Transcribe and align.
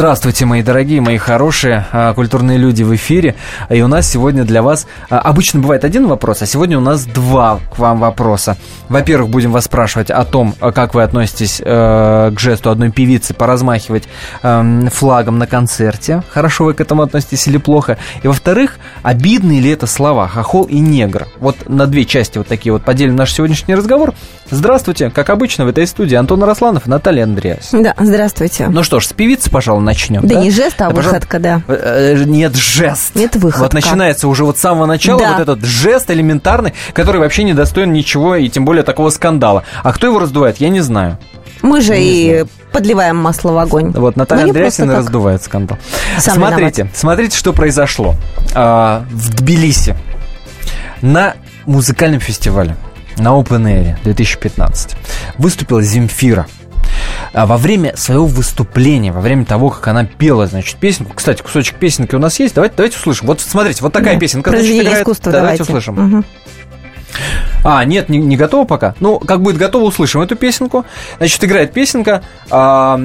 Здравствуйте, 0.00 0.46
мои 0.46 0.62
дорогие, 0.62 1.02
мои 1.02 1.18
хорошие 1.18 1.86
а, 1.92 2.14
культурные 2.14 2.56
люди 2.56 2.82
в 2.82 2.94
эфире. 2.94 3.34
И 3.68 3.82
у 3.82 3.86
нас 3.86 4.08
сегодня 4.08 4.44
для 4.44 4.62
вас... 4.62 4.86
А, 5.10 5.18
обычно 5.18 5.60
бывает 5.60 5.84
один 5.84 6.06
вопрос, 6.06 6.40
а 6.40 6.46
сегодня 6.46 6.78
у 6.78 6.80
нас 6.80 7.04
два 7.04 7.60
к 7.70 7.78
вам 7.78 8.00
вопроса. 8.00 8.56
Во-первых, 8.88 9.28
будем 9.28 9.52
вас 9.52 9.66
спрашивать 9.66 10.10
о 10.10 10.24
том, 10.24 10.54
а, 10.58 10.72
как 10.72 10.94
вы 10.94 11.02
относитесь 11.02 11.60
э, 11.62 12.32
к 12.34 12.40
жесту 12.40 12.70
одной 12.70 12.90
певицы 12.90 13.34
поразмахивать 13.34 14.04
э, 14.42 14.88
флагом 14.90 15.36
на 15.36 15.46
концерте. 15.46 16.22
Хорошо 16.30 16.64
вы 16.64 16.72
к 16.72 16.80
этому 16.80 17.02
относитесь 17.02 17.46
или 17.46 17.58
плохо? 17.58 17.98
И 18.22 18.26
во-вторых, 18.26 18.78
обидные 19.02 19.60
ли 19.60 19.68
это 19.68 19.86
слова 19.86 20.28
«хохол» 20.28 20.64
и 20.64 20.78
«негр»? 20.78 21.26
Вот 21.40 21.68
на 21.68 21.86
две 21.86 22.06
части 22.06 22.38
вот 22.38 22.46
такие 22.46 22.72
вот 22.72 22.86
поделим 22.86 23.16
наш 23.16 23.34
сегодняшний 23.34 23.74
разговор. 23.74 24.14
Здравствуйте, 24.50 25.10
как 25.10 25.28
обычно 25.28 25.66
в 25.66 25.68
этой 25.68 25.86
студии 25.86 26.16
Антон 26.16 26.42
Росланов 26.42 26.86
и 26.86 26.90
Наталья 26.90 27.24
Андреас. 27.24 27.68
Да, 27.72 27.94
здравствуйте. 27.98 28.68
Ну 28.68 28.82
что 28.82 28.98
ж, 28.98 29.06
с 29.06 29.12
певицы, 29.12 29.50
пожалуй, 29.50 29.89
начнем. 29.90 30.22
Да, 30.22 30.36
да? 30.36 30.40
не 30.40 30.50
жест, 30.50 30.80
а 30.80 30.88
да, 30.88 30.94
выходка, 30.94 31.38
да. 31.38 31.62
Э, 31.66 32.14
э, 32.16 32.24
нет, 32.24 32.54
жест. 32.54 33.14
Нет, 33.14 33.34
выходка. 33.36 33.60
Вот 33.60 33.72
начинается 33.74 34.28
уже 34.28 34.44
вот 34.44 34.58
с 34.58 34.60
самого 34.60 34.86
начала 34.86 35.18
да. 35.18 35.32
вот 35.32 35.40
этот 35.40 35.64
жест 35.64 36.10
элементарный, 36.10 36.74
который 36.92 37.20
вообще 37.20 37.42
не 37.44 37.54
достоин 37.54 37.92
ничего 37.92 38.36
и 38.36 38.48
тем 38.48 38.64
более 38.64 38.84
такого 38.84 39.10
скандала. 39.10 39.64
А 39.82 39.92
кто 39.92 40.06
его 40.06 40.18
раздувает, 40.18 40.58
я 40.58 40.68
не 40.68 40.80
знаю. 40.80 41.18
Мы 41.62 41.80
же 41.80 41.98
не 41.98 42.04
и 42.04 42.30
знаю. 42.30 42.48
подливаем 42.72 43.16
масло 43.16 43.52
в 43.52 43.58
огонь. 43.58 43.90
Вот 43.90 44.16
Наталья 44.16 44.44
Андреасина 44.44 44.96
раздувает 44.96 45.42
скандал. 45.42 45.78
Сам 46.18 46.36
смотрите, 46.36 46.82
виноват. 46.82 46.96
смотрите, 46.96 47.36
что 47.36 47.52
произошло 47.52 48.14
а, 48.54 49.04
в 49.10 49.34
Тбилиси 49.34 49.96
на 51.02 51.34
музыкальном 51.66 52.20
фестивале 52.20 52.76
на 53.16 53.30
Open 53.30 53.64
Air 53.64 53.96
2015 54.04 54.96
выступила 55.36 55.82
Земфира. 55.82 56.46
А 57.32 57.46
во 57.46 57.56
время 57.56 57.96
своего 57.96 58.26
выступления, 58.26 59.12
во 59.12 59.20
время 59.20 59.44
того, 59.44 59.70
как 59.70 59.88
она 59.88 60.04
пела, 60.04 60.46
значит, 60.46 60.76
песенку, 60.76 61.14
кстати, 61.14 61.42
кусочек 61.42 61.76
песенки 61.76 62.14
у 62.14 62.18
нас 62.18 62.38
есть, 62.40 62.54
давайте, 62.54 62.76
давайте 62.76 62.96
услышим. 62.96 63.26
Вот 63.26 63.40
смотрите, 63.40 63.82
вот 63.82 63.92
такая 63.92 64.14
да. 64.14 64.20
песенка, 64.20 64.50
значит, 64.50 64.70
играет. 64.70 64.98
Искусства, 64.98 65.32
давайте. 65.32 65.64
давайте 65.64 65.72
услышим. 65.78 66.16
Угу. 66.16 66.24
А, 67.62 67.84
нет, 67.84 68.08
не, 68.08 68.18
не 68.18 68.36
готово 68.36 68.64
пока. 68.64 68.94
Ну, 69.00 69.18
как 69.18 69.42
будет 69.42 69.56
готово, 69.56 69.84
услышим 69.84 70.20
эту 70.22 70.36
песенку. 70.36 70.86
Значит, 71.18 71.44
играет 71.44 71.72
песенка. 71.72 72.22
А, 72.50 72.98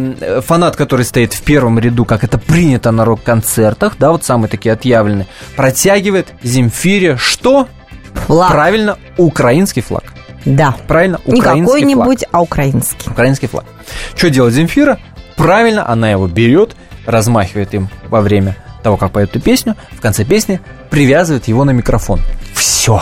фанат, 0.46 0.76
который 0.76 1.06
стоит 1.06 1.34
в 1.34 1.42
первом 1.42 1.80
ряду, 1.80 2.06
как 2.06 2.24
это 2.24 2.38
принято 2.38 2.92
на 2.92 3.06
рок-концертах, 3.06 3.96
да, 4.00 4.12
вот 4.12 4.24
самые 4.24 4.50
такие 4.50 4.74
отъявленные, 4.74 5.28
протягивает 5.56 6.28
Земфире 6.42 7.18
что? 7.18 7.68
Флаг. 8.28 8.52
Правильно, 8.52 8.98
украинский 9.18 9.82
флаг. 9.82 10.04
Да. 10.46 10.76
Правильно, 10.88 11.20
Не 11.26 11.42
какой-нибудь, 11.42 12.26
а 12.32 12.42
украинский. 12.42 13.10
Украинский 13.10 13.48
флаг. 13.48 13.66
Что 14.16 14.30
делает 14.30 14.54
Земфира? 14.54 15.00
Правильно, 15.36 15.90
она 15.90 16.10
его 16.10 16.28
берет, 16.28 16.76
размахивает 17.06 17.74
им 17.74 17.90
во 18.10 18.22
время 18.22 18.56
того, 18.84 18.98
как 18.98 19.12
поет 19.12 19.32
эту 19.32 19.42
песню, 19.42 19.76
в 19.92 20.02
конце 20.02 20.24
песни 20.24 20.62
привязывает 20.92 21.48
его 21.48 21.64
на 21.64 21.72
микрофон. 21.72 22.20
Все. 22.54 23.02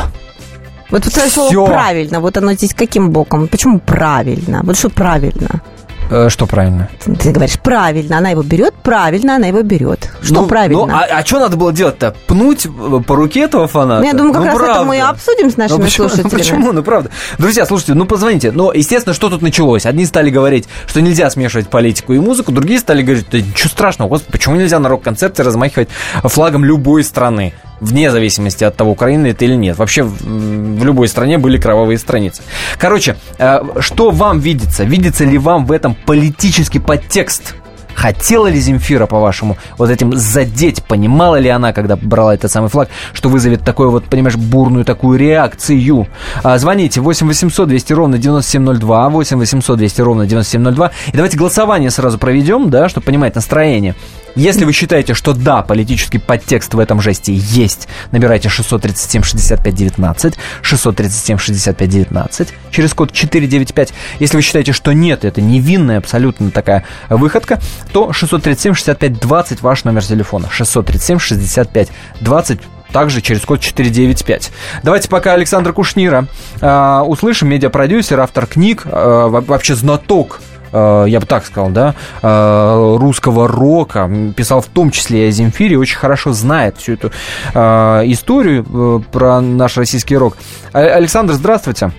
Вот 0.89 1.05
это 1.05 1.29
слово 1.29 1.65
правильно, 1.65 2.19
вот 2.19 2.37
оно 2.37 2.53
здесь 2.53 2.73
каким 2.73 3.11
боком? 3.11 3.47
Почему 3.47 3.79
правильно? 3.79 4.61
Вот 4.63 4.77
что 4.77 4.89
правильно? 4.89 5.61
Э, 6.09 6.29
что 6.29 6.45
правильно? 6.45 6.89
Ты 7.03 7.31
говоришь, 7.31 7.59
правильно, 7.59 8.17
она 8.17 8.29
его 8.29 8.43
берет, 8.43 8.73
правильно, 8.83 9.35
она 9.35 9.47
его 9.47 9.61
берет. 9.61 10.09
Что 10.21 10.41
ну, 10.41 10.47
правильно? 10.47 10.85
Ну, 10.85 10.93
а, 10.93 11.05
а 11.19 11.25
что 11.25 11.39
надо 11.39 11.57
было 11.57 11.73
делать-то? 11.73 12.15
Пнуть 12.27 12.67
по 13.07 13.15
руке 13.15 13.41
этого 13.41 13.67
фаната? 13.67 14.01
Ну, 14.01 14.07
я 14.07 14.13
думаю, 14.13 14.33
как 14.33 14.41
ну, 14.41 14.47
раз 14.47 14.57
правда. 14.57 14.73
это 14.73 14.83
мы 14.85 14.97
и 14.97 14.99
обсудим 14.99 15.51
с 15.51 15.57
нашими 15.57 15.77
ну, 15.77 15.83
почему, 15.83 16.09
слушателями. 16.09 16.31
Ну, 16.31 16.37
почему? 16.39 16.71
Ну, 16.71 16.83
правда. 16.83 17.09
Друзья, 17.37 17.65
слушайте, 17.65 17.93
ну, 17.93 18.05
позвоните. 18.05 18.51
Ну, 18.51 18.71
естественно, 18.71 19.13
что 19.13 19.29
тут 19.29 19.41
началось? 19.41 19.85
Одни 19.85 20.05
стали 20.05 20.29
говорить, 20.29 20.67
что 20.87 21.01
нельзя 21.01 21.29
смешивать 21.29 21.67
политику 21.69 22.13
и 22.13 22.19
музыку, 22.19 22.51
другие 22.51 22.79
стали 22.79 23.01
говорить, 23.01 23.27
да 23.31 23.39
ничего 23.39 23.69
страшного, 23.69 24.09
господи, 24.09 24.31
почему 24.31 24.55
нельзя 24.55 24.79
на 24.79 24.89
рок-концерте 24.89 25.43
размахивать 25.43 25.89
флагом 26.23 26.63
любой 26.63 27.03
страны? 27.03 27.53
вне 27.83 28.11
зависимости 28.11 28.63
от 28.63 28.75
того, 28.75 28.91
Украина 28.91 29.27
это 29.27 29.45
или 29.45 29.55
нет. 29.55 29.77
Вообще 29.77 30.03
в, 30.03 30.15
в 30.21 30.83
любой 30.83 31.07
стране 31.07 31.37
были 31.37 31.57
кровавые 31.57 31.97
страницы. 31.97 32.41
Короче, 32.77 33.17
э, 33.37 33.61
что 33.79 34.11
вам 34.11 34.39
видится? 34.39 34.83
Видится 34.83 35.25
ли 35.25 35.37
вам 35.37 35.65
в 35.65 35.71
этом 35.71 35.95
политический 36.05 36.79
подтекст? 36.79 37.55
Хотела 37.95 38.47
ли 38.47 38.59
Земфира, 38.59 39.05
по-вашему, 39.05 39.57
вот 39.77 39.89
этим 39.89 40.13
задеть? 40.15 40.83
Понимала 40.83 41.37
ли 41.37 41.49
она, 41.49 41.73
когда 41.73 41.95
брала 41.95 42.33
этот 42.33 42.51
самый 42.51 42.69
флаг, 42.69 42.89
что 43.13 43.29
вызовет 43.29 43.63
такую 43.63 43.91
вот, 43.91 44.05
понимаешь, 44.05 44.35
бурную 44.35 44.83
такую 44.83 45.19
реакцию? 45.19 46.07
А, 46.43 46.57
звоните 46.57 47.01
8 47.01 47.27
800 47.27 47.67
200 47.67 47.93
ровно 47.93 48.17
9702, 48.17 49.09
8 49.09 49.37
800 49.37 49.77
200 49.77 50.01
ровно 50.01 50.25
9702. 50.25 50.91
И 51.13 51.15
давайте 51.15 51.37
голосование 51.37 51.91
сразу 51.91 52.17
проведем, 52.17 52.69
да, 52.69 52.89
чтобы 52.89 53.05
понимать 53.05 53.35
настроение. 53.35 53.95
Если 54.35 54.65
вы 54.65 54.73
считаете, 54.73 55.13
что 55.13 55.33
да, 55.33 55.61
политический 55.61 56.17
подтекст 56.17 56.73
в 56.73 56.79
этом 56.79 57.01
жесте 57.01 57.33
есть, 57.33 57.87
набирайте 58.11 58.49
637 58.49 59.21
65 59.21 59.75
19, 59.75 60.35
637 60.61 61.37
65 61.37 61.89
19, 61.89 62.53
через 62.71 62.93
код 62.93 63.11
495. 63.11 63.93
Если 64.19 64.35
вы 64.35 64.41
считаете, 64.41 64.71
что 64.73 64.91
нет, 64.91 65.23
это 65.23 65.41
невинная 65.41 65.99
абсолютно 65.99 66.49
такая 66.49 66.83
выходка, 67.09 67.59
то 67.91 68.11
637 68.11 68.73
65 68.73 69.19
20 69.19 69.61
ваш 69.61 69.83
номер 69.83 70.03
телефона. 70.03 70.47
637 70.49 71.19
65 71.19 71.89
20 72.21 72.59
также 72.91 73.21
через 73.21 73.41
код 73.41 73.59
495. 73.59 74.51
Давайте 74.83 75.09
пока 75.09 75.33
Александра 75.33 75.73
Кушнира 75.73 76.27
э, 76.61 76.99
услышим, 77.05 77.49
медиапродюсер, 77.49 78.19
автор 78.19 78.45
книг, 78.45 78.83
э, 78.85 79.27
вообще 79.29 79.75
знаток 79.75 80.39
я 80.73 81.19
бы 81.19 81.25
так 81.25 81.45
сказал, 81.45 81.69
да, 81.69 81.95
э, 82.21 82.95
русского 82.97 83.47
рока, 83.47 84.09
писал 84.35 84.61
в 84.61 84.67
том 84.67 84.91
числе 84.91 85.25
и 85.25 85.27
о 85.29 85.31
Земфире, 85.31 85.77
очень 85.77 85.97
хорошо 85.97 86.33
знает 86.33 86.77
всю 86.77 86.93
эту 86.93 87.11
э, 87.53 87.59
историю 88.05 89.03
про 89.11 89.41
наш 89.41 89.77
российский 89.77 90.17
рок. 90.17 90.37
Александр, 90.73 91.33
здравствуйте. 91.33 91.91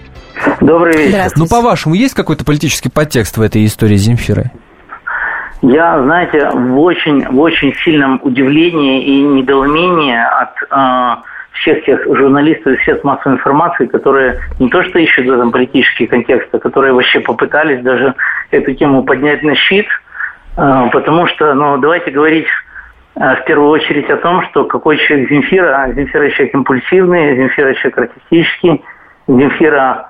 Добрый 0.61 1.07
вечер. 1.07 1.31
Ну, 1.37 1.47
по-вашему, 1.47 1.95
есть 1.95 2.15
какой-то 2.15 2.45
политический 2.45 2.89
подтекст 2.89 3.37
в 3.37 3.43
этой 3.43 3.65
истории 3.65 3.97
Земфиры? 3.97 4.51
Я, 5.63 6.03
знаете, 6.03 6.51
в 6.51 6.79
очень, 6.81 7.27
в 7.27 7.41
очень 7.41 7.73
сильном 7.85 8.21
удивлении 8.23 9.03
и 9.03 9.23
недоумении 9.23 10.15
от 10.15 11.21
всех 11.55 11.85
тех 11.85 12.05
журналистов 12.05 12.73
и 12.73 12.83
средств 12.85 13.05
массовой 13.05 13.37
информации, 13.37 13.87
которые 13.87 14.41
не 14.59 14.69
то 14.69 14.83
что 14.83 14.99
ищут 14.99 15.27
в 15.27 15.33
этом 15.33 15.53
политический 15.53 16.07
контекст, 16.07 16.49
а 16.53 16.59
которые 16.59 16.93
вообще 16.93 17.21
попытались 17.21 17.83
даже 17.83 18.15
эту 18.51 18.75
тему 18.75 19.05
поднять 19.05 19.43
на 19.43 19.55
щит, 19.55 19.87
э, 20.57 20.89
потому 20.93 21.27
что, 21.29 21.55
ну, 21.55 21.79
давайте 21.79 22.11
говорить 22.11 22.47
э, 23.17 23.37
в 23.37 23.45
первую 23.45 23.71
очередь 23.71 24.11
о 24.11 24.17
том, 24.17 24.43
что 24.47 24.65
какой 24.65 24.99
человек 24.99 25.31
Земфира, 25.31 25.93
Земфира 25.95 26.31
человек 26.31 26.55
импульсивный, 26.55 27.37
Земфира 27.37 27.75
человек 27.75 27.99
артистический, 27.99 28.85
Земфира 29.29 30.09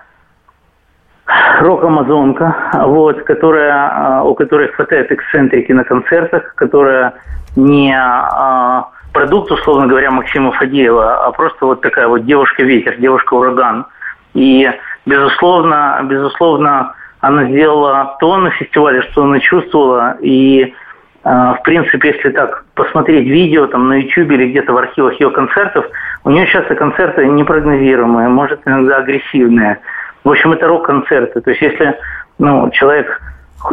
рок-амазонка, 1.60 2.54
вот, 2.86 3.22
которая, 3.24 4.20
э, 4.20 4.22
у 4.24 4.34
которой 4.34 4.68
хватает 4.68 5.12
эксцентрики 5.12 5.72
на 5.72 5.84
концертах, 5.84 6.54
которая 6.54 7.14
не 7.56 7.94
продукт, 9.14 9.50
условно 9.50 9.86
говоря, 9.86 10.10
Максима 10.10 10.52
Фадеева, 10.52 11.24
а 11.24 11.30
просто 11.30 11.64
вот 11.64 11.80
такая 11.80 12.08
вот 12.08 12.26
девушка-ветер, 12.26 12.96
девушка-ураган. 12.98 13.86
И, 14.34 14.70
безусловно, 15.06 16.00
безусловно, 16.04 16.94
она 17.20 17.44
сделала 17.46 18.16
то 18.20 18.36
на 18.36 18.50
фестивале, 18.50 19.00
что 19.02 19.22
она 19.22 19.38
чувствовала. 19.38 20.18
И, 20.20 20.74
а, 21.22 21.54
в 21.54 21.62
принципе, 21.62 22.08
если 22.08 22.30
так 22.30 22.64
посмотреть 22.74 23.26
видео 23.26 23.66
там 23.68 23.88
на 23.88 23.94
YouTube 24.02 24.32
или 24.32 24.50
где-то 24.50 24.72
в 24.72 24.76
архивах 24.76 25.18
ее 25.18 25.30
концертов, 25.30 25.86
у 26.24 26.30
нее 26.30 26.46
часто 26.48 26.74
концерты 26.74 27.24
непрогнозируемые, 27.26 28.28
может, 28.28 28.60
иногда 28.66 28.96
агрессивные. 28.96 29.78
В 30.24 30.30
общем, 30.30 30.52
это 30.52 30.66
рок-концерты. 30.66 31.40
То 31.40 31.50
есть, 31.50 31.62
если 31.62 31.96
ну, 32.38 32.68
человек 32.70 33.20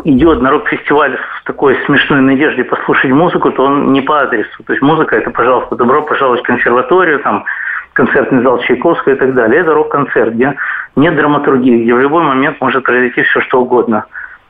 идет 0.04 0.42
на 0.42 0.52
рок-фестиваль 0.52 1.18
в 1.18 1.44
такой 1.46 1.78
смешной 1.86 2.22
надежде 2.22 2.64
послушать 2.64 3.12
музыку, 3.12 3.52
то 3.52 3.64
он 3.64 3.94
не 3.94 4.02
по 4.02 4.22
адресу. 4.22 4.64
То 4.66 4.74
есть 4.74 4.82
музыка 4.82 5.16
это, 5.16 5.30
пожалуйста, 5.32 5.76
добро 5.76 6.02
пожаловать 6.04 6.42
в 6.42 6.46
консерваторию, 6.46 7.20
там, 7.20 7.46
концертный 7.94 8.42
зал 8.42 8.60
Чайковского 8.60 9.14
и 9.14 9.16
так 9.16 9.34
далее. 9.34 9.62
Это 9.62 9.74
рок-концерт, 9.74 10.34
где 10.34 10.56
нет 10.96 11.16
драматургии, 11.16 11.84
где 11.84 11.94
в 11.94 12.00
любой 12.00 12.24
момент 12.24 12.60
может 12.62 12.84
произойти 12.84 13.24
все, 13.24 13.42
что 13.42 13.62
угодно. 13.62 14.06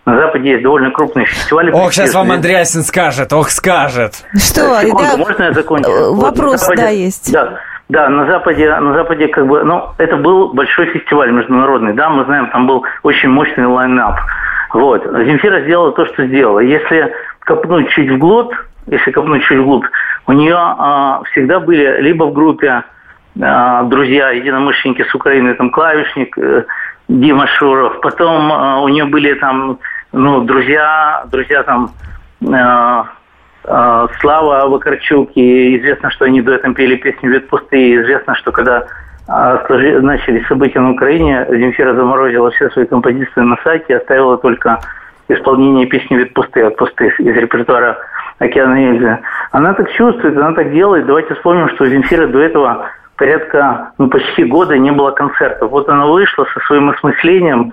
На 0.05 0.17
Западе 0.17 0.51
есть 0.51 0.63
довольно 0.63 0.89
крупные 0.91 1.27
фестивали. 1.27 1.71
Ох, 1.71 1.93
сейчас 1.93 2.15
вам 2.15 2.31
Андреасин 2.31 2.81
скажет, 2.81 3.31
ох, 3.33 3.49
скажет. 3.49 4.25
Что? 4.33 4.81
Секунду, 4.81 5.03
да, 5.11 5.17
можно 5.17 5.43
я 5.43 5.51
закончу? 5.53 5.89
Э, 5.89 6.11
вопрос, 6.11 6.51
вот, 6.51 6.59
Западе, 6.59 6.81
да, 6.81 6.89
есть. 6.89 7.31
Да, 7.31 7.59
да, 7.87 8.09
на 8.09 8.25
Западе, 8.25 8.73
на 8.79 8.93
Западе 8.93 9.27
как 9.27 9.45
бы, 9.45 9.63
ну, 9.63 9.89
это 9.99 10.17
был 10.17 10.53
большой 10.53 10.87
фестиваль 10.87 11.31
международный, 11.31 11.93
да, 11.93 12.09
мы 12.09 12.25
знаем, 12.25 12.49
там 12.49 12.65
был 12.65 12.83
очень 13.03 13.29
мощный 13.29 13.67
лайнап. 13.67 14.15
Вот. 14.73 15.03
Земфира 15.03 15.61
сделала 15.61 15.91
то, 15.91 16.05
что 16.05 16.25
сделала. 16.25 16.59
Если 16.59 17.13
копнуть 17.39 17.89
чуть 17.89 18.09
вглубь, 18.09 18.53
если 18.87 19.11
копнуть 19.11 19.43
чуть 19.43 19.59
вглубь, 19.59 19.85
у 20.27 20.31
нее 20.31 20.55
э, 20.55 21.23
всегда 21.31 21.59
были 21.59 22.01
либо 22.01 22.25
в 22.25 22.33
группе 22.33 22.83
э, 23.39 23.81
друзья, 23.85 24.31
единомышленники 24.31 25.03
с 25.03 25.15
Украины, 25.15 25.53
там 25.55 25.69
клавишник 25.69 26.37
э, 26.37 26.65
Дима 27.07 27.47
Шуров, 27.47 27.99
потом 28.01 28.51
э, 28.51 28.81
у 28.81 28.87
нее 28.87 29.05
были 29.05 29.33
там 29.33 29.79
ну, 30.13 30.41
друзья, 30.41 31.25
друзья 31.31 31.63
там 31.63 31.91
э, 32.41 33.03
э, 33.65 34.07
Слава 34.19 34.67
Вакарчук, 34.67 35.31
и 35.35 35.77
известно, 35.77 36.11
что 36.11 36.25
они 36.25 36.41
до 36.41 36.53
этого 36.53 36.73
пели 36.73 36.95
песню 36.95 37.31
«Вид 37.31 37.47
пустые», 37.47 38.01
известно, 38.01 38.35
что 38.35 38.51
когда 38.51 38.87
начались 39.27 40.47
события 40.47 40.79
на 40.79 40.91
Украине, 40.91 41.45
Земфира 41.49 41.93
заморозила 41.93 42.51
все 42.51 42.69
свои 42.69 42.85
композиции 42.85 43.41
на 43.41 43.57
сайте, 43.63 43.97
оставила 43.97 44.37
только 44.37 44.79
исполнение 45.29 45.85
песни 45.85 46.15
«Вид 46.15 46.33
пустые» 46.33 46.67
от 46.67 46.75
пустых 46.75 47.19
из 47.19 47.35
репертуара 47.35 47.97
«Океана 48.39 48.75
Эльзы». 48.75 49.19
Она 49.51 49.73
так 49.73 49.91
чувствует, 49.91 50.37
она 50.37 50.53
так 50.53 50.71
делает. 50.71 51.05
Давайте 51.05 51.33
вспомним, 51.35 51.69
что 51.69 51.85
у 51.85 51.87
Земфиры 51.87 52.27
до 52.27 52.39
этого 52.39 52.89
порядка, 53.15 53.91
ну, 53.97 54.09
почти 54.09 54.43
года 54.43 54.77
не 54.77 54.91
было 54.91 55.11
концертов. 55.11 55.71
Вот 55.71 55.87
она 55.89 56.07
вышла 56.07 56.45
со 56.53 56.59
своим 56.61 56.89
осмыслением. 56.89 57.71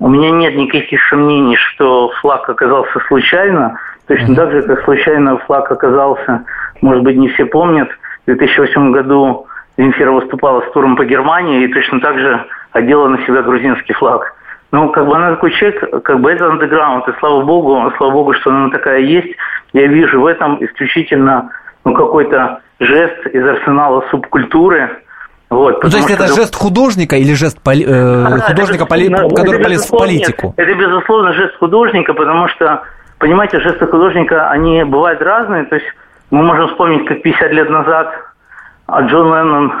У 0.00 0.08
меня 0.08 0.30
нет 0.30 0.56
никаких 0.56 1.00
сомнений, 1.08 1.56
что 1.56 2.10
флаг 2.20 2.48
оказался 2.48 2.98
случайно. 3.08 3.78
Точно 4.06 4.34
так 4.34 4.50
же, 4.52 4.62
как 4.62 4.84
случайно 4.84 5.38
флаг 5.38 5.70
оказался, 5.70 6.44
может 6.80 7.02
быть, 7.02 7.16
не 7.16 7.28
все 7.28 7.44
помнят, 7.44 7.88
в 8.22 8.26
2008 8.26 8.92
году 8.92 9.46
Земфира 9.78 10.10
выступала 10.10 10.60
с 10.62 10.72
туром 10.72 10.96
по 10.96 11.04
Германии 11.04 11.62
и 11.62 11.72
точно 11.72 12.00
так 12.00 12.18
же 12.18 12.44
одела 12.72 13.08
на 13.08 13.24
себя 13.24 13.42
грузинский 13.42 13.94
флаг. 13.94 14.34
Ну, 14.72 14.90
как 14.90 15.06
бы 15.06 15.16
она 15.16 15.30
такой 15.30 15.52
человек, 15.52 16.02
как 16.04 16.20
бы 16.20 16.30
это 16.30 16.46
андеграунд, 16.48 17.08
и 17.08 17.12
слава 17.20 17.42
богу, 17.42 17.90
слава 17.96 18.12
богу, 18.12 18.34
что 18.34 18.50
она 18.50 18.68
такая 18.70 19.00
есть. 19.00 19.34
Я 19.72 19.86
вижу 19.86 20.20
в 20.20 20.26
этом 20.26 20.62
исключительно 20.62 21.50
ну, 21.84 21.94
какой-то 21.94 22.60
жест 22.80 23.26
из 23.32 23.46
арсенала 23.46 24.04
субкультуры. 24.10 25.02
Вот, 25.48 25.82
ну, 25.82 25.88
то 25.88 25.96
есть 25.96 26.10
это 26.10 26.26
что... 26.26 26.34
жест 26.34 26.54
художника 26.54 27.16
или 27.16 27.32
жест 27.32 27.62
поли... 27.62 27.84
э, 27.86 28.40
художника, 28.40 28.82
это, 28.82 28.86
поли... 28.86 29.10
это, 29.10 29.34
который 29.34 29.62
полез 29.62 29.86
в 29.86 29.96
политику? 29.96 30.54
Нет, 30.58 30.68
это, 30.68 30.78
безусловно, 30.78 31.32
жест 31.32 31.56
художника, 31.58 32.12
потому 32.12 32.48
что, 32.48 32.82
понимаете, 33.18 33.60
жесты 33.60 33.86
художника, 33.86 34.50
они 34.50 34.84
бывают 34.84 35.22
разные. 35.22 35.64
То 35.64 35.76
есть 35.76 35.86
мы 36.30 36.42
можем 36.42 36.68
вспомнить, 36.68 37.06
как 37.06 37.22
50 37.22 37.52
лет 37.52 37.70
назад 37.70 38.27
Джон 38.90 39.32
Леннон, 39.32 39.72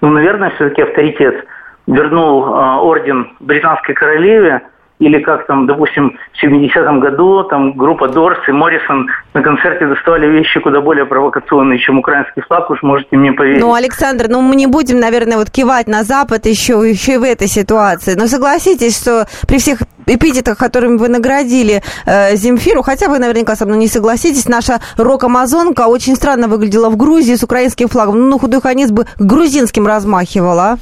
ну, 0.00 0.10
наверное, 0.10 0.50
все-таки 0.50 0.82
авторитет, 0.82 1.46
вернул 1.86 2.44
э, 2.44 2.76
орден 2.76 3.36
британской 3.40 3.94
королеве– 3.94 4.62
или 4.98 5.18
как 5.18 5.46
там, 5.46 5.66
допустим, 5.66 6.18
в 6.32 6.42
70-м 6.42 7.00
году 7.00 7.44
там 7.44 7.72
группа 7.72 8.08
Дорс 8.08 8.38
и 8.48 8.52
Моррисон 8.52 9.08
на 9.34 9.42
концерте 9.42 9.86
доставали 9.86 10.26
вещи 10.26 10.58
куда 10.60 10.80
более 10.80 11.04
провокационные, 11.04 11.78
чем 11.78 11.98
украинский 11.98 12.42
флаг, 12.42 12.70
уж 12.70 12.82
можете 12.82 13.16
мне 13.16 13.32
поверить. 13.32 13.60
Ну, 13.60 13.74
Александр, 13.74 14.26
ну 14.28 14.40
мы 14.40 14.56
не 14.56 14.66
будем, 14.66 14.98
наверное, 14.98 15.36
вот 15.36 15.50
кивать 15.50 15.86
на 15.86 16.02
Запад 16.02 16.46
еще, 16.46 16.74
еще 16.88 17.14
и 17.14 17.18
в 17.18 17.22
этой 17.22 17.46
ситуации. 17.46 18.14
Но 18.14 18.26
согласитесь, 18.26 18.98
что 18.98 19.26
при 19.46 19.58
всех 19.58 19.80
эпитетах, 20.06 20.56
которыми 20.56 20.96
вы 20.96 21.08
наградили 21.08 21.82
э, 22.06 22.36
Земфиру, 22.36 22.82
хотя 22.82 23.08
вы 23.08 23.18
наверняка 23.18 23.56
со 23.56 23.66
мной 23.66 23.78
не 23.78 23.88
согласитесь, 23.88 24.48
наша 24.48 24.80
рок-амазонка 24.96 25.88
очень 25.88 26.16
странно 26.16 26.48
выглядела 26.48 26.88
в 26.88 26.96
Грузии 26.96 27.34
с 27.34 27.42
украинским 27.42 27.88
флагом. 27.88 28.28
Ну, 28.28 28.38
худой 28.38 28.60
конец 28.60 28.90
бы 28.90 29.06
грузинским 29.18 29.86
размахивала. 29.86 30.78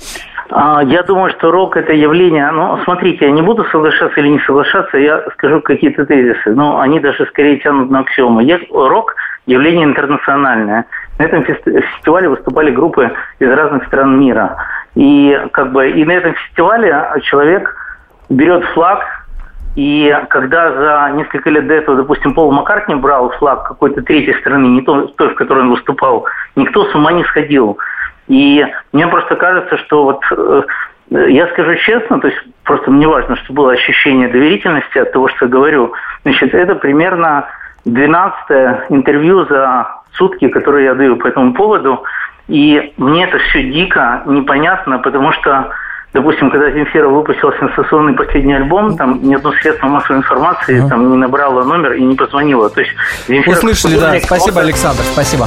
А? 0.57 0.85
Я 0.85 1.03
думаю, 1.03 1.33
что 1.33 1.51
рок– 1.51 1.77
это 1.79 1.93
явление, 1.93 2.49
ну, 2.53 2.79
смотрите, 2.85 3.25
я 3.25 3.33
не 3.33 3.43
буду 3.43 3.65
соглашаться 3.65 4.21
или 4.21 4.29
не 4.29 4.39
соглашаться, 4.39 4.97
я 4.99 5.25
скажу 5.33 5.61
какие-то 5.61 6.07
тезисы, 6.07 6.55
но 6.55 6.79
они 6.79 7.01
даже 7.01 7.27
скорее 7.27 7.59
тянут 7.59 7.91
на 7.91 8.01
аксиомы. 8.01 8.49
Рок– 8.71 9.17
явление 9.47 9.85
интернациональное. 9.85 10.85
На 11.19 11.25
этом 11.25 11.45
фестивале 11.45 12.29
выступали 12.29 12.71
группы 12.71 13.11
из 13.41 13.51
разных 13.51 13.85
стран 13.87 14.21
мира. 14.21 14.57
И 14.95 15.37
как 15.51 15.73
бы 15.73 15.91
и 15.91 16.05
на 16.05 16.13
этом 16.13 16.35
фестивале 16.35 17.05
человек 17.25 17.75
берет 18.29 18.65
флаг, 18.75 19.01
и 19.75 20.17
когда 20.31 20.71
за 20.73 21.17
несколько 21.17 21.51
лет 21.51 21.67
до 21.67 21.75
этого, 21.75 21.97
допустим, 21.97 22.33
Пол 22.33 22.53
Маккартни 22.53 22.95
брал 22.95 23.31
флаг 23.31 23.67
какой-то 23.67 24.03
третьей 24.03 24.35
страны, 24.35 24.67
не 24.67 24.83
той, 24.83 25.11
в 25.31 25.35
которой 25.35 25.65
он 25.65 25.71
выступал, 25.71 26.27
никто 26.55 26.85
с 26.85 26.95
ума 26.95 27.11
не 27.11 27.25
сходил. 27.25 27.77
И 28.29 28.65
мне 28.93 29.07
просто 29.07 29.37
кажется, 29.37 29.77
что 29.79 30.05
вот 30.05 30.21
э, 30.31 30.63
я 31.11 31.47
скажу 31.49 31.75
честно, 31.77 32.21
то 32.21 32.29
есть 32.29 32.41
просто 32.65 32.91
мне 32.91 33.07
важно, 33.07 33.37
чтобы 33.37 33.63
было 33.63 33.73
ощущение 33.73 34.29
доверительности 34.29 34.99
от 34.99 35.13
того, 35.13 35.29
что 35.29 35.45
я 35.45 35.51
говорю. 35.51 35.93
Значит, 36.23 36.55
это 36.55 36.75
примерно 36.75 37.47
12 37.85 38.91
интервью 38.91 39.45
за 39.47 39.89
сутки, 40.15 40.49
которые 40.49 40.87
я 40.87 40.95
даю 40.95 41.17
по 41.17 41.27
этому 41.27 41.53
поводу. 41.55 42.05
И 42.49 42.93
мне 42.97 43.25
это 43.25 43.39
все 43.39 43.63
дико 43.63 44.23
непонятно, 44.27 44.99
потому 44.99 45.33
что, 45.33 45.71
допустим, 46.13 46.51
когда 46.51 46.71
Земфира 46.71 47.09
выпустила 47.09 47.55
сенсационный 47.59 48.15
последний 48.15 48.55
альбом, 48.55 48.97
там 48.97 49.21
ни 49.23 49.35
одно 49.35 49.53
средство 49.53 49.87
массовой 49.87 50.19
информации 50.19 50.87
там 50.89 51.11
не 51.11 51.17
набрало 51.17 51.65
номер 51.65 51.95
и 51.95 52.03
не 52.03 52.15
позвонило. 52.15 52.69
То 52.71 52.81
есть 52.81 52.93
Земфира... 53.29 53.57
Услышали, 53.57 53.99
да. 53.99 54.19
Спасибо, 54.21 54.61
Александр, 54.61 55.03
спасибо. 55.03 55.47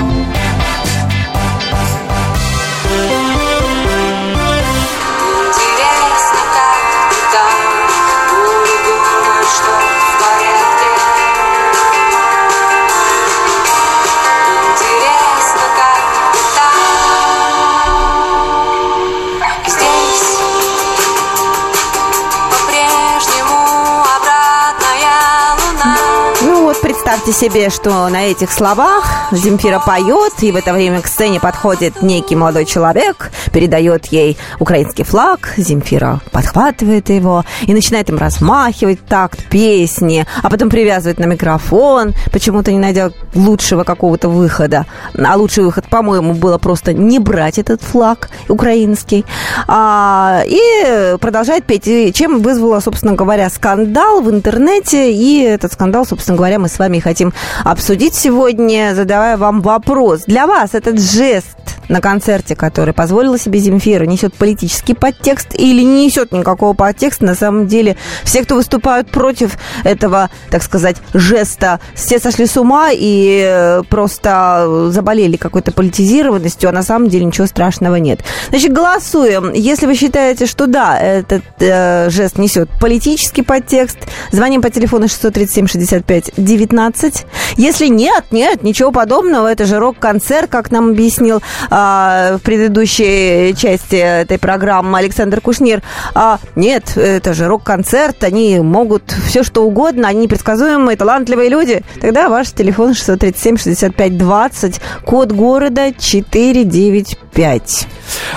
Представьте 27.31 27.59
себе, 27.59 27.69
что 27.69 28.09
на 28.09 28.23
этих 28.23 28.51
словах 28.51 29.05
Земфира 29.31 29.79
поет, 29.79 30.33
и 30.41 30.51
в 30.51 30.57
это 30.57 30.73
время 30.73 30.99
к 30.99 31.07
сцене 31.07 31.39
подходит 31.39 32.01
некий 32.01 32.35
молодой 32.35 32.65
человек, 32.65 33.31
передает 33.53 34.07
ей 34.07 34.37
украинский 34.59 35.05
флаг, 35.05 35.53
Земфира 35.55 36.19
подхватывает 36.33 37.07
его 37.07 37.45
и 37.61 37.73
начинает 37.73 38.09
им 38.09 38.17
размахивать 38.17 39.05
такт 39.05 39.45
песни, 39.45 40.25
а 40.43 40.49
потом 40.49 40.69
привязывает 40.69 41.19
на 41.19 41.23
микрофон, 41.23 42.13
почему-то 42.33 42.73
не 42.73 42.79
найдя 42.79 43.11
лучшего 43.33 43.85
какого-то 43.85 44.27
выхода. 44.27 44.85
А 45.17 45.37
лучший 45.37 45.63
выход, 45.63 45.87
по-моему, 45.87 46.33
было 46.33 46.57
просто 46.57 46.91
не 46.91 47.19
брать 47.19 47.57
этот 47.57 47.81
флаг 47.81 48.29
украинский. 48.49 49.25
А, 49.67 50.43
и 50.45 51.15
продолжает 51.21 51.63
петь, 51.65 52.13
чем 52.13 52.41
вызвало, 52.41 52.81
собственно 52.81 53.13
говоря, 53.13 53.49
скандал 53.49 54.21
в 54.21 54.29
интернете, 54.29 55.13
и 55.13 55.41
этот 55.43 55.71
скандал, 55.71 56.05
собственно 56.05 56.35
говоря, 56.35 56.59
мы 56.59 56.67
с 56.67 56.77
вами 56.77 56.99
хотим 56.99 57.20
обсудить 57.63 58.15
сегодня, 58.15 58.93
задавая 58.95 59.37
вам 59.37 59.61
вопрос. 59.61 60.23
Для 60.27 60.47
вас 60.47 60.73
этот 60.73 60.99
жест 60.99 61.57
на 61.91 62.01
концерте, 62.01 62.55
который 62.55 62.93
позволила 62.93 63.37
себе 63.37 63.59
Земфира, 63.59 64.05
несет 64.05 64.33
политический 64.33 64.93
подтекст 64.93 65.49
или 65.53 65.81
не 65.81 66.05
несет 66.05 66.31
никакого 66.31 66.73
подтекста. 66.73 67.25
На 67.25 67.35
самом 67.35 67.67
деле 67.67 67.97
все, 68.23 68.43
кто 68.43 68.55
выступают 68.55 69.11
против 69.11 69.57
этого, 69.83 70.29
так 70.49 70.63
сказать, 70.63 70.97
жеста, 71.13 71.79
все 71.93 72.19
сошли 72.19 72.45
с 72.45 72.57
ума 72.57 72.89
и 72.91 73.43
э, 73.45 73.83
просто 73.89 74.89
заболели 74.89 75.35
какой-то 75.35 75.71
политизированностью, 75.71 76.69
а 76.69 76.71
на 76.71 76.83
самом 76.83 77.09
деле 77.09 77.25
ничего 77.25 77.45
страшного 77.47 77.95
нет. 77.95 78.21
Значит, 78.49 78.71
голосуем. 78.71 79.51
Если 79.53 79.85
вы 79.85 79.95
считаете, 79.95 80.45
что 80.45 80.67
да, 80.67 80.97
этот 80.97 81.43
э, 81.59 82.09
жест 82.09 82.37
несет 82.37 82.69
политический 82.79 83.41
подтекст, 83.41 83.97
звоним 84.31 84.61
по 84.61 84.69
телефону 84.69 85.07
637 85.09 85.67
65 85.67 86.31
19. 86.37 87.10
Если 87.57 87.87
нет, 87.87 88.25
нет, 88.31 88.63
ничего 88.63 88.91
подобного, 88.91 89.47
это 89.47 89.65
же 89.65 89.77
рок-концерт, 89.79 90.49
как 90.49 90.71
нам 90.71 90.89
объяснил 90.89 91.41
а, 91.69 92.37
в 92.37 92.41
предыдущей 92.41 93.53
части 93.55 93.95
этой 93.95 94.39
программы 94.39 94.97
Александр 94.97 95.41
Кушнир. 95.41 95.81
А, 96.15 96.39
нет, 96.55 96.95
это 96.95 97.33
же 97.33 97.47
рок-концерт, 97.47 98.23
они 98.23 98.59
могут 98.59 99.11
все 99.27 99.43
что 99.43 99.63
угодно, 99.63 100.07
они 100.07 100.21
непредсказуемые, 100.21 100.97
талантливые 100.97 101.49
люди. 101.49 101.83
Тогда 101.99 102.29
ваш 102.29 102.51
телефон 102.51 102.91
637-65-20, 102.91 104.81
код 105.05 105.31
города 105.31 105.91
495. 105.97 107.17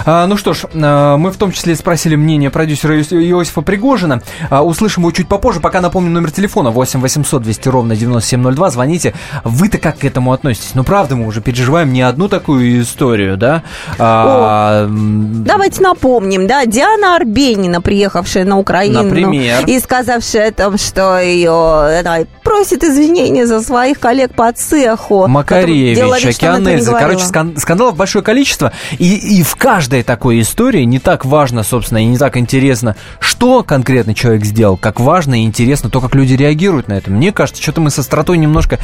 А, 0.07 0.27
ну 0.27 0.37
что 0.37 0.55
ж, 0.55 0.65
а, 0.75 1.17
мы 1.17 1.31
в 1.31 1.37
том 1.37 1.53
числе 1.53 1.75
спросили 1.77 2.15
мнение 2.17 2.51
продюсера 2.51 3.01
Иосифа 3.01 3.61
Пригожина. 3.61 4.23
А, 4.51 4.63
услышим 4.63 5.03
его 5.03 5.13
чуть 5.13 5.29
попозже. 5.29 5.61
Пока 5.61 5.81
напомню 5.81 6.11
номер 6.11 6.31
телефона 6.31 6.71
8 6.71 7.01
800 7.01 7.43
200 7.43 7.69
ровно 7.69 7.97
9702. 7.97 8.71
Звоните. 8.71 9.15
Вы-то 9.43 9.79
как 9.79 9.99
к 9.99 10.05
этому 10.05 10.33
относитесь? 10.33 10.75
Ну, 10.75 10.85
правда, 10.85 11.17
мы 11.17 11.27
уже 11.27 11.41
переживаем 11.41 11.93
не 11.93 12.03
одну 12.03 12.29
такую 12.29 12.83
историю, 12.83 13.37
да? 13.37 13.63
А, 13.99 14.87
О, 14.87 14.89
давайте 14.89 15.83
напомним, 15.83 16.47
да, 16.47 16.67
Диана 16.67 17.17
Арбенина, 17.17 17.81
приехавшая 17.81 18.45
на 18.45 18.59
Украину. 18.59 19.03
Например. 19.03 19.65
И 19.67 19.79
сказавшая 19.81 20.51
о 20.51 20.53
том, 20.53 20.79
что 20.79 21.19
ее 21.19 21.99
она 21.99 22.19
просит 22.43 22.85
извинения 22.85 23.47
за 23.47 23.61
своих 23.61 23.99
коллег 23.99 24.35
по 24.35 24.53
цеху. 24.53 25.27
Макаревич, 25.27 25.99
Океанельза. 25.99 26.93
Короче, 26.93 27.25
скандалов 27.25 27.97
большое 27.97 28.25
количество. 28.25 28.73
И, 28.99 29.39
и 29.39 29.43
в 29.43 29.57
каждой 29.57 30.03
такой 30.03 30.41
истории 30.41 30.85
не 30.85 30.99
так 30.99 31.25
важно, 31.25 31.63
собственно, 31.63 31.99
и 31.99 32.07
не 32.07 32.19
так 32.19 32.37
интересно, 32.37 32.97
что 33.19 33.63
конкретно 33.63 34.15
человек 34.15 34.45
сделал, 34.45 34.77
как 34.77 35.01
важно 35.01 35.43
и 35.43 35.45
интересно 35.45 35.91
то, 35.91 36.01
как 36.01 36.15
люди 36.15 36.35
реагируют 36.35 36.89
на 36.89 36.95
это. 36.95 37.11
Мне 37.11 37.33
кажется, 37.33 37.63
что-то 37.63 37.81
мы 37.81 37.91
со 37.91 38.03
стратой 38.03 38.39
немножко 38.39 38.79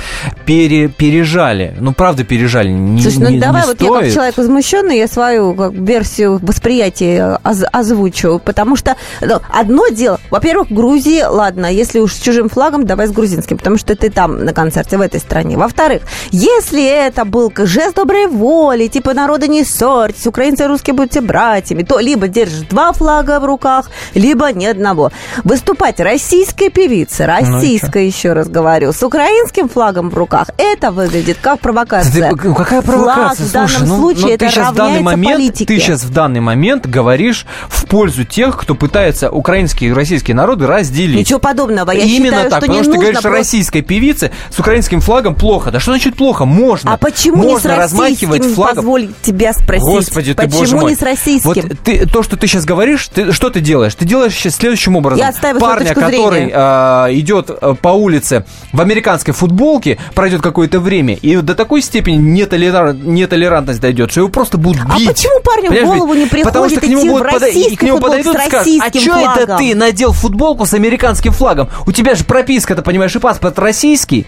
пере, 0.47 0.89
пережали. 0.89 1.77
Ну, 1.81 1.93
правда, 1.93 2.25
пережали. 2.25 2.69
Не, 2.69 3.01
Слушай, 3.01 3.19
ну 3.19 3.31
не, 3.31 3.39
давай 3.39 3.63
не 3.63 3.67
вот 3.69 3.77
стоит. 3.77 3.91
я 3.91 4.01
как 4.01 4.13
человек 4.13 4.37
возмущенный, 4.37 4.99
я 4.99 5.09
свою 5.09 5.55
как, 5.55 5.73
версию 5.73 6.39
восприятия 6.43 7.39
оз, 7.45 7.63
озвучу, 7.73 8.41
потому 8.45 8.77
что 8.77 8.97
ну, 9.21 9.41
одно 9.53 9.89
дело, 9.89 10.21
во-первых, 10.31 10.71
Грузии, 10.71 11.23
ладно, 11.23 11.67
если 11.67 11.99
уж 11.99 12.15
с 12.15 12.21
чужим 12.21 12.49
флагом, 12.49 12.87
давай 12.87 13.07
с 13.07 13.13
грузинским, 13.13 13.59
потому 13.59 13.77
что 13.77 13.95
ты 13.97 14.11
там 14.11 14.45
на 14.45 14.53
концерте 14.53 14.97
в 14.97 15.01
этой 15.01 15.21
стране. 15.21 15.57
Во-вторых, 15.57 16.03
если 16.31 16.85
это 16.85 17.25
был 17.25 17.53
жест 17.57 17.97
доброй 17.97 18.27
воли, 18.27 18.87
типа 18.87 19.15
народа 19.15 19.49
не 19.49 19.65
ссорьтесь, 19.91 20.27
украинцы 20.27 20.67
русские 20.67 20.95
будете 20.95 21.21
братьями, 21.21 21.83
то 21.83 21.99
либо 21.99 22.29
держишь 22.29 22.67
два 22.69 22.93
флага 22.93 23.41
в 23.41 23.45
руках, 23.45 23.91
либо 24.15 24.53
ни 24.53 24.65
одного. 24.65 25.11
Выступать 25.45 25.99
российской 26.01 26.71
певице, 26.71 27.27
Ну 27.27 27.53
российской, 27.55 28.07
еще 28.07 28.33
раз 28.33 28.49
говорю, 28.49 28.93
с 28.93 29.03
украинским 29.03 29.69
флагом 29.69 30.11
в 30.11 30.15
руках, 30.15 30.51
это 30.59 30.91
выглядит 30.91 31.39
как 31.41 31.61
провокация. 31.61 32.31
Ты- 32.33 32.55
какая 32.55 32.83
провокация? 32.83 33.47
Флаг 33.47 33.69
в 33.69 33.73
данном 33.73 33.89
ну, 33.89 33.97
случае 34.01 34.27
ну, 34.27 34.33
это 34.33 34.45
ты 34.47 34.51
сейчас 34.51 34.73
в 34.73 34.75
данный 34.75 34.89
равняется 34.99 35.17
момент, 35.17 35.37
политике. 35.37 35.67
ты 35.67 35.81
сейчас 35.81 36.05
в 36.05 36.13
данный 36.13 36.41
момент 36.41 36.87
говоришь 36.87 37.47
в 37.69 37.87
пользу 37.87 38.25
тех, 38.25 38.57
кто 38.57 38.75
пытается 38.75 39.31
украинские 39.31 39.91
и 39.91 39.93
российские 39.93 40.35
народы 40.37 40.67
разделить. 40.67 41.17
Ничего 41.19 41.39
подобного. 41.41 41.91
Я 41.91 42.05
Именно 42.05 42.27
считаю, 42.27 42.51
так, 42.51 42.59
что 42.59 42.61
потому 42.61 42.83
что 42.85 42.93
ты 42.93 42.99
говоришь, 42.99 43.13
просто- 43.15 43.31
российской 43.31 43.83
певице 43.83 44.31
с 44.55 44.59
украинским 44.59 45.01
флагом 45.01 45.35
плохо. 45.35 45.71
Да 45.71 45.81
что 45.81 45.93
значит 45.93 46.17
плохо? 46.17 46.45
Можно. 46.45 46.93
А 46.95 46.97
почему 46.97 47.37
не 47.43 47.49
с 47.51 47.53
Можно 47.53 47.77
размахивать 47.77 48.45
флагом. 48.55 48.77
позволь 48.77 49.09
тебя 49.23 49.53
спросить? 49.53 49.80
Господи, 49.81 50.35
ты 50.35 50.43
Почему 50.45 50.59
боже 50.61 50.77
мой. 50.77 50.91
не 50.93 50.97
с 50.97 51.03
российским? 51.03 51.49
Вот 51.49 51.79
ты, 51.85 52.07
то, 52.07 52.23
что 52.23 52.37
ты 52.37 52.47
сейчас 52.47 52.65
говоришь, 52.65 53.09
ты, 53.09 53.33
что 53.33 53.51
ты 53.51 53.61
делаешь? 53.61 53.95
Ты 53.95 54.05
делаешь 54.05 54.35
сейчас 54.35 54.57
следующим 54.57 54.97
образом. 54.97 55.19
Я 55.19 55.29
отстаиваю 55.29 55.61
Парня, 55.61 55.95
который 55.95 56.31
зрения. 56.33 56.53
а, 56.55 57.09
идет 57.11 57.51
а, 57.51 57.75
по 57.75 57.89
улице 57.89 58.45
в 58.73 58.81
американской 58.81 59.35
футболке, 59.35 59.99
пройдет 60.15 60.43
какое-то 60.43 60.81
время, 60.81 61.15
и 61.15 61.37
до 61.37 61.55
такой 61.55 61.83
степени 61.83 62.17
нетолерант, 62.17 63.03
нетолерантность 63.05 63.81
дойдет, 63.81 64.11
что 64.11 64.21
его 64.21 64.29
просто 64.29 64.59
будут 64.59 64.83
А 64.89 64.99
бить. 64.99 65.09
почему 65.09 65.41
парню 65.43 65.67
в 65.67 65.69
Понимаешь, 65.69 65.99
голову 65.99 66.15
не 66.15 66.27
бить? 66.27 66.43
Потому 66.45 66.69
что 66.69 66.81
приходит 66.81 66.81
к 66.81 66.89
нему 66.89 67.01
идти 67.01 67.09
будут 67.11 67.23
в 67.23 67.37
и 67.43 67.45
российский 67.47 67.77
к 67.77 67.83
нему 67.83 67.99
подойдут 68.01 68.35
и 68.35 68.39
скажут, 68.39 68.55
а 68.55 68.59
российским 68.59 69.01
что 69.01 69.19
это 69.19 69.35
флагом?» 69.47 69.59
ты 69.59 69.75
надел 69.75 70.13
футболку 70.13 70.67
с 70.67 70.75
американским 70.75 71.33
флагом? 71.33 71.69
У 71.87 71.93
тебя 71.93 72.15
же 72.15 72.25
прописка, 72.25 72.75
ты 72.75 72.83
понимаешь, 72.83 73.15
и 73.15 73.19
паспорт 73.19 73.59
российский. 73.59 74.27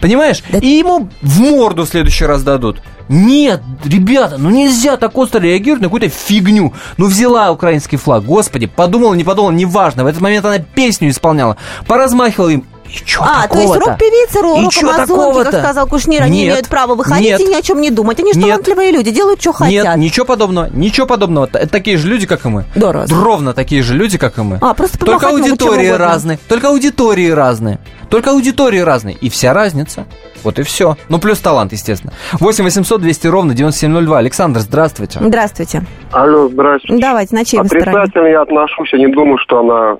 Понимаешь? 0.00 0.42
Да- 0.50 0.58
И 0.58 0.66
ему 0.66 1.08
в 1.22 1.40
морду 1.40 1.84
в 1.84 1.88
следующий 1.88 2.24
раз 2.26 2.42
дадут. 2.42 2.80
Нет, 3.08 3.60
ребята, 3.84 4.36
ну 4.38 4.48
нельзя 4.50 4.96
так 4.96 5.16
остро 5.18 5.38
реагировать 5.40 5.82
на 5.82 5.88
какую-то 5.88 6.08
фигню. 6.08 6.72
Ну 6.96 7.06
взяла 7.06 7.50
украинский 7.50 7.98
флаг, 7.98 8.24
господи, 8.24 8.66
подумала, 8.66 9.12
не 9.14 9.24
подумала, 9.24 9.52
неважно. 9.52 10.04
В 10.04 10.06
этот 10.06 10.22
момент 10.22 10.44
она 10.46 10.58
песню 10.58 11.10
исполняла, 11.10 11.56
поразмахивала 11.86 12.48
им. 12.48 12.64
И 12.94 13.04
чё 13.04 13.22
А, 13.22 13.48
то 13.48 13.58
есть 13.58 13.72
такого-то? 13.72 13.90
рок-певицы, 13.90 14.40
рок-амазонки, 14.40 14.80
как 14.80 15.06
такого-то? 15.08 15.50
сказал 15.60 15.86
Кушнир, 15.88 16.22
они 16.22 16.42
Нет, 16.42 16.48
имеют 16.52 16.68
право 16.68 16.94
выходить 16.94 17.26
нет. 17.30 17.40
и 17.40 17.46
ни 17.46 17.54
о 17.54 17.62
чем 17.62 17.80
не 17.80 17.90
думать. 17.90 18.20
Они 18.20 18.32
же 18.32 18.38
Нет. 18.38 18.48
талантливые 18.48 18.92
люди, 18.92 19.10
делают, 19.10 19.40
что 19.40 19.50
Нет, 19.66 19.82
хотят. 19.84 19.96
ничего 19.96 20.26
подобного, 20.26 20.68
ничего 20.72 21.06
подобного. 21.06 21.46
Это 21.52 21.68
такие 21.68 21.96
же 21.96 22.08
люди, 22.08 22.26
как 22.26 22.44
и 22.44 22.48
мы. 22.48 22.64
Да? 22.74 23.04
Ровно 23.10 23.52
такие 23.52 23.82
же 23.82 23.94
люди, 23.94 24.18
как 24.18 24.38
и 24.38 24.42
мы. 24.42 24.58
А, 24.60 24.74
просто 24.74 24.98
Только 24.98 25.28
аудитории 25.28 25.88
разные. 25.88 26.38
Только 26.48 26.68
аудитории 26.68 27.30
разные. 27.30 27.78
Только 28.10 28.30
аудитории 28.30 28.78
разные. 28.80 29.16
И 29.16 29.28
вся 29.28 29.52
разница. 29.54 30.04
Вот 30.44 30.58
и 30.58 30.62
все. 30.62 30.96
Ну, 31.08 31.18
плюс 31.18 31.38
талант, 31.38 31.72
естественно. 31.72 32.12
8 32.38 32.62
800 32.64 33.00
200 33.00 33.26
ровно 33.26 33.54
9702. 33.54 34.18
Александр, 34.18 34.60
здравствуйте. 34.60 35.18
Здравствуйте. 35.20 35.82
Алло, 36.12 36.48
здрасте. 36.48 36.88
Давайте, 36.90 37.34
на 37.34 37.44
чьей 37.44 37.64
стороне? 37.64 37.90
Отрицательно 37.90 38.26
я 38.28 38.42
отношусь, 38.42 38.92
я 38.92 38.98
не 38.98 39.08
думаю, 39.08 39.38
что 39.38 39.60
она 39.60 39.96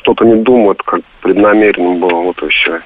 что-то 0.00 0.24
не 0.24 0.36
думает, 0.42 0.82
как 0.82 1.00
преднамеренно 1.22 1.94
было, 1.98 2.20
вот 2.22 2.42
и 2.42 2.48
все. 2.48 2.80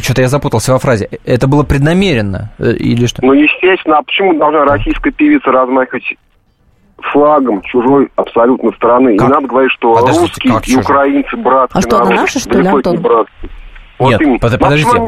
что-то 0.00 0.22
я 0.22 0.28
запутался 0.28 0.72
во 0.72 0.78
фразе. 0.78 1.08
Это 1.24 1.46
было 1.46 1.62
преднамеренно? 1.64 2.50
э, 2.58 2.72
Или 2.72 3.06
что? 3.06 3.24
Ну, 3.24 3.32
естественно, 3.32 3.98
а 3.98 4.02
почему 4.02 4.34
должна 4.38 4.64
российская 4.64 5.10
певица 5.12 5.50
размахивать 5.50 6.14
флагом 7.12 7.62
чужой 7.62 8.08
абсолютно 8.16 8.72
страны? 8.72 9.16
Как? 9.16 9.28
Не 9.28 9.34
надо 9.34 9.46
говорить, 9.46 9.72
что 9.72 9.94
Подождите, 9.94 10.20
русские 10.26 10.58
и 10.58 10.62
чужой? 10.62 10.82
украинцы 10.82 11.36
братские 11.36 11.78
А 11.78 11.82
что, 11.82 12.02
она 12.02 12.10
наша, 12.22 12.38
что 12.40 12.50
ли, 12.50 12.56
Далеко 12.64 12.78
это 12.80 12.90
не 12.90 12.96
Антон? 12.96 13.20
Братские. 14.08 14.28
Нет, 14.30 14.40
под- 14.40 14.60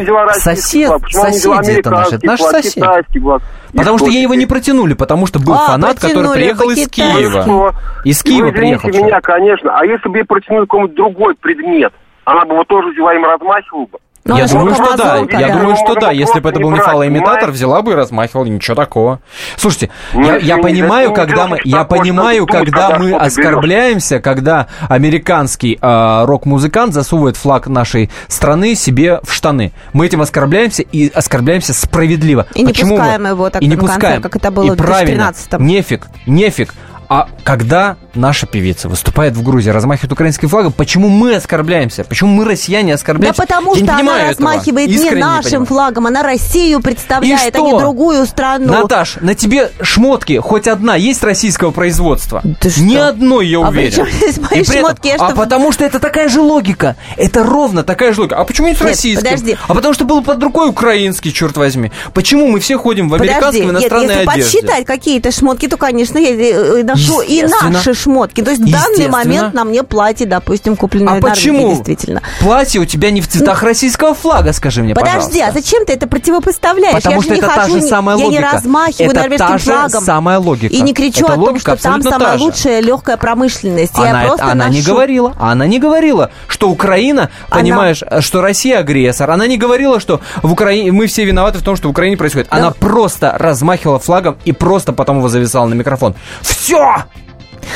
Ну, 0.09 0.17
а 0.17 0.25
российский 0.27 0.51
Сосед- 0.57 0.89
флаг? 0.89 1.03
Соседи 1.11 1.79
это 1.79 1.91
наши, 1.91 2.15
это 2.17 2.27
наши 2.27 2.43
флаг? 2.43 3.43
И 3.73 3.77
Потому 3.79 3.99
что 3.99 4.07
ей 4.09 4.23
его 4.23 4.35
не 4.35 4.47
протянули, 4.47 4.95
потому 4.95 5.27
что 5.27 5.39
был 5.39 5.55
А, 5.55 5.67
фанат, 5.67 5.95
который 5.97 6.15
протянули 6.29 6.35
приехал 6.39 6.71
из. 6.71 6.89
Киева. 6.89 7.75
Из 8.05 8.25
Ну, 8.25 8.31
Киева 8.31 8.51
извините 8.51 8.53
приехал. 8.53 8.89
меня, 8.89 8.99
человек. 8.99 9.25
конечно. 9.25 9.79
А 9.79 9.85
если 9.87 10.09
бы 10.09 10.19
ей 10.19 10.25
протянули 10.25 10.65
какой-нибудь 10.65 10.95
другой 10.95 11.35
предмет, 11.37 11.93
она 12.25 12.45
бы 12.45 12.55
его 12.55 12.65
тоже 12.65 12.89
взяла 12.91 13.15
им 13.15 13.25
размахивала 13.25 13.87
бы? 13.87 13.99
Ну, 14.25 14.37
я 14.37 14.47
думаю, 14.47 14.75
что 14.75 14.97
да. 14.97 15.17
Я 15.19 15.49
да. 15.49 15.59
думаю, 15.59 15.77
что 15.77 15.95
да. 15.97 16.13
Если 16.13 16.39
бы 16.39 16.51
это 16.51 16.61
был 16.61 16.71
не 16.71 16.77
не 16.79 16.83
фалоимитатор, 16.85 17.51
взяла 17.51 17.83
бы 17.83 17.93
и 17.93 17.95
размахивала, 17.95 18.45
ничего 18.45 18.77
такого. 18.77 19.19
Слушайте, 19.57 19.91
я, 20.15 20.37
я 20.37 20.57
не- 20.57 20.63
понимаю, 20.63 21.09
не 21.09 21.15
когда 21.15 21.49
мы, 21.49 21.59
я 21.65 21.85
понимаю, 21.85 22.47
когда 22.47 22.99
мы 22.99 23.15
оскорбляемся, 23.15 24.21
когда 24.21 24.69
американский 24.89 25.79
э, 25.81 26.25
рок-музыкант 26.25 26.95
засовывает 26.95 27.37
флаг 27.37 27.67
нашей 27.67 28.11
страны 28.29 28.75
себе 28.77 29.21
в 29.25 29.33
штаны. 29.33 29.73
Мы 29.93 30.07
этим 30.07 30.21
оскорбляемся 30.23 30.83
и 30.83 31.11
оскорбляемся 31.13 31.75
справедливо. 31.75 32.47
И 32.55 32.61
не 32.63 32.67
Почему 32.69 32.93
мы- 32.95 32.99
пускаем 33.01 33.27
его 33.27 33.51
так 33.51 33.61
и 33.63 33.67
не 33.67 33.77
пускаем. 33.77 34.23
как 34.23 34.37
это 34.37 34.51
было 34.53 34.67
и 34.67 34.71
в 34.71 34.77
правильно, 34.77 35.33
2013-м. 35.33 35.67
нефиг, 35.67 36.07
нефиг. 36.27 36.75
А 37.15 37.29
когда 37.45 37.97
наша 38.15 38.47
певица 38.47 38.89
выступает 38.89 39.35
в 39.35 39.43
Грузии, 39.43 39.69
размахивает 39.69 40.13
украинским 40.13 40.49
флагом, 40.49 40.73
почему 40.73 41.11
мы 41.11 41.35
оскорбляемся? 41.35 42.05
Почему 42.05 42.31
мы, 42.31 42.47
россияне, 42.47 42.93
Да 42.93 42.95
оскорбляемся? 42.95 43.43
потому 43.43 43.75
Я 43.75 43.81
не 43.81 43.87
что 43.87 43.93
она 43.93 43.99
понимаю 44.01 44.31
этого. 44.31 44.49
размахивает 44.51 44.89
не 44.89 44.95
Искренне 44.95 45.21
нашим 45.21 45.43
понимаю. 45.51 45.67
флагом, 45.67 46.07
она 46.07 46.23
Россию 46.23 46.81
представляет, 46.81 47.55
И 47.55 47.59
а 47.59 47.61
не 47.61 47.79
другую 47.79 48.25
страну. 48.25 48.73
Наташ, 48.73 49.17
на 49.21 49.35
тебе 49.35 49.71
шмотки 49.83 50.39
хоть 50.39 50.67
одна 50.67 50.97
есть 50.97 51.23
российского 51.23 51.71
производства? 51.71 52.43
Ты 52.61 52.71
что? 52.71 52.81
Ни 52.81 52.97
одной, 52.97 53.47
я 53.47 53.59
А 53.59 53.69
уверен. 53.69 53.93
чем 53.93 54.07
здесь 54.11 54.39
мои 54.39 54.61
И 54.61 54.63
этом- 54.63 54.75
шмотки? 54.81 55.09
Я 55.09 55.17
а 55.17 55.29
что, 55.29 55.37
потому 55.37 55.71
что 55.73 55.85
это 55.85 55.99
такая 55.99 56.29
же 56.31 56.41
логика. 56.41 56.97
Это 57.19 57.45
ровно 57.45 57.83
такая 57.83 58.15
же 58.15 58.23
логика. 58.23 58.37
А 58.39 58.45
почему 58.45 58.69
не 58.69 58.75
с 58.75 58.81
Нет, 58.81 58.89
российским? 58.89 59.23
подожди. 59.25 59.57
А 59.69 59.75
потому 59.75 59.93
что 59.93 60.07
был 60.07 60.23
под 60.23 60.43
рукой 60.43 60.71
украинский, 60.71 61.31
черт 61.31 61.59
возьми. 61.59 61.93
Почему 62.15 62.47
мы 62.49 62.59
все 62.59 62.79
ходим 62.79 63.09
в 63.09 63.13
Подожди, 63.13 63.33
американской, 63.33 63.63
в 63.63 63.65
нет, 63.65 63.73
иностранной 63.73 64.07
если 64.15 64.23
одежде? 64.31 64.43
подсчитать 64.43 64.87
какие-то 64.87 65.31
шмотки, 65.31 65.69
то, 65.69 65.77
конечно, 65.77 66.17
я 66.19 66.31
э, 66.31 66.83
ношу 67.09 67.21
и 67.23 67.43
наши 67.43 67.95
шмотки. 67.95 68.43
То 68.43 68.51
есть 68.51 68.63
в 68.63 68.71
данный 68.71 69.09
момент 69.09 69.55
на 69.55 69.65
мне 69.65 69.83
платье, 69.83 70.27
допустим, 70.27 70.77
купленное 70.77 71.15
А 71.15 71.19
в 71.19 71.21
почему? 71.21 71.71
действительно. 71.75 72.23
Платье 72.41 72.81
у 72.81 72.85
тебя 72.85 73.11
не 73.11 73.21
в 73.21 73.29
цветах 73.29 73.63
российского 73.63 74.15
флага, 74.15 74.53
скажи 74.53 74.83
мне, 74.83 74.95
Подожди, 74.95 75.41
пожалуйста. 75.41 75.47
а 75.49 75.53
зачем 75.53 75.85
ты 75.87 75.93
это 75.95 76.07
противопоставляешь? 76.07 76.95
Потому 76.97 77.17
я 77.17 77.23
что 77.23 77.29
же 77.35 77.35
не 77.35 77.41
это 77.47 77.55
та 77.55 77.61
хожу, 77.63 77.75
же 77.77 77.81
не- 77.83 77.89
самая 77.89 78.17
я 78.17 78.25
логика. 78.25 78.41
не 78.43 78.49
размахиваю 78.49 79.11
Это 79.11 79.21
норвежским 79.21 79.47
та 79.49 79.59
же 79.59 79.65
флагом. 79.65 80.05
самая 80.05 80.39
логика. 80.39 80.75
И 80.75 80.81
не 80.81 80.95
кричу 80.95 81.25
Эта 81.27 81.33
о 81.35 81.45
том, 81.45 81.59
что 81.59 81.77
там 81.77 82.03
самая 82.03 82.19
та 82.33 82.39
же. 82.39 82.45
лучшая 82.45 82.81
легкая 82.81 83.17
промышленность. 83.17 83.97
Она, 83.97 84.09
я 84.09 84.19
это- 84.21 84.29
просто 84.29 84.47
она 84.53 84.69
не 84.69 84.79
ношу. 84.79 84.93
говорила, 84.93 85.35
она 85.39 85.67
не 85.67 85.79
говорила, 85.79 86.31
что 86.49 86.71
Украина, 86.71 87.31
Она- 87.51 87.61
понимаешь, 87.61 88.03
что 88.21 88.41
Россия 88.41 88.79
агрессор. 88.79 89.31
Она 89.31 89.47
не 89.47 89.57
говорила, 89.59 90.01
что 90.01 90.21
в 90.43 90.53
Украине 90.53 90.93
мы 90.93 91.07
все 91.07 91.25
виноваты 91.25 91.59
в 91.59 91.63
том, 91.63 91.77
что 91.77 91.89
в 91.89 91.91
Украине 91.91 92.17
происходит. 92.17 92.49
Да. 92.51 92.57
Она 92.57 92.71
просто 92.71 93.35
размахивала 93.39 93.99
флагом 93.99 94.37
и 94.45 94.53
просто 94.53 94.93
потом 94.93 95.19
его 95.19 95.29
зависала 95.29 95.67
на 95.67 95.75
микрофон. 95.75 96.15
Все! 96.43 96.92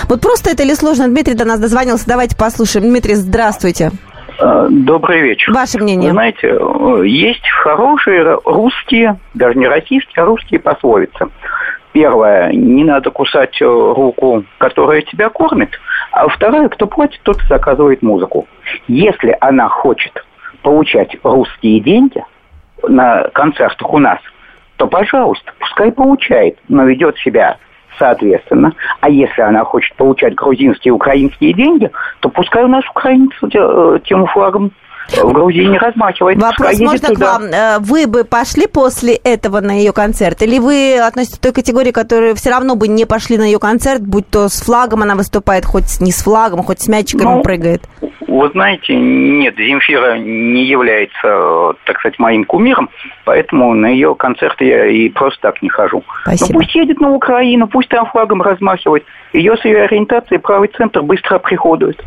Вот 0.08 0.20
просто 0.20 0.50
это 0.50 0.62
или 0.62 0.74
сложно? 0.74 1.08
Дмитрий 1.08 1.34
до 1.34 1.44
нас 1.44 1.58
дозвонился. 1.58 2.06
Давайте 2.06 2.36
послушаем. 2.36 2.88
Дмитрий, 2.88 3.14
здравствуйте. 3.14 3.90
Э, 4.38 4.66
Добрый 4.70 5.20
вечер. 5.20 5.52
Ваше 5.52 5.78
мнение. 5.78 6.10
Вы 6.10 6.14
знаете, 6.14 6.48
э, 6.48 7.06
есть 7.06 7.48
хорошие 7.62 8.38
русские, 8.44 9.18
даже 9.34 9.58
не 9.58 9.66
российские, 9.66 10.22
а 10.22 10.26
русские 10.26 10.60
пословицы. 10.60 11.28
Первое, 11.92 12.52
не 12.52 12.84
надо 12.84 13.10
кусать 13.10 13.60
э, 13.60 13.64
руку, 13.64 14.44
которая 14.58 15.02
тебя 15.02 15.30
кормит. 15.30 15.70
А 16.12 16.28
второе, 16.28 16.68
кто 16.68 16.86
платит, 16.86 17.20
тот 17.22 17.38
заказывает 17.48 18.02
музыку. 18.02 18.46
Если 18.88 19.36
она 19.40 19.68
хочет 19.68 20.24
получать 20.62 21.16
русские 21.22 21.80
деньги 21.80 22.22
на 22.86 23.28
концертах 23.32 23.92
у 23.92 23.98
нас, 23.98 24.18
то, 24.76 24.86
пожалуйста, 24.86 25.52
пускай 25.58 25.90
получает, 25.90 26.58
но 26.68 26.84
ведет 26.84 27.16
себя 27.18 27.56
соответственно. 27.98 28.74
А 29.00 29.08
если 29.08 29.42
она 29.42 29.64
хочет 29.64 29.94
получать 29.96 30.34
грузинские 30.34 30.90
и 30.90 30.94
украинские 30.94 31.52
деньги, 31.52 31.90
то 32.20 32.28
пускай 32.28 32.64
у 32.64 32.68
нас 32.68 32.84
украинцы 32.88 33.34
э, 33.52 33.98
тем 34.04 34.26
флагом 34.26 34.72
в 35.08 35.32
Грузии 35.32 35.64
не 35.64 35.78
размахивает. 35.78 36.40
Вопрос 36.40 36.78
можно 36.80 37.08
туда. 37.08 37.14
к 37.14 37.18
вам. 37.18 37.42
Э, 37.44 37.78
вы 37.80 38.06
бы 38.06 38.24
пошли 38.24 38.66
после 38.66 39.14
этого 39.14 39.60
на 39.60 39.72
ее 39.72 39.92
концерт? 39.92 40.42
Или 40.42 40.58
вы 40.58 40.98
относитесь 40.98 41.38
к 41.38 41.42
той 41.42 41.52
категории, 41.52 41.92
которые 41.92 42.34
все 42.34 42.50
равно 42.50 42.74
бы 42.74 42.88
не 42.88 43.04
пошли 43.04 43.38
на 43.38 43.44
ее 43.44 43.58
концерт, 43.58 44.02
будь 44.02 44.28
то 44.28 44.48
с 44.48 44.60
флагом 44.60 45.02
она 45.02 45.14
выступает, 45.14 45.64
хоть 45.64 46.00
не 46.00 46.12
с 46.12 46.22
флагом, 46.22 46.62
хоть 46.62 46.80
с 46.80 46.88
мячиками 46.88 47.36
ну, 47.36 47.42
прыгает? 47.42 47.82
Вы 48.26 48.50
знаете, 48.50 48.94
нет, 48.94 49.56
Земфира 49.56 50.18
не 50.18 50.64
является, 50.64 51.74
так 51.84 51.98
сказать, 52.00 52.18
моим 52.18 52.44
кумиром, 52.44 52.90
поэтому 53.24 53.74
на 53.74 53.86
ее 53.86 54.14
концерты 54.14 54.64
я 54.64 54.86
и 54.86 55.08
просто 55.08 55.40
так 55.42 55.62
не 55.62 55.68
хожу. 55.68 56.02
Спасибо. 56.22 56.52
Но 56.52 56.58
пусть 56.58 56.74
едет 56.74 57.00
на 57.00 57.12
Украину, 57.12 57.68
пусть 57.68 57.88
там 57.88 58.06
флагом 58.06 58.42
размахивает. 58.42 59.04
Ее 59.32 59.56
с 59.56 59.64
ее 59.64 59.84
ориентацией 59.84 60.40
правый 60.40 60.68
центр 60.76 61.02
быстро 61.02 61.38
приходует. 61.38 62.02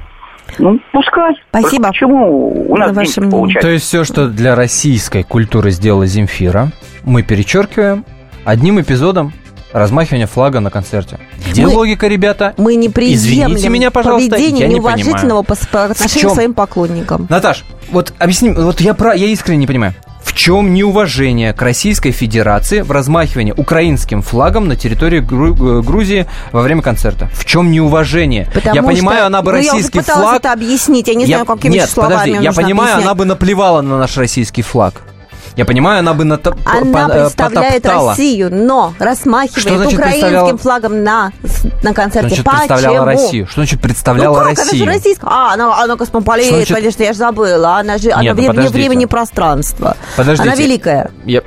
Ну, 0.58 0.80
пускай. 0.92 1.34
Спасибо. 1.50 1.90
Почему 1.90 2.72
у 2.72 2.76
нас 2.76 2.96
ваше 2.96 3.22
получается? 3.22 3.68
То 3.68 3.74
есть 3.74 3.86
все, 3.86 4.04
что 4.04 4.28
для 4.28 4.56
российской 4.56 5.24
культуры 5.24 5.72
сделала 5.72 6.06
Земфира, 6.06 6.72
мы 7.04 7.24
перечеркиваем 7.24 8.06
одним 8.46 8.82
эпизодом 8.82 9.34
размахивания 9.74 10.28
флага 10.28 10.60
на 10.60 10.70
концерте. 10.70 11.20
Где 11.50 11.66
мы, 11.66 11.74
логика, 11.74 12.08
ребята? 12.08 12.54
Мы 12.58 12.76
не 12.76 12.90
приемлем 12.90 13.18
Извините 13.18 13.70
меня, 13.70 13.92
пожалуйста, 13.92 14.32
поведение 14.32 14.68
я 14.68 14.68
неуважительного 14.68 15.44
по, 15.44 15.56
по 15.72 15.86
отношению 15.86 16.30
к 16.30 16.34
своим 16.34 16.54
поклонникам. 16.54 17.28
Наташ, 17.30 17.66
вот 17.92 18.14
объясни, 18.18 18.50
вот 18.52 18.82
я, 18.82 18.94
про, 18.94 19.14
я 19.14 19.28
искренне 19.28 19.60
не 19.60 19.68
понимаю. 19.68 19.94
В 20.24 20.34
чем 20.34 20.74
неуважение 20.74 21.54
к 21.54 21.62
Российской 21.62 22.12
Федерации 22.12 22.82
в 22.82 22.92
размахивании 22.92 23.54
украинским 23.56 24.22
флагом 24.22 24.68
на 24.68 24.76
территории 24.76 25.20
Гру- 25.20 25.80
э, 25.80 25.82
Грузии 25.82 26.28
во 26.52 26.62
время 26.62 26.82
концерта? 26.82 27.30
В 27.34 27.46
чем 27.46 27.72
неуважение? 27.72 28.50
Потому 28.54 28.76
я 28.76 28.84
понимаю, 28.84 29.26
она 29.26 29.42
бы 29.42 29.52
ну, 29.52 29.58
российский 29.58 30.00
я 30.00 30.04
флаг. 30.04 30.36
это 30.38 30.54
объяснить, 30.54 31.08
я 31.08 31.16
не 31.16 31.26
я, 31.26 31.38
знаю, 31.38 31.46
какими 31.46 31.74
нет, 31.74 31.90
словами 31.90 32.32
подожди, 32.32 32.44
я 32.44 32.52
понимаю, 32.52 32.94
объяснять. 32.94 33.06
она 33.06 33.16
бы 33.16 33.26
наплевала 33.26 33.82
на 33.82 33.98
наш 33.98 34.18
российский 34.18 34.62
флаг. 34.62 35.02
Я 35.60 35.66
понимаю, 35.66 36.00
она 36.00 36.14
бы 36.14 36.24
на 36.24 36.36
Она 36.36 37.08
по, 37.10 37.14
представляет 37.14 37.84
потоптала. 37.84 38.12
Россию, 38.12 38.50
но 38.50 38.94
рассмахивает 38.98 39.94
украинским 39.94 40.58
флагом 40.58 41.04
на, 41.04 41.34
на 41.84 41.94
концерте. 41.94 42.30
Что 42.36 42.44
значит 42.44 42.46
Почему? 42.46 42.60
представляла 42.60 43.06
Россию? 43.06 43.46
Что 43.46 43.56
значит 43.56 43.82
представляла 43.82 44.36
ну, 44.36 44.40
как? 44.40 44.58
Россию? 44.58 44.84
Она 44.84 44.92
же 44.94 44.98
российская. 44.98 45.28
А, 45.30 45.54
она, 45.54 45.84
она 45.84 45.98
космополит, 45.98 46.48
значит... 46.48 46.74
конечно, 46.74 47.04
я 47.04 47.12
же 47.12 47.20
забыла. 47.20 47.76
Она 47.76 47.98
же 47.98 48.10
она 48.10 48.34
вне, 48.34 48.50
вне 48.52 48.70
времени 48.70 49.04
пространства. 49.04 49.98
Подождите. 50.16 50.50
Она 50.50 50.58
великая. 50.58 51.12
Я... 51.26 51.42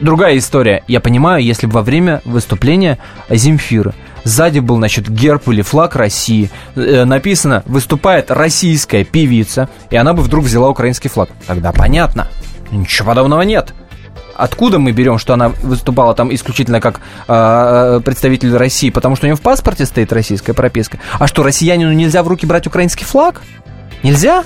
Другая 0.00 0.38
история. 0.38 0.84
Я 0.86 1.00
понимаю, 1.00 1.42
если 1.42 1.66
бы 1.66 1.72
во 1.72 1.82
время 1.82 2.22
выступления 2.24 3.00
Земфиры 3.28 3.94
Сзади 4.28 4.58
был, 4.58 4.76
значит, 4.76 5.08
герб 5.08 5.48
или 5.48 5.62
флаг 5.62 5.96
России. 5.96 6.50
Э, 6.76 7.04
написано 7.04 7.62
«Выступает 7.66 8.30
российская 8.30 9.04
певица», 9.04 9.68
и 9.90 9.96
она 9.96 10.12
бы 10.12 10.22
вдруг 10.22 10.44
взяла 10.44 10.68
украинский 10.68 11.08
флаг. 11.08 11.30
Тогда 11.46 11.72
понятно. 11.72 12.28
Ничего 12.70 13.08
подобного 13.08 13.42
нет. 13.42 13.74
Откуда 14.34 14.78
мы 14.78 14.92
берем, 14.92 15.18
что 15.18 15.34
она 15.34 15.48
выступала 15.48 16.14
там 16.14 16.32
исключительно 16.32 16.80
как 16.80 17.00
э, 17.26 18.00
представитель 18.04 18.56
России? 18.56 18.90
Потому 18.90 19.16
что 19.16 19.26
у 19.26 19.28
нее 19.28 19.36
в 19.36 19.40
паспорте 19.40 19.84
стоит 19.84 20.12
российская 20.12 20.54
прописка. 20.54 20.98
А 21.18 21.26
что, 21.26 21.42
россиянину 21.42 21.92
нельзя 21.92 22.22
в 22.22 22.28
руки 22.28 22.46
брать 22.46 22.66
украинский 22.66 23.04
флаг? 23.04 23.42
Нельзя? 24.04 24.44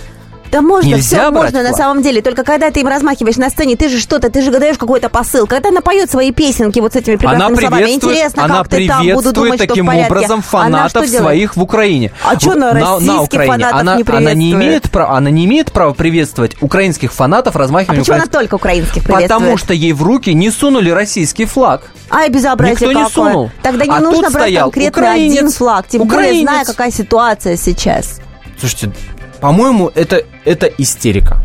Да 0.52 0.60
можно, 0.60 0.86
Нельзя 0.86 1.16
все 1.16 1.30
можно 1.30 1.60
флаг. 1.60 1.70
на 1.70 1.74
самом 1.74 2.02
деле. 2.02 2.20
Только 2.20 2.44
когда 2.44 2.70
ты 2.70 2.80
им 2.80 2.86
размахиваешь 2.86 3.36
на 3.36 3.48
сцене, 3.48 3.74
ты 3.74 3.88
же 3.88 3.98
что-то, 3.98 4.28
ты 4.28 4.42
же 4.42 4.50
даешь 4.50 4.76
какой-то 4.76 5.08
посыл. 5.08 5.46
Когда 5.46 5.70
она 5.70 5.80
поет 5.80 6.10
свои 6.10 6.30
песенки 6.30 6.78
вот 6.78 6.92
с 6.92 6.96
этими 6.96 7.16
прекрасными 7.16 7.46
она 7.46 7.68
словами, 7.68 7.90
интересно, 7.90 8.44
она 8.44 8.58
как 8.58 8.68
ты 8.68 8.86
там 8.86 9.08
буду 9.14 9.32
думать, 9.32 9.58
таким 9.58 9.90
что 9.90 9.96
в 9.96 10.06
образом 10.06 10.42
фанатов 10.42 11.08
своих 11.08 11.56
в 11.56 11.62
Украине. 11.62 12.12
А 12.22 12.38
что 12.38 12.54
на, 12.54 12.74
на, 12.74 12.98
на 12.98 13.22
Украине? 13.22 13.50
фанатов 13.50 13.80
она, 13.80 13.96
не 13.96 14.04
она 14.06 14.34
не 14.34 14.52
имеет 14.52 14.90
права, 14.90 15.16
она 15.16 15.30
не 15.30 15.46
имеет 15.46 15.72
права 15.72 15.94
приветствовать 15.94 16.54
украинских 16.60 17.14
фанатов 17.14 17.56
размахиванием. 17.56 18.02
А 18.02 18.04
почему 18.04 18.16
украинских... 18.16 18.34
она 18.34 18.40
только 18.42 18.54
украинских 18.56 19.04
приветствует? 19.04 19.30
Потому 19.30 19.56
что 19.56 19.72
ей 19.72 19.94
в 19.94 20.02
руки 20.02 20.34
не 20.34 20.50
сунули 20.50 20.90
российский 20.90 21.46
флаг. 21.46 21.90
Ай, 22.10 22.28
безобразие 22.28 22.90
Никто 22.90 23.00
какое. 23.00 23.04
не 23.04 23.10
сунул. 23.10 23.50
Тогда 23.62 23.86
не 23.86 23.90
а 23.90 24.00
нужно 24.00 24.30
брать 24.30 24.54
конкретно 24.54 25.02
украинец, 25.02 25.32
один 25.38 25.50
флаг, 25.50 25.86
тем 25.88 26.02
украинец. 26.02 26.30
более 26.30 26.42
зная, 26.42 26.64
какая 26.66 26.90
ситуация 26.90 27.56
сейчас. 27.56 28.20
Слушайте, 28.60 28.92
по-моему, 29.42 29.90
это, 29.96 30.22
это 30.44 30.66
истерика. 30.78 31.38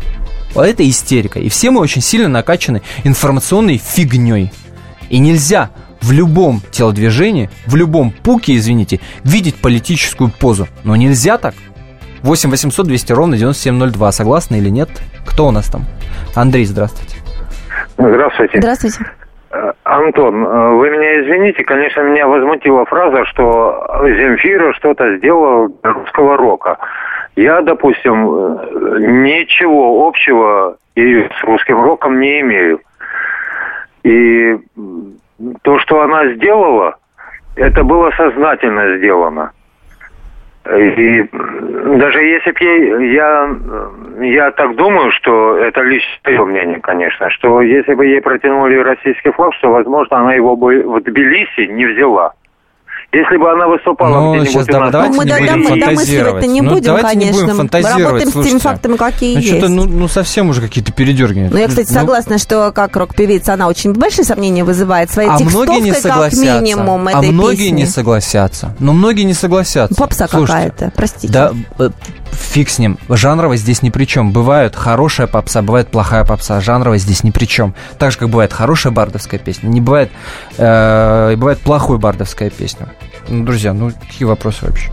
Это 0.54 0.88
истерика. 0.88 1.40
И 1.40 1.48
все 1.48 1.72
мы 1.72 1.80
очень 1.80 2.00
сильно 2.00 2.28
накачаны 2.28 2.80
информационной 3.02 3.76
фигней. 3.76 4.52
И 5.10 5.18
нельзя 5.18 5.70
в 6.00 6.12
любом 6.12 6.60
телодвижении, 6.70 7.50
в 7.66 7.74
любом 7.74 8.12
пуке, 8.12 8.54
извините, 8.54 9.00
видеть 9.24 9.60
политическую 9.60 10.30
позу. 10.30 10.68
Но 10.84 10.94
нельзя 10.94 11.38
так. 11.38 11.54
8 12.22 12.50
800 12.50 12.86
200 12.86 13.12
ровно 13.12 13.36
9702. 13.36 14.12
Согласны 14.12 14.56
или 14.56 14.68
нет? 14.68 14.88
Кто 15.26 15.48
у 15.48 15.50
нас 15.50 15.66
там? 15.68 15.82
Андрей, 16.36 16.66
здравствуйте. 16.66 17.16
Здравствуйте. 17.96 18.58
Здравствуйте. 18.58 18.98
Э, 19.50 19.72
Антон, 19.82 20.46
э, 20.46 20.70
вы 20.76 20.90
меня 20.90 21.22
извините, 21.22 21.64
конечно, 21.64 22.02
меня 22.02 22.28
возмутила 22.28 22.84
фраза, 22.84 23.24
что 23.24 23.88
Земфира 24.04 24.72
что-то 24.74 25.16
сделала 25.16 25.68
для 25.82 25.92
русского 25.92 26.36
рока. 26.36 26.78
Я, 27.38 27.62
допустим, 27.62 28.26
э, 28.26 28.98
ничего 28.98 30.08
общего 30.08 30.76
и 30.96 31.22
с 31.22 31.44
русским 31.44 31.80
роком 31.80 32.18
не 32.18 32.40
имею. 32.40 32.80
И 34.02 34.58
то, 35.62 35.78
что 35.78 36.02
она 36.02 36.34
сделала, 36.34 36.96
это 37.54 37.84
было 37.84 38.10
сознательно 38.16 38.96
сделано. 38.96 39.52
И 40.68 41.28
даже 41.30 42.24
если 42.24 42.50
бы 42.50 42.58
ей, 42.60 43.14
я, 43.14 43.48
я 44.20 44.50
так 44.50 44.74
думаю, 44.74 45.12
что 45.12 45.58
это 45.58 45.82
лишь 45.82 46.20
мое 46.24 46.44
мнение, 46.44 46.80
конечно, 46.80 47.30
что 47.30 47.62
если 47.62 47.94
бы 47.94 48.04
ей 48.04 48.20
протянули 48.20 48.78
российский 48.78 49.30
флаг, 49.30 49.54
что, 49.54 49.70
возможно, 49.70 50.18
она 50.18 50.34
его 50.34 50.56
бы 50.56 50.82
в 50.82 51.00
Тбилиси 51.02 51.70
не 51.70 51.86
взяла. 51.86 52.32
Если 53.10 53.38
бы 53.38 53.50
она 53.50 53.66
выступала 53.66 54.20
ну, 54.20 54.32
где-нибудь 54.34 54.52
сейчас, 54.52 54.68
у 54.68 54.80
нас... 54.80 54.92
давайте 54.92 55.16
ну, 55.16 55.22
мы 55.22 55.24
не 55.24 55.38
будем 55.38 55.60
мы 55.60 55.80
фантазировать. 55.80 56.46
не 56.46 56.60
ну, 56.60 56.70
будем, 56.70 56.84
давайте 56.84 57.08
конечно. 57.08 57.36
не 57.36 57.40
будем 57.40 57.56
фантазировать, 57.56 57.96
Мы 57.96 58.04
работаем 58.04 58.30
слушайте. 58.30 58.48
с 58.48 58.60
теми 58.60 58.70
фактами, 58.70 58.96
какие 58.98 59.34
ну, 59.34 59.40
есть. 59.40 59.48
Что-то, 59.48 59.68
ну, 59.68 59.84
ну, 59.86 60.08
совсем 60.08 60.50
уже 60.50 60.60
какие-то 60.60 60.92
передергивания. 60.92 61.48
Ну, 61.50 61.56
я, 61.56 61.68
кстати, 61.68 61.88
ну, 61.88 62.00
согласна, 62.00 62.36
что 62.36 62.70
как 62.70 62.94
рок-певица 62.94 63.54
она 63.54 63.66
очень 63.66 63.94
большие 63.94 64.26
сомнения 64.26 64.62
вызывает 64.62 65.10
своей 65.10 65.30
а 65.30 65.38
текстовкой, 65.38 65.68
многие 65.68 65.84
не 65.84 65.92
согласятся. 65.94 66.44
как 66.44 66.60
минимум, 66.62 67.08
а 67.08 67.12
этой 67.12 67.30
многие 67.30 67.56
песни. 67.56 67.76
не 67.76 67.86
согласятся. 67.86 68.76
Но 68.78 68.92
многие 68.92 69.22
не 69.22 69.32
согласятся. 69.32 69.94
Попса 69.98 70.28
Слушайте, 70.28 70.52
какая-то, 70.52 70.92
простите. 70.94 71.32
Да, 71.32 71.52
э, 71.78 71.88
фиг 72.32 72.68
с 72.68 72.78
ним. 72.78 72.98
Жанровая 73.08 73.56
здесь 73.56 73.80
ни 73.80 73.88
при 73.88 74.04
чем. 74.04 74.32
Бывает 74.32 74.76
хорошая 74.76 75.28
попса, 75.28 75.62
бывает 75.62 75.88
плохая 75.88 76.26
попса. 76.26 76.60
Жанровая 76.60 76.98
здесь 76.98 77.24
ни 77.24 77.30
при 77.30 77.46
чем. 77.46 77.74
Так 77.98 78.12
же, 78.12 78.18
как 78.18 78.28
бывает 78.28 78.52
хорошая 78.52 78.92
бардовская 78.92 79.40
песня, 79.40 79.68
не 79.68 79.80
бывает, 79.80 80.10
э, 80.58 81.36
бывает 81.36 81.58
плохой 81.60 81.96
бардовская 81.96 82.50
песня. 82.50 82.88
Ну, 83.28 83.44
друзья, 83.44 83.72
ну 83.72 83.90
какие 83.90 84.26
вопросы 84.26 84.66
вообще? 84.66 84.90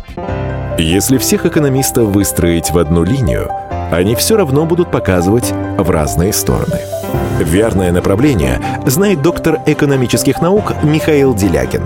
Если 0.78 1.18
всех 1.18 1.46
экономистов 1.46 2.10
выстроить 2.10 2.72
в 2.72 2.78
одну 2.78 3.04
линию, 3.04 3.50
они 3.92 4.16
все 4.16 4.36
равно 4.36 4.66
будут 4.66 4.92
показывать 4.92 5.54
в 5.78 5.90
разные 5.90 6.34
стороны. 6.34 6.80
Верное 7.40 7.92
направление 7.92 8.62
знает 8.86 9.22
доктор 9.22 9.60
экономических 9.66 10.42
наук 10.42 10.74
Михаил 10.84 11.34
Делякин. 11.34 11.84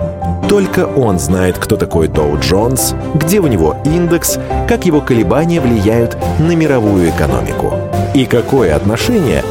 Только 0.48 0.86
он 0.86 1.18
знает, 1.18 1.58
кто 1.58 1.76
такой 1.76 2.08
Доу 2.08 2.38
Джонс, 2.38 2.94
где 3.14 3.38
у 3.38 3.46
него 3.46 3.76
индекс, 3.84 4.38
как 4.68 4.86
его 4.86 5.00
колебания 5.00 5.60
влияют 5.60 6.16
на 6.40 6.56
мировую 6.56 7.10
экономику 7.10 7.74
и 8.14 8.26
какое 8.26 8.74
отношение 8.74 9.44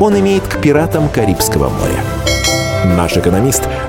он 0.00 0.18
имеет 0.18 0.44
к 0.44 0.60
пиратам 0.60 1.08
Карибского 1.08 1.68
моря. 1.68 2.96
Наш 2.96 3.16
экономист 3.16 3.68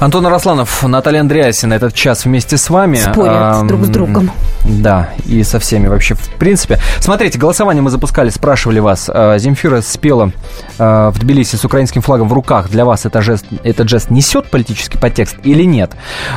Антон 0.00 0.24
Арасланов, 0.26 0.84
Наталья 0.84 1.20
Андреасина 1.20 1.74
этот 1.74 1.92
час 1.92 2.24
вместе 2.24 2.56
с 2.56 2.70
вами. 2.70 2.96
Спорят 2.96 3.66
друг 3.66 3.84
с 3.84 3.88
другом. 3.88 4.30
Да, 4.64 5.10
и 5.26 5.42
со 5.42 5.58
всеми 5.58 5.88
вообще 5.88 6.14
в 6.14 6.28
принципе. 6.38 6.78
Смотрите, 7.00 7.36
голосование 7.36 7.82
мы 7.82 7.90
запускали, 7.90 8.28
спрашивали 8.28 8.78
вас. 8.78 9.10
А, 9.12 9.38
Земфира 9.38 9.80
спела 9.80 10.30
а, 10.78 11.10
в 11.10 11.18
Тбилиси 11.18 11.56
с 11.56 11.64
украинским 11.64 12.00
флагом 12.00 12.28
в 12.28 12.32
руках. 12.32 12.70
Для 12.70 12.84
вас 12.84 13.06
это 13.06 13.22
жест, 13.22 13.46
этот 13.64 13.88
жест 13.88 14.10
несет 14.10 14.50
политический 14.50 14.98
подтекст 14.98 15.36
или 15.42 15.64
нет? 15.64 15.90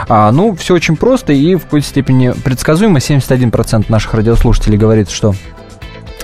А, 0.09 0.31
ну, 0.31 0.55
все 0.55 0.73
очень 0.73 0.95
просто 0.95 1.31
и 1.33 1.53
в 1.53 1.61
какой-то 1.61 1.85
степени 1.85 2.31
предсказуемо. 2.31 2.97
71% 2.97 3.85
наших 3.89 4.15
радиослушателей 4.15 4.79
говорит, 4.79 5.11
что 5.11 5.35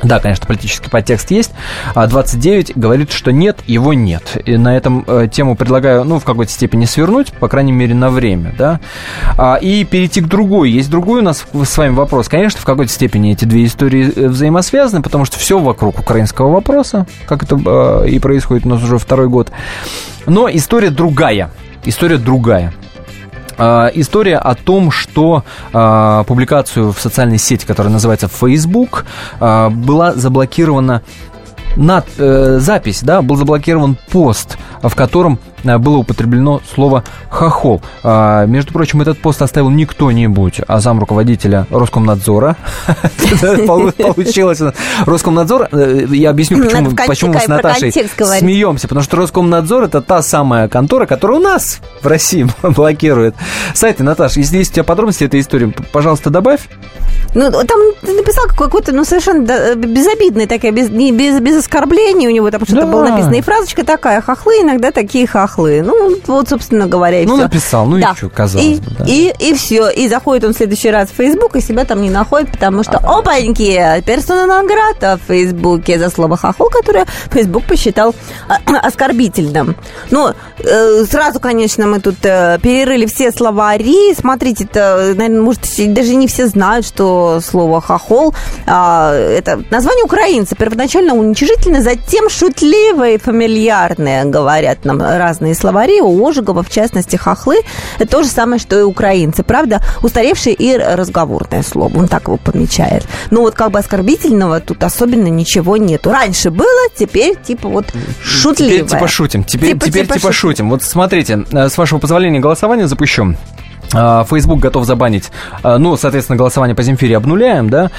да, 0.03 0.19
конечно, 0.19 0.45
политический 0.45 0.89
подтекст 0.89 1.31
есть. 1.31 1.51
А 1.95 2.07
29 2.07 2.77
говорит, 2.77 3.12
что 3.12 3.31
нет, 3.31 3.60
его 3.67 3.93
нет. 3.93 4.41
И 4.45 4.57
на 4.57 4.75
этом 4.75 5.03
э, 5.07 5.27
тему 5.31 5.55
предлагаю, 5.55 6.03
ну, 6.03 6.19
в 6.19 6.23
какой-то 6.23 6.51
степени 6.51 6.86
свернуть, 6.86 7.31
по 7.33 7.47
крайней 7.47 7.71
мере, 7.71 7.93
на 7.95 8.10
время, 8.10 8.53
да. 8.57 8.79
А, 9.38 9.55
и 9.55 9.83
перейти 9.83 10.21
к 10.21 10.27
другой. 10.27 10.71
Есть 10.71 10.89
другой 10.89 11.21
у 11.21 11.23
нас 11.23 11.45
с 11.53 11.77
вами 11.77 11.93
вопрос. 11.93 12.27
Конечно, 12.27 12.60
в 12.60 12.65
какой-то 12.65 12.91
степени 12.91 13.31
эти 13.31 13.45
две 13.45 13.65
истории 13.65 14.12
э, 14.15 14.27
взаимосвязаны, 14.27 15.01
потому 15.01 15.25
что 15.25 15.38
все 15.38 15.60
вокруг 15.60 15.99
украинского 15.99 16.51
вопроса, 16.51 17.07
как 17.25 17.43
это 17.43 17.60
э, 18.03 18.10
и 18.10 18.19
происходит 18.19 18.65
у 18.65 18.69
нас 18.69 18.83
уже 18.83 18.97
второй 18.97 19.27
год. 19.27 19.51
Но 20.25 20.49
история 20.49 20.89
другая. 20.89 21.49
История 21.86 22.17
другая. 22.17 22.73
А, 23.58 23.89
история 23.93 24.38
о 24.38 24.56
том, 24.56 24.91
что 24.91 25.43
а, 25.74 26.24
публикацию 26.24 26.91
в 26.91 27.00
социальной 27.00 27.38
сети, 27.38 27.65
которая 27.65 27.91
называется 27.91 28.28
Facebook, 28.28 29.06
а, 29.39 29.70
была 29.70 30.13
заблокирована 30.13 31.02
над, 31.76 32.06
э, 32.17 32.58
запись, 32.60 33.02
да, 33.04 33.22
был 33.22 33.36
заблокирован 33.36 33.98
пост, 34.12 34.58
в 34.82 34.96
котором 34.96 35.38
э, 35.57 35.57
было 35.77 35.97
употреблено 35.97 36.62
слово 36.73 37.03
«хохол». 37.30 37.82
А, 38.03 38.45
между 38.45 38.73
прочим, 38.73 39.01
этот 39.01 39.19
пост 39.19 39.41
оставил 39.41 39.69
не 39.69 39.86
кто-нибудь, 39.86 40.62
а 40.67 40.80
зам 40.80 40.99
руководителя 40.99 41.67
Роскомнадзора. 41.69 42.56
Получилось. 43.67 44.62
Роскомнадзор, 45.06 45.69
э, 45.71 46.06
я 46.12 46.30
объясню, 46.30 46.63
почему, 46.63 46.91
почему 47.08 47.34
мы 47.34 47.39
с 47.39 47.47
Наташей 47.47 47.91
смеемся, 47.91 48.88
потому 48.88 49.03
что 49.03 49.17
Роскомнадзор 49.17 49.84
это 49.84 50.01
та 50.01 50.21
самая 50.21 50.67
контора, 50.67 51.06
которая 51.06 51.39
у 51.39 51.41
нас 51.41 51.80
в 52.01 52.08
России 52.08 52.47
блокирует 52.63 53.36
сайты. 53.73 54.03
Наташа, 54.03 54.39
если 54.39 54.58
есть 54.58 54.71
у 54.71 54.73
тебя 54.75 54.84
подробности 54.84 55.23
этой 55.23 55.39
истории, 55.39 55.73
пожалуйста, 55.91 56.30
добавь. 56.30 56.62
Ну, 57.36 57.51
там 57.51 57.80
ты 58.01 58.13
написал 58.13 58.45
какой-то, 58.47 58.93
ну, 58.93 59.03
совершенно 59.03 59.75
безобидный, 59.75 60.47
такая, 60.47 60.71
без, 60.71 60.89
без, 60.89 61.39
без 61.39 61.58
оскорблений 61.58 62.27
у 62.27 62.32
него 62.32 62.49
там 62.51 62.65
что-то 62.65 62.82
да. 62.82 62.88
было 62.88 63.03
написано. 63.03 63.36
И 63.36 63.41
фразочка 63.41 63.84
такая, 63.84 64.21
хохлы 64.21 64.62
иногда 64.62 64.91
такие 64.91 65.27
хохлы. 65.27 65.57
Ну, 65.58 66.17
вот, 66.28 66.50
собственно 66.50 66.88
говоря, 66.88 67.22
и 67.22 67.26
ну, 67.26 67.36
все. 67.36 67.43
написал, 67.43 67.86
ну 67.86 68.00
да. 68.00 68.12
и 68.12 68.15
что, 68.15 68.30
казалось 68.30 68.65
и, 68.65 68.76
бы, 68.76 68.91
да. 69.00 69.06
И, 69.06 69.34
и 69.39 69.54
все. 69.54 69.89
И 69.89 70.08
заходит 70.08 70.43
он 70.43 70.54
в 70.54 70.58
следующий 70.58 70.91
раз 70.91 71.10
в 71.10 71.13
Facebook, 71.13 71.56
и 71.56 71.62
себя 71.62 71.86
там 71.86 72.02
не 72.02 72.10
находит, 72.10 72.52
потому 72.52 72.84
что, 72.84 73.00
а, 73.00 73.20
опаньки, 73.20 74.04
персона 74.06 74.46
награта 74.46 75.20
в 75.24 75.28
Фейсбуке 75.28 76.00
за 76.00 76.10
слово 76.10 76.38
хохол, 76.38 76.70
которое 76.70 77.06
Facebook 77.32 77.63
посчитал 77.63 78.13
а, 78.48 78.58
оскорбительным. 78.88 79.76
Ну, 80.12 80.34
э, 80.60 81.06
сразу, 81.06 81.39
конечно, 81.39 81.88
мы 81.88 82.00
тут 82.00 82.17
э, 82.24 82.60
перерыли 82.62 83.06
все 83.06 83.32
словари. 83.32 84.13
Смотрите, 84.13 84.65
это, 84.65 85.13
наверное, 85.15 85.41
может, 85.41 85.62
даже 85.93 86.15
не 86.15 86.28
все 86.28 86.48
знают, 86.48 86.86
что 86.86 87.39
слово 87.43 87.82
хохол 87.82 88.34
а, 88.65 89.13
это 89.13 89.63
название 89.70 90.04
украинца. 90.04 90.56
Первоначально 90.56 91.13
уничижительно, 91.13 91.82
затем 91.82 92.30
шутливое 92.30 93.15
и 93.15 93.17
фамильярное, 93.17 94.26
говорят 94.26 94.86
нам 94.86 95.02
разные 95.38 95.54
словари. 95.56 96.02
У 96.02 96.28
Ожегова, 96.28 96.63
в 96.63 96.69
частности, 96.69 97.15
хохлы, 97.15 97.58
это 98.00 98.10
то 98.10 98.23
же 98.23 98.30
самое, 98.30 98.60
что 98.60 98.80
и 98.80 98.82
украинцы. 98.82 99.43
Правда, 99.43 99.82
устаревшее 100.02 100.56
и 100.56 100.76
разговорное 100.76 101.63
слово. 101.63 101.97
Он 101.97 102.08
так 102.08 102.23
его 102.23 102.38
помечает. 102.38 103.08
Но 103.30 103.41
вот 103.41 103.54
как 103.54 103.71
бы 103.71 103.80
оскорбительного 103.80 104.60
тут 104.60 104.84
особенно 104.84 105.28
ничего 105.28 105.78
нету. 105.78 106.12
Раньше 106.12 106.50
было, 106.50 106.89
теперь 106.95 107.36
типа 107.36 107.69
вот 107.69 107.86
шутливое. 108.23 108.80
Теперь 108.80 108.88
типа 108.88 109.08
шутим. 109.08 109.43
Теперь 109.43 109.69
типа, 109.73 109.86
теперь, 109.86 110.06
типа, 110.06 110.13
типа 110.15 110.32
шутим. 110.32 110.50
шутим. 110.50 110.69
Вот 110.71 110.84
смотрите, 110.84 111.45
э, 111.52 111.69
с 111.69 111.78
вашего 111.78 112.00
позволения 112.00 112.39
голосование 112.39 112.88
запущу. 112.88 113.36
Facebook 113.89 114.60
готов 114.60 114.84
забанить, 114.84 115.32
а, 115.63 115.78
ну, 115.78 115.95
соответственно, 115.95 116.36
голосование 116.36 116.76
по 116.76 116.84
Земфире 116.84 117.15
обнуляем, 117.15 117.69
да. 117.69 117.89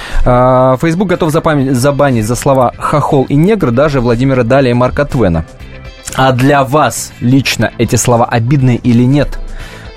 Facebook 0.79 1.07
готов 1.07 1.31
забанить 1.31 2.25
за 2.27 2.35
слова 2.35 2.73
«хохол» 2.77 3.25
и 3.27 3.33
«негр» 3.33 3.71
даже 3.71 3.99
Владимира 3.99 4.43
Даля 4.43 4.69
и 4.69 4.73
Марка 4.73 5.05
Твена. 5.05 5.45
А 6.15 6.31
для 6.31 6.63
вас 6.63 7.11
лично 7.19 7.71
эти 7.77 7.95
слова 7.95 8.25
обидны 8.25 8.79
или 8.81 9.03
нет? 9.03 9.39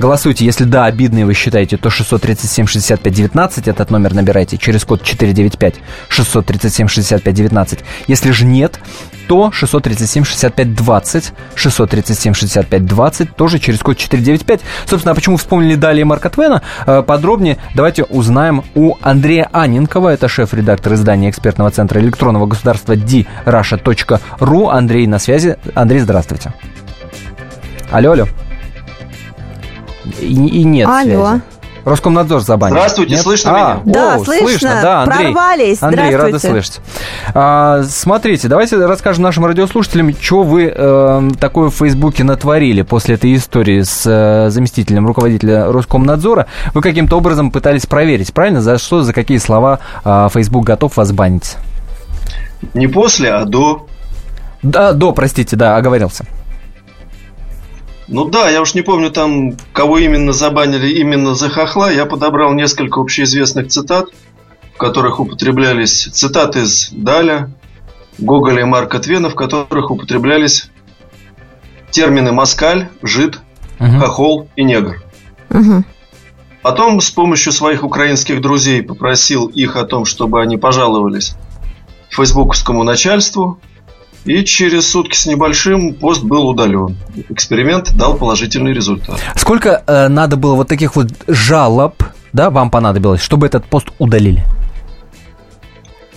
Голосуйте, 0.03 0.45
если 0.45 0.65
да, 0.65 0.87
обидные 0.87 1.25
вы 1.25 1.33
считаете, 1.33 1.77
то 1.77 1.89
637-65-19, 1.89 3.71
этот 3.71 3.93
номер 3.93 4.15
набирайте 4.15 4.59
через 4.59 4.85
код 4.85 5.05
495 5.05 5.77
637-65-19. 6.11 7.79
Если 8.09 8.33
же 8.33 8.45
нет, 8.45 8.81
то 9.29 9.53
637-65-20, 9.55 11.33
637-65-20, 11.55 13.29
тоже 13.37 13.61
через 13.61 13.79
код 13.79 13.97
495. 13.97 14.61
Собственно, 14.87 15.13
а 15.13 15.15
почему 15.15 15.37
вспомнили 15.37 15.77
далее 15.77 16.05
Марка 16.05 16.31
Твена, 16.31 16.63
э, 16.85 17.05
подробнее 17.07 17.59
давайте 17.77 18.03
узнаем 18.03 18.65
у 18.75 18.97
Андрея 19.03 19.49
Анинкова, 19.53 20.09
это 20.09 20.27
шеф-редактор 20.27 20.95
издания 20.95 21.31
экспертного 21.31 21.71
центра 21.71 22.01
электронного 22.01 22.47
государства 22.47 22.95
drusha.ru. 22.95 24.69
Андрей 24.69 25.07
на 25.07 25.21
связи. 25.21 25.59
Андрей, 25.77 26.01
здравствуйте. 26.01 26.53
Алло, 27.93 28.11
алло. 28.11 28.27
И, 30.21 30.27
и 30.27 30.65
нет 30.65 30.89
Алло. 30.89 31.29
связи. 31.29 31.43
Роскомнадзор 31.85 32.41
забанил. 32.43 32.77
Здравствуйте, 32.77 33.15
Нет? 33.15 33.23
слышно 33.23 33.51
а, 33.53 33.81
меня? 33.83 33.95
Да, 33.95 34.15
о, 34.15 34.25
слышно. 34.25 34.49
слышно. 34.49 34.79
Да, 34.83 35.03
Андрей, 35.03 35.33
Прорвались. 35.33 35.83
Андрей, 35.83 36.17
рада 36.17 36.39
слышать. 36.39 36.81
А, 37.35 37.83
смотрите, 37.89 38.49
давайте 38.49 38.77
расскажем 38.77 39.25
нашим 39.25 39.47
радиослушателям, 39.47 40.15
что 40.21 40.43
вы 40.45 40.73
э, 40.75 41.31
такое 41.41 41.71
в 41.71 41.75
Фейсбуке 41.75 42.23
натворили 42.23 42.83
после 42.83 43.17
этой 43.17 43.35
истории 43.35 43.83
с 43.83 44.05
э, 44.07 44.51
заместителем 44.51 45.07
руководителя 45.07 45.73
Роскомнадзора. 45.73 46.47
Вы 46.73 46.83
каким-то 46.83 47.17
образом 47.17 47.51
пытались 47.51 47.87
проверить, 47.87 48.33
правильно? 48.33 48.61
За 48.63 48.79
что, 48.79 49.03
за 49.03 49.13
какие 49.13 49.39
слова 49.39 49.81
э, 50.05 50.29
Facebook 50.33 50.65
готов 50.65 50.97
вас 50.97 51.11
банить? 51.11 51.57
Не 52.75 52.87
после, 52.87 53.33
а 53.33 53.45
до. 53.45 53.89
Да, 54.63 54.93
до, 54.93 55.13
простите, 55.13 55.57
да, 55.57 55.77
оговорился. 55.77 56.25
Ну 58.13 58.27
да, 58.27 58.51
я 58.51 58.61
уж 58.61 58.75
не 58.75 58.83
помню 58.83 59.11
там, 59.11 59.57
кого 59.73 59.97
именно 59.97 60.35
забанили 60.35 60.99
именно 60.99 61.35
за 61.35 61.49
хохла. 61.49 61.91
Я 61.91 62.05
подобрал 62.05 62.53
несколько 62.53 63.01
общеизвестных 63.01 63.69
цитат, 63.69 64.11
в 64.75 64.77
которых 64.77 65.19
употреблялись 65.19 66.11
цитаты 66.13 66.65
из 66.65 66.91
Даля, 66.93 67.51
Гоголя 68.19 68.61
и 68.61 68.65
Марка 68.65 68.99
Твена, 68.99 69.31
в 69.31 69.35
которых 69.35 69.91
употреблялись 69.91 70.71
термины 71.91 72.33
«москаль», 72.33 72.91
«жид», 73.01 73.41
угу. 73.81 73.99
«хохол» 73.99 74.49
и 74.57 74.63
«негр». 74.63 75.03
Угу. 75.49 75.83
Потом 76.61 77.01
с 77.01 77.11
помощью 77.11 77.51
своих 77.51 77.83
украинских 77.83 78.43
друзей 78.43 78.83
попросил 78.83 79.47
их 79.47 79.77
о 79.77 79.85
том, 79.85 80.05
чтобы 80.05 80.43
они 80.43 80.59
пожаловались 80.59 81.35
фейсбуковскому 82.11 82.83
начальству– 82.83 83.59
и 84.25 84.45
через 84.45 84.91
сутки 84.91 85.17
с 85.17 85.27
небольшим 85.27 85.95
пост 85.95 86.23
был 86.23 86.49
удален. 86.49 86.97
Эксперимент 87.29 87.95
дал 87.97 88.17
положительный 88.17 88.73
результат. 88.73 89.19
Сколько 89.37 89.83
э, 89.87 90.09
надо 90.09 90.37
было 90.37 90.55
вот 90.55 90.69
таких 90.69 90.97
вот 90.97 91.09
жалоб, 91.27 92.03
да, 92.33 92.51
вам 92.51 92.71
понадобилось, 92.71 93.21
чтобы 93.21 93.47
этот 93.47 93.65
пост 93.65 93.89
удалили? 93.99 94.45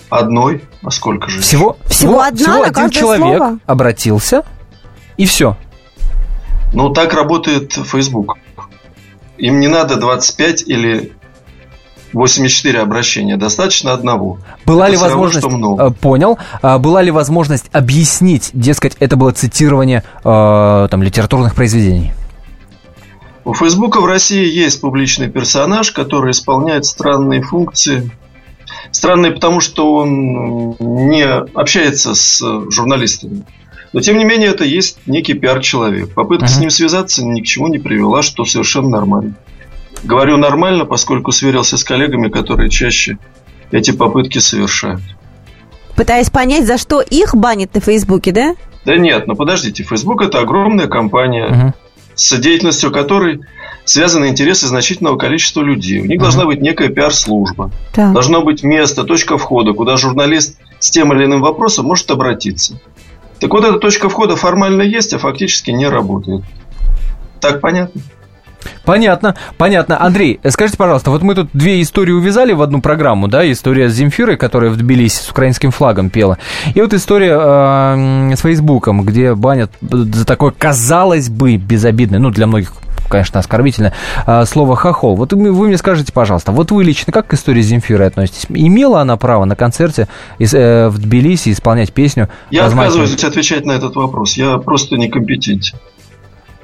Одной. 0.08 0.62
А 0.82 0.90
сколько 0.90 1.28
же? 1.28 1.40
Всего, 1.40 1.76
всего, 1.86 2.20
всего, 2.20 2.22
одна 2.22 2.38
всего 2.38 2.62
один 2.64 2.90
человек 2.90 3.38
слово? 3.38 3.58
обратился, 3.66 4.44
и 5.16 5.26
все. 5.26 5.56
Ну, 6.72 6.90
так 6.90 7.12
работает 7.12 7.72
Facebook. 7.72 8.38
Им 9.38 9.60
не 9.60 9.68
надо 9.68 9.96
25 9.96 10.62
или 10.62 11.12
84 12.16 12.80
обращения, 12.80 13.36
достаточно 13.36 13.92
одного. 13.92 14.38
Была 14.64 14.86
это 14.86 14.92
ли 14.92 14.98
возможность, 14.98 15.44
равно, 15.44 15.76
э, 15.78 15.90
понял, 15.90 16.38
а, 16.62 16.78
была 16.78 17.02
ли 17.02 17.10
возможность 17.10 17.66
объяснить, 17.72 18.50
дескать, 18.54 18.96
это 19.00 19.16
было 19.16 19.32
цитирование 19.32 20.02
э, 20.24 20.88
там, 20.90 21.02
литературных 21.02 21.54
произведений? 21.54 22.12
У 23.44 23.52
Фейсбука 23.52 24.00
в 24.00 24.06
России 24.06 24.44
есть 24.50 24.80
публичный 24.80 25.28
персонаж, 25.28 25.92
который 25.92 26.32
исполняет 26.32 26.86
странные 26.86 27.42
функции. 27.42 28.10
Странные, 28.90 29.32
потому 29.32 29.60
что 29.60 29.94
он 29.94 30.74
не 30.80 31.22
общается 31.22 32.14
с 32.14 32.40
журналистами. 32.70 33.44
Но 33.92 34.00
тем 34.00 34.18
не 34.18 34.24
менее, 34.24 34.48
это 34.48 34.64
есть 34.64 34.98
некий 35.06 35.34
пиар-человек. 35.34 36.12
Попытка 36.14 36.46
uh-huh. 36.46 36.48
с 36.48 36.58
ним 36.58 36.70
связаться 36.70 37.24
ни 37.24 37.40
к 37.40 37.46
чему 37.46 37.68
не 37.68 37.78
привела, 37.78 38.22
что 38.22 38.44
совершенно 38.44 38.88
нормально. 38.88 39.34
Говорю 40.04 40.36
нормально, 40.36 40.84
поскольку 40.84 41.32
сверился 41.32 41.76
с 41.76 41.84
коллегами, 41.84 42.28
которые 42.28 42.70
чаще 42.70 43.18
эти 43.70 43.90
попытки 43.90 44.38
совершают. 44.38 45.00
Пытаясь 45.96 46.30
понять, 46.30 46.66
за 46.66 46.78
что 46.78 47.00
их 47.00 47.34
банят 47.34 47.74
на 47.74 47.80
Фейсбуке, 47.80 48.30
да? 48.32 48.54
Да 48.84 48.96
нет, 48.96 49.26
ну 49.26 49.34
подождите, 49.34 49.82
Фейсбук 49.82 50.22
это 50.22 50.40
огромная 50.40 50.86
компания. 50.86 51.46
Угу. 51.46 51.74
с 52.14 52.38
деятельностью 52.38 52.90
которой 52.92 53.40
связаны 53.84 54.28
интересы 54.28 54.66
значительного 54.66 55.16
количества 55.16 55.62
людей. 55.62 56.00
У 56.00 56.06
них 56.06 56.20
должна 56.20 56.44
быть 56.44 56.60
некая 56.60 56.88
пиар-служба. 56.88 57.70
Так. 57.92 58.12
Должно 58.12 58.42
быть 58.42 58.62
место, 58.62 59.04
точка 59.04 59.38
входа, 59.38 59.72
куда 59.72 59.96
журналист 59.96 60.58
с 60.78 60.90
тем 60.90 61.12
или 61.12 61.24
иным 61.24 61.40
вопросом 61.40 61.86
может 61.86 62.10
обратиться. 62.10 62.78
Так 63.40 63.52
вот, 63.52 63.64
эта 63.64 63.78
точка 63.78 64.08
входа 64.08 64.34
формально 64.36 64.82
есть, 64.82 65.12
а 65.12 65.18
фактически 65.18 65.70
не 65.70 65.86
работает. 65.88 66.42
Так 67.40 67.60
понятно? 67.60 68.00
Понятно, 68.84 69.34
понятно. 69.58 70.02
Андрей, 70.02 70.40
скажите, 70.48 70.76
пожалуйста, 70.76 71.10
вот 71.10 71.22
мы 71.22 71.34
тут 71.34 71.48
две 71.52 71.80
истории 71.82 72.12
увязали 72.12 72.52
в 72.52 72.62
одну 72.62 72.80
программу, 72.80 73.28
да, 73.28 73.50
история 73.50 73.88
с 73.88 73.92
Земфирой, 73.94 74.36
которая 74.36 74.70
в 74.70 74.76
Тбилиси 74.76 75.22
с 75.22 75.30
украинским 75.30 75.70
флагом 75.70 76.10
пела, 76.10 76.38
и 76.74 76.80
вот 76.80 76.94
история 76.94 77.36
э, 77.38 78.34
с 78.36 78.40
Фейсбуком, 78.40 79.02
где 79.04 79.34
банят 79.34 79.70
за 79.80 80.24
такое, 80.26 80.52
казалось 80.56 81.28
бы, 81.28 81.56
безобидное, 81.56 82.18
ну, 82.18 82.30
для 82.30 82.46
многих 82.46 82.72
конечно, 83.08 83.38
оскорбительное, 83.38 83.92
э, 84.26 84.44
слово 84.46 84.74
«хохол». 84.74 85.14
Вот 85.14 85.32
вы 85.32 85.68
мне 85.68 85.78
скажите, 85.78 86.12
пожалуйста, 86.12 86.50
вот 86.50 86.72
вы 86.72 86.82
лично 86.82 87.12
как 87.12 87.28
к 87.28 87.34
истории 87.34 87.62
с 87.62 87.66
Земфирой 87.66 88.08
относитесь? 88.08 88.46
Имела 88.48 89.00
она 89.00 89.16
право 89.16 89.44
на 89.44 89.54
концерте 89.54 90.08
из- 90.40 90.52
э, 90.54 90.88
в 90.88 90.98
Тбилиси 90.98 91.52
исполнять 91.52 91.92
песню? 91.92 92.28
Я 92.50 92.64
размахивая- 92.64 93.04
отказываюсь 93.04 93.22
отвечать 93.24 93.64
на 93.64 93.72
этот 93.72 93.94
вопрос. 93.94 94.36
Я 94.36 94.58
просто 94.58 94.96
некомпетентен. 94.96 95.78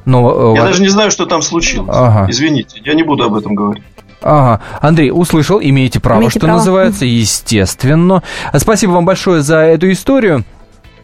Но, 0.05 0.53
э, 0.55 0.57
Я 0.57 0.65
даже 0.65 0.83
не 0.83 0.89
знаю, 0.89 1.11
что 1.11 1.27
там 1.27 1.43
случилось. 1.43 1.89
Ага. 1.93 2.31
Извините, 2.31 2.81
я 2.85 2.95
не 2.95 3.03
буду 3.03 3.25
об 3.25 3.35
этом 3.35 3.55
говорить. 3.55 3.83
Ага. 4.21 4.61
Андрей, 4.81 5.11
услышал, 5.13 5.61
имеете 5.61 6.01
право, 6.01 6.19
Имеете 6.21 6.39
что 6.39 6.47
право. 6.47 6.59
называется, 6.59 7.05
естественно. 7.05 8.23
Спасибо 8.57 8.93
вам 8.93 9.05
большое 9.05 9.43
за 9.43 9.59
эту 9.59 9.91
историю. 9.91 10.45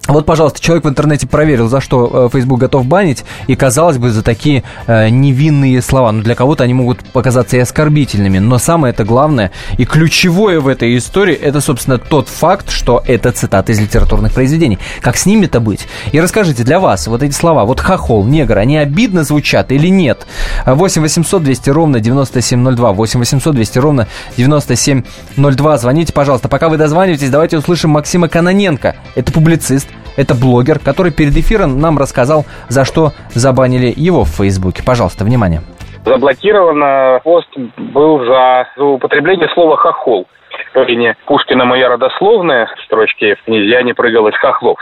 Вот, 0.07 0.25
пожалуйста, 0.25 0.61
человек 0.61 0.85
в 0.85 0.89
интернете 0.89 1.27
проверил, 1.27 1.69
за 1.69 1.81
что 1.83 2.27
э, 2.27 2.29
Facebook 2.33 2.61
готов 2.61 2.87
банить, 2.87 3.25
и, 3.47 3.55
казалось 3.55 3.99
бы, 3.99 4.11
за 4.11 4.23
такие 4.23 4.63
э, 4.87 5.11
невинные 5.11 5.83
слова. 5.83 6.13
Но 6.13 6.23
для 6.23 6.35
кого-то 6.35 6.65
они 6.65 6.73
могут 6.73 7.05
показаться 7.13 7.59
и 7.59 7.61
оскорбительными. 7.61 8.39
Но 8.39 8.59
самое 8.59 8.95
это 8.95 9.05
главное 9.05 9.51
и 9.77 9.85
ключевое 9.85 10.61
в 10.61 10.69
этой 10.69 10.97
истории, 10.97 11.35
это, 11.35 11.61
собственно, 11.61 11.99
тот 11.99 12.29
факт, 12.29 12.71
что 12.71 13.03
это 13.07 13.33
цитаты 13.33 13.73
из 13.73 13.81
литературных 13.81 14.33
произведений. 14.33 14.79
Как 15.03 15.19
с 15.19 15.27
ними-то 15.27 15.61
быть? 15.61 15.87
И 16.13 16.21
расскажите, 16.21 16.65
для 16.65 16.81
вас 16.81 17.07
вот 17.07 17.23
эти 17.23 17.33
слова, 17.33 17.67
вот 17.67 17.81
хохол, 17.81 18.25
негр, 18.25 18.57
они 18.57 18.79
обидно 18.79 19.25
звучат 19.25 19.73
или 19.73 19.89
нет? 19.89 20.27
8 20.65 21.03
800 21.03 21.43
200 21.43 21.71
ровно 21.71 22.01
9702, 22.01 22.93
8 22.93 23.21
800 23.21 23.55
200 23.55 23.79
ровно 23.79 24.09
9702. 24.39 25.79
Звоните, 25.79 26.13
пожалуйста. 26.15 26.49
Пока 26.49 26.71
вы 26.71 26.79
дозваниваетесь, 26.79 27.29
давайте 27.29 27.59
услышим 27.59 27.91
Максима 27.91 28.29
Каноненко. 28.29 28.97
Это 29.15 29.33
публицист, 29.33 29.89
это 30.19 30.35
блогер, 30.35 30.79
который 30.79 31.13
перед 31.13 31.35
эфиром 31.37 31.81
нам 31.81 31.97
рассказал, 31.97 32.45
за 32.69 32.85
что 32.85 33.13
забанили 33.31 33.93
его 33.97 34.25
в 34.25 34.29
Фейсбуке. 34.37 34.83
Пожалуйста, 34.85 35.25
внимание. 35.25 35.63
Заблокирован 36.05 37.21
пост 37.23 37.49
был 37.77 38.25
за, 38.25 38.67
употребление 38.77 39.49
слова 39.55 39.77
«хохол». 39.77 40.27
В 40.75 40.83
Лене 40.83 41.17
Пушкина 41.27 41.65
моя 41.65 41.89
родословная, 41.89 42.69
в 42.77 42.85
строчке 42.85 43.37
в 43.37 43.45
книге 43.45 43.69
«Я 43.69 43.83
не 43.83 43.93
прыгал 43.93 44.27
из 44.29 44.37
хохлов». 44.37 44.79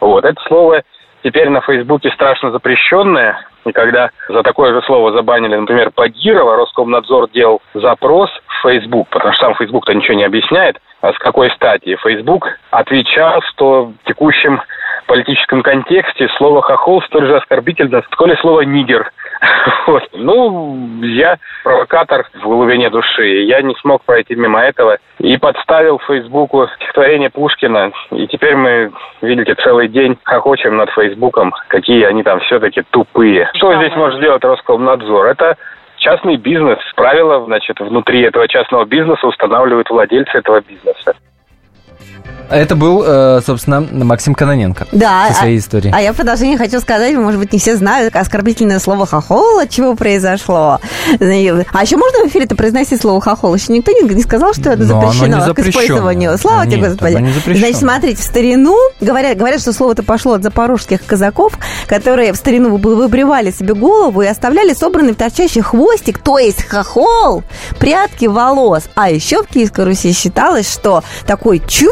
Вот, 0.00 0.24
это 0.24 0.40
слово 0.48 0.82
теперь 1.22 1.48
на 1.48 1.60
Фейсбуке 1.60 2.10
страшно 2.10 2.50
запрещенное. 2.50 3.38
И 3.64 3.72
когда 3.72 4.10
за 4.28 4.42
такое 4.42 4.72
же 4.72 4.82
слово 4.82 5.12
забанили, 5.12 5.56
например, 5.56 5.90
Багирова, 5.94 6.56
Роскомнадзор 6.56 7.30
делал 7.30 7.60
запрос 7.74 8.30
в 8.46 8.62
Facebook, 8.62 9.08
потому 9.10 9.34
что 9.34 9.46
сам 9.46 9.54
Facebook-то 9.56 9.92
ничего 9.92 10.16
не 10.16 10.24
объясняет, 10.24 10.78
а 11.00 11.12
с 11.12 11.18
какой 11.18 11.50
стати. 11.50 11.96
Facebook 11.96 12.48
отвечал, 12.70 13.42
что 13.42 13.92
в 14.02 14.06
текущем 14.06 14.60
политическом 15.06 15.62
контексте 15.62 16.28
слово 16.36 16.62
«хохол» 16.62 17.02
столь 17.02 17.26
же 17.26 17.36
оскорбительно, 17.36 18.02
сколь 18.12 18.36
слово 18.38 18.62
«нигер». 18.62 19.10
Вот. 19.86 20.02
Ну, 20.12 21.02
я 21.02 21.38
провокатор 21.64 22.28
в 22.34 22.42
глубине 22.42 22.90
души. 22.90 23.44
Я 23.44 23.62
не 23.62 23.74
смог 23.76 24.02
пройти 24.04 24.34
мимо 24.34 24.60
этого 24.60 24.98
и 25.18 25.36
подставил 25.38 25.98
Фейсбуку 26.06 26.68
стихотворение 26.76 27.30
Пушкина. 27.30 27.92
И 28.10 28.26
теперь 28.26 28.54
мы, 28.54 28.92
видите, 29.22 29.54
целый 29.54 29.88
день 29.88 30.18
хохочем 30.24 30.76
над 30.76 30.90
Фейсбуком, 30.90 31.54
какие 31.68 32.04
они 32.04 32.22
там 32.22 32.40
все-таки 32.40 32.82
тупые. 32.90 33.50
Что 33.54 33.74
здесь 33.76 33.94
может 33.96 34.18
сделать 34.18 34.44
Роскомнадзор? 34.44 35.26
Это 35.26 35.56
частный 35.96 36.36
бизнес. 36.36 36.78
Правила, 36.94 37.44
значит, 37.44 37.80
внутри 37.80 38.22
этого 38.22 38.46
частного 38.48 38.84
бизнеса 38.84 39.26
устанавливают 39.26 39.88
владельцы 39.90 40.38
этого 40.38 40.60
бизнеса. 40.60 41.14
Это 42.50 42.76
был, 42.76 43.04
э, 43.06 43.42
собственно, 43.44 43.82
Максим 43.82 44.34
Каноненко 44.34 44.86
Да, 44.92 45.28
со 45.28 45.40
своей 45.40 45.56
а- 45.56 45.60
историей. 45.60 45.92
А 45.94 46.00
я 46.00 46.14
в 46.14 46.16
продолжение 46.16 46.56
хочу 46.56 46.80
сказать, 46.80 47.14
может 47.14 47.38
быть, 47.38 47.52
не 47.52 47.58
все 47.58 47.76
знают 47.76 48.16
оскорбительное 48.16 48.78
слово 48.78 49.04
хохол, 49.04 49.58
от 49.58 49.68
чего 49.68 49.94
произошло. 49.94 50.80
А 51.20 51.82
еще 51.82 51.98
можно 51.98 52.24
в 52.24 52.28
эфире-то 52.28 52.56
произносить 52.56 53.02
слово 53.02 53.20
хохол? 53.20 53.54
Еще 53.54 53.72
никто 53.74 53.92
не, 53.92 54.00
не 54.14 54.22
сказал, 54.22 54.54
что 54.54 54.70
это 54.70 54.82
Но 54.84 54.98
запрещено 54.98 55.36
не 55.36 55.42
к 55.42 55.44
запрещено. 55.44 55.70
использованию. 55.84 56.38
Слава 56.38 56.64
тебе, 56.64 56.76
Нет, 56.78 56.90
Господи. 56.92 57.14
не 57.16 57.32
запрещено. 57.32 57.58
Значит, 57.66 57.76
смотрите, 57.76 58.22
в 58.22 58.24
старину, 58.24 58.76
говорят, 59.02 59.36
говорят, 59.36 59.60
что 59.60 59.74
слово-то 59.74 60.02
пошло 60.02 60.32
от 60.32 60.42
запорожских 60.42 61.04
казаков, 61.04 61.52
которые 61.86 62.32
в 62.32 62.36
старину 62.36 62.74
вы- 62.78 62.96
выбривали 62.96 63.50
себе 63.50 63.74
голову 63.74 64.22
и 64.22 64.26
оставляли 64.26 64.72
собранный 64.72 65.12
в 65.12 65.16
торчащий 65.16 65.60
хвостик, 65.60 66.18
то 66.18 66.38
есть 66.38 66.66
хохол, 66.66 67.42
прятки 67.78 68.24
волос. 68.24 68.84
А 68.94 69.10
еще 69.10 69.42
в 69.42 69.48
Киевской 69.48 69.84
Руси 69.84 70.12
считалось, 70.14 70.72
что 70.72 71.04
такой 71.26 71.58
чубчик, 71.58 71.87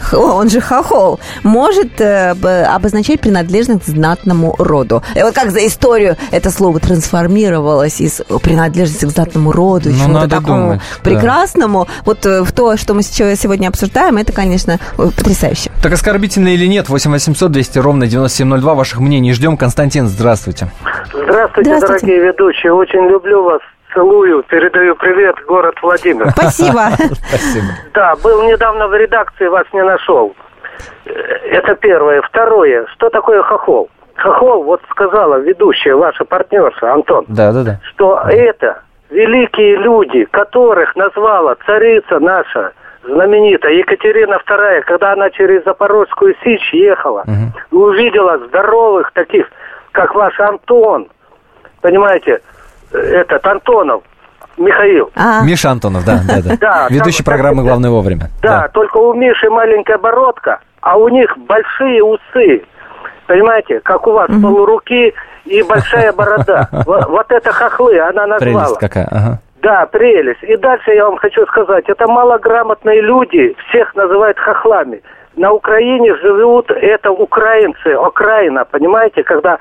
х- 0.00 0.16
он 0.18 0.48
же 0.50 0.60
хохол, 0.60 1.20
может 1.42 2.00
э, 2.00 2.30
обозначать 2.64 3.20
принадлежность 3.20 3.84
к 3.84 3.88
знатному 3.88 4.54
роду. 4.58 5.02
И 5.14 5.22
вот 5.22 5.34
как 5.34 5.50
за 5.50 5.66
историю 5.66 6.16
это 6.30 6.50
слово 6.50 6.80
трансформировалось 6.80 8.00
из 8.00 8.20
принадлежности 8.42 9.04
к 9.04 9.10
знатному 9.10 9.52
роду, 9.52 9.90
Ну, 9.90 9.96
чему-то 9.98 10.28
такому 10.28 10.60
думать, 10.62 10.80
да. 10.80 11.10
прекрасному. 11.10 11.88
Вот 12.04 12.24
э, 12.26 12.42
в 12.42 12.52
то, 12.52 12.76
что 12.76 12.94
мы 12.94 13.02
сейчас 13.02 13.38
сегодня 13.40 13.68
обсуждаем, 13.68 14.16
это, 14.16 14.32
конечно, 14.32 14.78
э, 14.98 15.10
потрясающе. 15.16 15.70
Так 15.82 15.92
оскорбительно 15.92 16.48
или 16.48 16.66
нет? 16.66 16.88
8 16.88 17.10
800 17.10 17.50
200 17.52 17.78
ровно 17.78 18.06
9702. 18.06 18.74
Ваших 18.74 19.00
мнений 19.00 19.32
ждем. 19.32 19.56
Константин, 19.56 20.08
здравствуйте. 20.08 20.70
Здравствуйте, 21.12 21.76
Здравствуйте. 21.76 22.06
дорогие 22.06 22.20
ведущие. 22.32 22.72
Очень 22.72 23.08
люблю 23.08 23.42
вас. 23.44 23.60
Целую. 23.94 24.42
Передаю 24.44 24.94
привет, 24.96 25.36
город 25.46 25.74
Владимир. 25.82 26.28
Спасибо. 26.30 26.90
Спасибо. 27.28 27.66
Да, 27.94 28.14
был 28.22 28.42
недавно 28.44 28.86
в 28.88 28.94
редакции, 28.94 29.46
вас 29.46 29.64
не 29.72 29.82
нашел. 29.82 30.34
Это 31.04 31.74
первое. 31.76 32.22
Второе. 32.22 32.86
Что 32.94 33.08
такое 33.10 33.42
хохол? 33.42 33.88
Хохол, 34.16 34.64
вот 34.64 34.82
сказала 34.90 35.36
ведущая, 35.36 35.94
ваша 35.94 36.24
партнерша, 36.24 36.92
Антон, 36.92 37.24
Да, 37.28 37.52
да, 37.52 37.62
да. 37.62 37.80
что 37.84 38.20
это 38.28 38.82
великие 39.10 39.76
люди, 39.76 40.24
которых 40.24 40.94
назвала 40.96 41.54
царица 41.64 42.18
наша, 42.18 42.72
знаменитая 43.04 43.72
Екатерина 43.74 44.40
II, 44.46 44.82
когда 44.82 45.12
она 45.12 45.30
через 45.30 45.62
Запорожскую 45.64 46.34
Сечь 46.42 46.72
ехала, 46.74 47.24
и 47.70 47.74
увидела 47.74 48.38
здоровых 48.48 49.12
таких, 49.12 49.46
как 49.92 50.14
ваш 50.16 50.38
Антон, 50.40 51.08
понимаете, 51.80 52.40
этот 52.92 53.46
Антонов, 53.46 54.02
Михаил. 54.56 55.10
А, 55.16 55.42
Миша 55.44 55.70
Антонов, 55.70 56.04
да, 56.04 56.20
да, 56.26 56.42
да. 56.42 56.56
Да, 56.60 56.86
Ведущий 56.90 57.22
там- 57.24 57.32
программы 57.32 57.62
«Главное 57.62 57.90
вовремя». 57.90 58.30
Да, 58.42 58.68
только 58.68 58.96
у 58.98 59.14
Миши 59.14 59.48
маленькая 59.50 59.98
бородка, 59.98 60.60
а 60.80 60.96
у 60.96 61.08
них 61.08 61.36
большие 61.38 62.02
усы. 62.02 62.64
Понимаете, 63.26 63.80
как 63.80 64.06
у 64.06 64.12
вас 64.12 64.28
полуруки 64.42 65.14
и 65.44 65.62
большая 65.62 66.12
борода. 66.12 66.68
Во- 66.86 67.06
Вот 67.08 67.30
это 67.30 67.52
хохлы 67.52 67.98
она 68.00 68.26
назвала. 68.26 68.38
Прелесть 68.64 68.78
какая. 68.78 69.06
Ага. 69.10 69.38
Да, 69.60 69.86
прелесть. 69.86 70.42
И 70.44 70.56
дальше 70.56 70.92
я 70.92 71.04
вам 71.04 71.16
хочу 71.18 71.44
сказать, 71.46 71.84
это 71.88 72.06
малограмотные 72.06 73.00
люди, 73.02 73.54
всех 73.68 73.94
называют 73.96 74.38
хохлами. 74.38 75.02
На 75.36 75.52
Украине 75.52 76.14
живут 76.16 76.70
это 76.70 77.10
украинцы, 77.10 77.88
окраина, 77.88 78.64
понимаете, 78.64 79.22
когда 79.24 79.58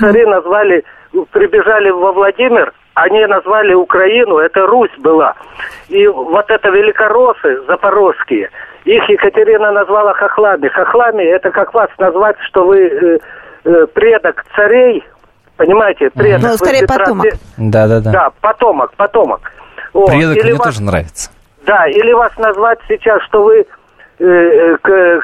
цари 0.00 0.24
назвали, 0.26 0.84
прибежали 1.30 1.90
во 1.90 2.12
Владимир, 2.12 2.72
они 2.94 3.24
назвали 3.26 3.74
Украину, 3.74 4.38
это 4.38 4.66
Русь 4.66 4.96
была. 4.98 5.34
И 5.88 6.06
вот 6.06 6.50
это 6.50 6.70
великороссы 6.70 7.62
запорожские, 7.66 8.50
их 8.84 9.08
Екатерина 9.08 9.72
назвала 9.72 10.14
хохлами. 10.14 10.68
Хохлами 10.68 11.22
это 11.22 11.50
как 11.50 11.74
вас 11.74 11.90
назвать, 11.98 12.36
что 12.48 12.64
вы 12.66 12.86
э, 12.86 13.18
э, 13.64 13.86
предок 13.92 14.44
царей, 14.54 15.04
понимаете, 15.56 16.10
предок. 16.10 16.42
Ну, 16.42 16.48
вы 16.52 16.56
скорее 16.56 16.82
Петра 16.82 16.98
потомок. 16.98 17.26
Да, 17.58 17.88
да, 17.88 18.00
да. 18.00 18.12
да, 18.12 18.30
потомок, 18.40 18.92
потомок. 18.94 19.52
Вот. 19.92 20.08
Предок 20.08 20.42
мне 20.42 20.54
вас- 20.54 20.64
тоже 20.66 20.82
нравится. 20.82 21.30
Да, 21.66 21.86
или 21.88 22.12
вас 22.12 22.30
назвать 22.38 22.78
сейчас, 22.88 23.20
что 23.24 23.42
вы 23.42 23.66
э, 24.18 24.24
э, 24.24 24.76
к 24.80 25.22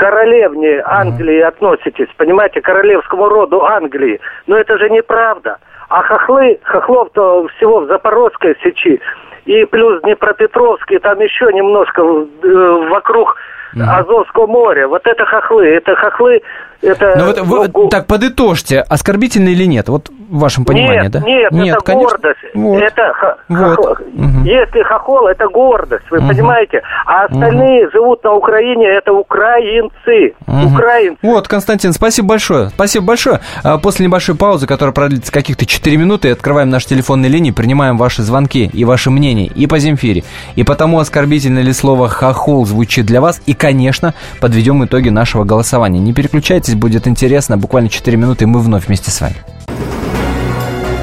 королевне 0.00 0.82
Англии 0.86 1.40
относитесь, 1.40 2.08
понимаете, 2.16 2.62
королевскому 2.62 3.28
роду 3.28 3.62
Англии. 3.62 4.18
Но 4.46 4.56
это 4.56 4.78
же 4.78 4.88
неправда. 4.88 5.58
А 5.90 6.02
хохлы, 6.02 6.58
хохлов-то 6.62 7.46
всего 7.48 7.80
в 7.80 7.86
Запорожской 7.86 8.56
сечи, 8.62 8.98
и 9.44 9.64
плюс 9.66 10.00
Днепропетровский, 10.00 10.98
там 11.00 11.20
еще 11.20 11.52
немножко 11.52 12.00
э, 12.00 12.88
вокруг 12.88 13.36
Азовского 13.78 14.46
моря. 14.46 14.88
Вот 14.88 15.06
это 15.06 15.24
хохлы. 15.24 15.66
Это 15.66 15.94
хохлы 15.96 16.40
это... 16.82 17.14
Ну, 17.16 17.26
вот, 17.26 17.40
вы, 17.40 17.70
ну, 17.74 17.88
так, 17.88 18.06
подытожьте, 18.06 18.80
оскорбительно 18.80 19.48
или 19.48 19.64
нет? 19.64 19.88
Вот 19.88 20.08
в 20.08 20.38
вашем 20.38 20.64
понимании, 20.64 21.02
нет, 21.02 21.10
да? 21.10 21.20
Нет, 21.20 21.52
нет, 21.52 21.76
это 21.76 21.84
конечно. 21.84 22.08
гордость. 22.08 22.38
Вот. 22.54 22.82
Это 22.82 23.12
х- 23.12 23.36
вот. 23.48 23.76
хохол. 23.76 23.92
Угу. 23.92 24.44
Если 24.44 24.82
хохол, 24.82 25.26
это 25.26 25.48
гордость, 25.48 26.04
вы 26.10 26.18
угу. 26.18 26.28
понимаете? 26.28 26.82
А 27.04 27.24
остальные 27.24 27.86
угу. 27.86 27.92
живут 27.92 28.24
на 28.24 28.34
Украине, 28.34 28.86
это 28.86 29.12
украинцы. 29.12 30.34
Угу. 30.46 30.74
Украинцы. 30.74 31.18
Вот, 31.22 31.48
Константин, 31.48 31.92
спасибо 31.92 32.28
большое. 32.28 32.68
Спасибо 32.70 33.06
большое. 33.06 33.40
А, 33.62 33.76
после 33.78 34.06
небольшой 34.06 34.36
паузы, 34.36 34.66
которая 34.66 34.94
продлится 34.94 35.32
каких-то 35.32 35.66
4 35.66 35.96
минуты, 35.96 36.30
открываем 36.30 36.70
наши 36.70 36.88
телефонные 36.88 37.30
линии, 37.30 37.50
принимаем 37.50 37.98
ваши 37.98 38.22
звонки 38.22 38.70
и 38.72 38.84
ваши 38.84 39.10
мнения 39.10 39.46
и 39.46 39.66
по 39.66 39.78
Земфире, 39.78 40.22
и 40.54 40.62
по 40.62 40.76
тому, 40.76 41.00
оскорбительное 41.00 41.62
ли 41.62 41.72
слово 41.72 42.08
«хохол» 42.08 42.64
звучит 42.64 43.04
для 43.04 43.20
вас, 43.20 43.42
и, 43.46 43.54
конечно, 43.60 44.14
подведем 44.40 44.84
итоги 44.84 45.10
нашего 45.10 45.44
голосования. 45.44 46.00
Не 46.00 46.12
переключайтесь, 46.12 46.74
будет 46.74 47.06
интересно. 47.06 47.58
Буквально 47.58 47.90
4 47.90 48.16
минуты, 48.16 48.44
и 48.44 48.46
мы 48.46 48.60
вновь 48.60 48.86
вместе 48.86 49.10
с 49.10 49.20
вами. 49.20 49.36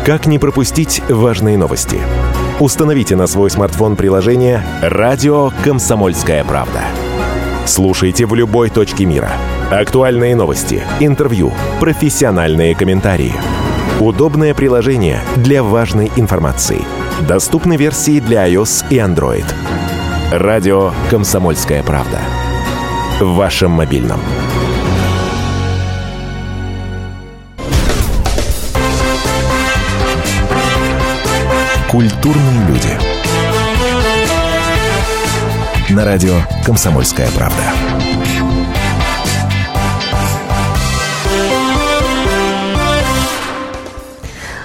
Как 0.05 0.25
не 0.25 0.39
пропустить 0.39 1.01
важные 1.07 1.57
новости? 1.57 1.99
Установите 2.59 3.15
на 3.15 3.27
свой 3.27 3.51
смартфон 3.51 3.95
приложение 3.95 4.63
«Радио 4.81 5.51
Комсомольская 5.63 6.43
правда». 6.43 6.81
Слушайте 7.65 8.25
в 8.25 8.33
любой 8.33 8.69
точке 8.69 9.05
мира. 9.05 9.29
Актуальные 9.69 10.35
новости, 10.35 10.81
интервью, 10.99 11.51
профессиональные 11.79 12.73
комментарии. 12.73 13.33
Удобное 13.99 14.53
приложение 14.53 15.19
для 15.35 15.61
важной 15.61 16.09
информации. 16.15 16.81
Доступны 17.27 17.75
версии 17.75 18.19
для 18.19 18.47
iOS 18.47 18.85
и 18.89 18.95
Android. 18.95 19.45
Радио 20.31 20.91
«Комсомольская 21.11 21.83
правда». 21.83 22.19
В 23.19 23.33
вашем 23.33 23.71
мобильном. 23.71 24.19
Культурные 31.89 32.67
люди. 32.67 32.99
На 35.89 36.05
радио 36.05 36.35
«Комсомольская 36.63 37.31
правда». 37.31 37.96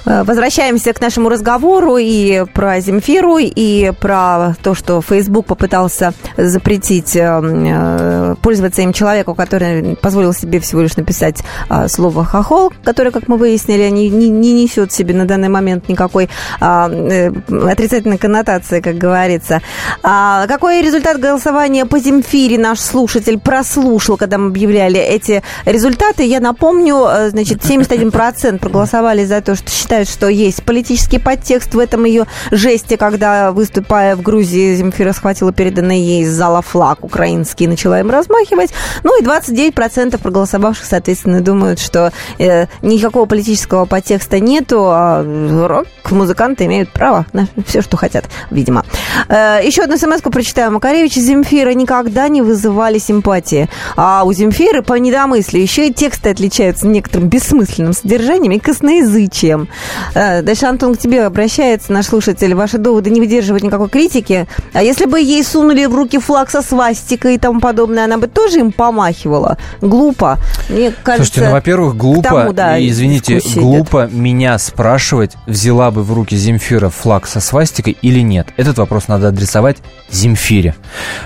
Возвращаемся 0.05 0.93
к 0.93 1.01
нашему 1.01 1.29
разговору 1.29 1.97
и 1.97 2.45
про 2.53 2.79
Земфиру, 2.79 3.37
и 3.39 3.91
про 3.99 4.55
то, 4.61 4.73
что 4.73 5.01
Facebook 5.01 5.45
попытался 5.45 6.13
запретить 6.37 7.15
э, 7.15 7.41
э, 7.41 8.35
пользоваться 8.41 8.81
им 8.81 8.93
человеку, 8.93 9.35
который 9.35 9.95
позволил 9.95 10.33
себе 10.33 10.59
всего 10.59 10.81
лишь 10.81 10.95
написать 10.97 11.43
слово 11.87 12.25
«хохол», 12.25 12.71
которое, 12.83 13.11
как 13.11 13.27
мы 13.27 13.37
выяснили, 13.37 13.89
не, 13.89 14.09
не, 14.09 14.29
не 14.29 14.53
несет 14.53 14.91
себе 14.91 15.13
на 15.13 15.25
данный 15.25 15.49
момент 15.49 15.89
никакой 15.89 16.29
а, 16.59 16.85
отрицательной 16.85 18.17
коннотации, 18.17 18.81
как 18.81 18.97
говорится. 18.97 19.61
А, 20.01 20.47
какой 20.47 20.81
результат 20.81 21.19
голосования 21.19 21.85
по 21.85 21.99
Земфире 21.99 22.57
наш 22.57 22.79
слушатель 22.79 23.39
прослушал, 23.39 24.17
когда 24.17 24.37
мы 24.37 24.47
объявляли 24.47 24.99
эти 24.99 25.43
результаты? 25.65 26.23
Я 26.23 26.39
напомню, 26.39 27.29
значит, 27.29 27.63
71% 27.63 28.59
проголосовали 28.59 29.25
за 29.25 29.41
то, 29.41 29.55
что 29.55 29.69
считают 29.69 29.92
считают, 29.93 30.09
что 30.09 30.27
есть 30.27 30.63
политический 30.63 31.19
подтекст 31.19 31.75
в 31.75 31.79
этом 31.79 32.05
ее 32.05 32.25
жесте, 32.49 32.97
когда, 32.97 33.51
выступая 33.51 34.15
в 34.15 34.23
Грузии, 34.23 34.75
Земфира 34.75 35.13
схватила 35.13 35.53
переданный 35.53 35.99
ей 35.99 36.23
из 36.23 36.31
зала 36.31 36.63
флаг 36.63 37.03
украинский 37.03 37.65
и 37.65 37.69
начала 37.69 37.99
им 37.99 38.09
размахивать. 38.09 38.71
Ну 39.03 39.19
и 39.19 39.23
29% 39.23 40.17
проголосовавших, 40.17 40.85
соответственно, 40.85 41.41
думают, 41.41 41.79
что 41.79 42.11
э, 42.39 42.65
никакого 42.81 43.25
политического 43.25 43.85
подтекста 43.85 44.39
нету, 44.39 44.85
а 44.87 45.23
рок-музыканты 45.23 46.65
имеют 46.65 46.89
право 46.89 47.27
на 47.31 47.47
все, 47.67 47.83
что 47.83 47.95
хотят, 47.95 48.25
видимо. 48.49 48.83
Э, 49.29 49.59
еще 49.63 49.83
одну 49.83 49.97
смс 49.97 50.21
прочитаю. 50.21 50.71
Макаревич 50.71 51.17
и 51.17 51.21
Земфира 51.21 51.73
никогда 51.73 52.29
не 52.29 52.41
вызывали 52.41 52.97
симпатии. 52.97 53.69
А 53.95 54.23
у 54.23 54.33
Земфиры 54.33 54.81
по 54.81 54.93
недомыслию 54.93 55.61
еще 55.61 55.87
и 55.87 55.93
тексты 55.93 56.29
отличаются 56.29 56.87
некоторым 56.87 57.29
бессмысленным 57.29 57.93
содержанием 57.93 58.53
и 58.53 58.59
косноязычием. 58.59 59.67
Э, 60.13 60.41
дальше, 60.41 60.65
Антон, 60.65 60.95
к 60.95 60.99
тебе 60.99 61.25
обращается 61.25 61.91
наш 61.91 62.07
слушатель. 62.07 62.53
Ваши 62.53 62.77
доводы 62.77 63.09
не 63.09 63.19
выдерживают 63.19 63.63
никакой 63.63 63.89
критики. 63.89 64.47
А 64.73 64.83
если 64.83 65.05
бы 65.05 65.19
ей 65.19 65.43
сунули 65.43 65.85
в 65.85 65.95
руки 65.95 66.19
флаг 66.19 66.49
со 66.49 66.61
свастикой 66.61 67.35
и 67.35 67.37
тому 67.37 67.59
подобное, 67.59 68.05
она 68.05 68.17
бы 68.17 68.27
тоже 68.27 68.59
им 68.59 68.71
помахивала? 68.71 69.57
Глупо. 69.81 70.37
Мне 70.69 70.91
кажется... 71.03 71.25
Слушайте, 71.25 71.49
ну, 71.49 71.51
во-первых, 71.51 71.97
глупо, 71.97 72.29
тому, 72.29 72.53
да, 72.53 72.77
и, 72.77 72.89
извините, 72.89 73.41
глупо 73.55 74.05
идет. 74.05 74.13
меня 74.13 74.57
спрашивать, 74.57 75.33
взяла 75.47 75.91
бы 75.91 76.03
в 76.03 76.13
руки 76.13 76.35
Земфира 76.35 76.89
флаг 76.89 77.27
со 77.27 77.39
свастикой 77.39 77.97
или 78.01 78.19
нет. 78.19 78.47
Этот 78.57 78.77
вопрос 78.77 79.07
надо 79.07 79.29
адресовать 79.29 79.77
Земфире. 80.09 80.75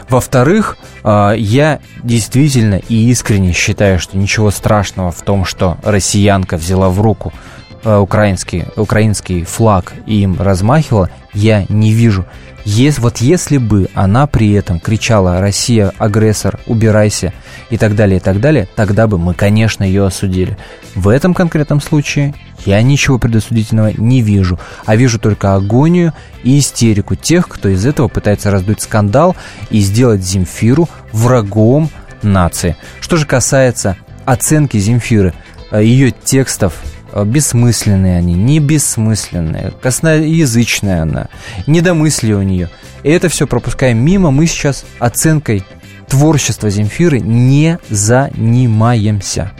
Во-вторых, 0.09 0.77
э, 1.03 1.33
я 1.37 1.79
действительно 2.03 2.75
и 2.75 3.09
искренне 3.09 3.53
считаю, 3.53 3.99
что 3.99 4.17
ничего 4.17 4.51
страшного 4.51 5.11
в 5.11 5.21
том, 5.21 5.45
что 5.45 5.77
россиянка 5.83 6.57
взяла 6.57 6.89
в 6.89 7.01
руку 7.01 7.33
украинский, 7.83 8.65
украинский 8.75 9.43
флаг 9.43 9.93
и 10.05 10.21
им 10.21 10.39
размахивала, 10.39 11.09
я 11.33 11.65
не 11.69 11.91
вижу. 11.91 12.25
Если, 12.65 12.99
вот 12.99 13.19
если 13.19 13.59
бы 13.59 13.87
она 13.93 14.27
при 14.27 14.51
этом 14.51 14.81
кричала 14.81 15.39
«Россия, 15.39 15.93
агрессор, 15.97 16.59
убирайся» 16.65 17.31
и 17.69 17.77
так 17.77 17.95
далее, 17.95 18.17
и 18.17 18.19
так 18.19 18.41
далее, 18.41 18.67
тогда 18.75 19.07
бы 19.07 19.17
мы, 19.17 19.33
конечно, 19.33 19.85
ее 19.85 20.05
осудили. 20.05 20.57
В 20.93 21.07
этом 21.07 21.33
конкретном 21.33 21.79
случае 21.79 22.33
я 22.65 22.81
ничего 22.81 23.19
предосудительного 23.19 23.93
не 23.95 24.21
вижу, 24.21 24.59
а 24.85 24.97
вижу 24.97 25.17
только 25.17 25.55
агонию 25.55 26.13
и 26.43 26.59
истерику 26.59 27.15
тех, 27.15 27.47
кто 27.47 27.69
из 27.69 27.85
этого 27.85 28.09
пытается 28.09 28.51
раздуть 28.51 28.81
скандал 28.81 29.37
и 29.69 29.79
сделать 29.79 30.21
Земфиру 30.21 30.89
врагом 31.13 31.89
нации. 32.21 32.75
Что 32.99 33.15
же 33.15 33.25
касается 33.25 33.95
оценки 34.25 34.77
Земфиры, 34.77 35.33
э, 35.71 35.85
ее 35.85 36.11
текстов 36.11 36.73
Э, 36.83 36.96
бессмысленные 37.25 38.17
они, 38.17 38.33
не 38.33 38.59
бессмысленные, 38.59 39.73
косноязычная 39.81 41.03
она, 41.03 41.27
недомыслие 41.65 42.35
у 42.35 42.41
нее. 42.41 42.69
И 43.03 43.09
это 43.09 43.29
все 43.29 43.47
пропускаем 43.47 43.97
мимо, 43.97 44.31
мы 44.31 44.45
сейчас 44.45 44.85
оценкой 44.99 45.63
творчества 46.07 46.69
Земфиры 46.69 47.19
не 47.19 47.79
занимаемся. 47.89 49.51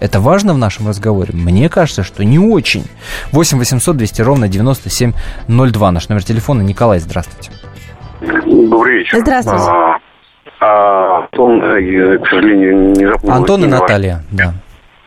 Это 0.00 0.18
важно 0.18 0.54
в 0.54 0.58
нашем 0.58 0.88
разговоре? 0.88 1.34
Мне 1.34 1.68
кажется, 1.68 2.02
что 2.02 2.24
не 2.24 2.38
очень. 2.38 2.84
8 3.32 3.58
800 3.58 3.96
200 3.96 4.22
ровно 4.22 4.48
9702. 4.48 5.90
Наш 5.92 6.08
номер 6.08 6.24
телефона. 6.24 6.62
Николай, 6.62 7.00
здравствуйте. 7.00 7.50
Добрый 8.20 9.00
вечер. 9.00 9.18
Здравствуйте. 9.18 9.64
А, 9.68 9.98
а, 10.60 11.20
Антон, 11.20 11.62
э, 11.62 12.18
к 12.18 12.26
сожалению, 12.28 12.92
не 12.92 13.06
запомнил. 13.06 13.36
Антон 13.36 13.64
и 13.64 13.66
Наталья, 13.66 14.22
да. 14.30 14.54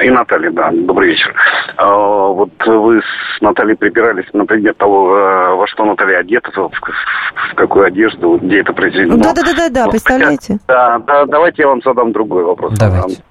И 0.04 0.10
Наталья, 0.10 0.52
да. 0.52 0.70
Добрый 0.74 1.10
вечер. 1.10 1.34
А, 1.78 2.28
вот 2.28 2.52
вы 2.66 3.00
с 3.00 3.42
Натальей 3.42 3.78
припирались 3.78 4.26
на 4.34 4.46
предмет 4.46 4.78
того, 4.78 5.16
э, 5.16 5.56
во 5.56 5.66
что 5.68 5.86
Наталья 5.86 6.20
одета, 6.20 6.52
в, 6.52 6.70
в 6.70 7.56
какую 7.56 7.86
одежду, 7.86 8.38
где 8.38 8.60
это 8.60 8.74
произведено. 8.74 9.16
Да-да-да, 9.18 9.70
да, 9.70 9.88
представляете? 9.88 10.60
Да, 10.68 11.00
да, 11.00 11.26
давайте 11.26 11.62
я 11.62 11.70
вам 11.70 11.82
задам 11.84 12.12
другой 12.12 12.44
вопрос. 12.44 12.74
Давайте. 12.78 13.24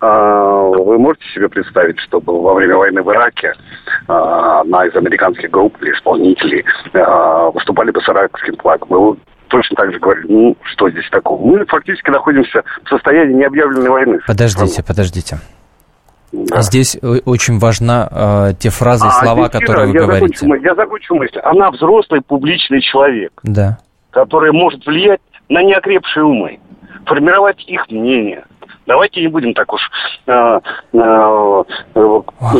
А, 0.00 0.64
вы 0.64 0.98
можете 0.98 1.24
себе 1.34 1.48
представить, 1.48 1.98
чтобы 2.00 2.42
во 2.42 2.52
время 2.52 2.76
войны 2.76 3.02
в 3.02 3.10
Ираке 3.10 3.54
а, 4.06 4.60
одна 4.60 4.84
из 4.84 4.94
американских 4.94 5.50
групп 5.50 5.80
или 5.80 5.92
исполнителей 5.92 6.64
выступали 7.54 7.90
бы 7.90 8.02
с 8.02 8.08
иракским 8.08 8.56
флагом? 8.58 8.88
Вы 8.90 9.16
точно 9.48 9.76
так 9.76 9.92
же 9.92 9.98
говорили, 9.98 10.26
ну, 10.28 10.56
что 10.64 10.90
здесь 10.90 11.08
такого? 11.10 11.42
Мы 11.42 11.64
фактически 11.64 12.10
находимся 12.10 12.64
в 12.84 12.88
состоянии 12.90 13.32
необъявленной 13.32 13.88
войны. 13.88 14.18
Подождите, 14.26 14.84
подождите. 14.84 15.38
Да. 16.32 16.60
Здесь 16.62 16.98
очень 17.24 17.58
важна 17.58 18.08
э, 18.10 18.54
те 18.58 18.70
фразы 18.70 19.06
и 19.06 19.08
а, 19.08 19.12
слова, 19.12 19.46
а, 19.46 19.48
которые 19.48 19.86
вы 19.88 19.94
я 19.94 20.00
говорите. 20.00 20.38
Закончу, 20.38 20.64
я 20.64 20.74
закончу 20.74 21.14
мысль. 21.14 21.38
Она 21.38 21.70
взрослый 21.70 22.20
публичный 22.20 22.80
человек, 22.82 23.32
да. 23.42 23.78
который 24.10 24.52
может 24.52 24.84
влиять 24.84 25.20
на 25.48 25.62
неокрепшие 25.62 26.24
умы, 26.24 26.58
формировать 27.06 27.64
их 27.66 27.88
мнение. 27.90 28.44
Давайте 28.88 29.20
не 29.20 29.28
будем 29.28 29.52
так 29.52 29.70
уж 29.70 29.82
э, 30.26 30.32
э, 30.32 31.62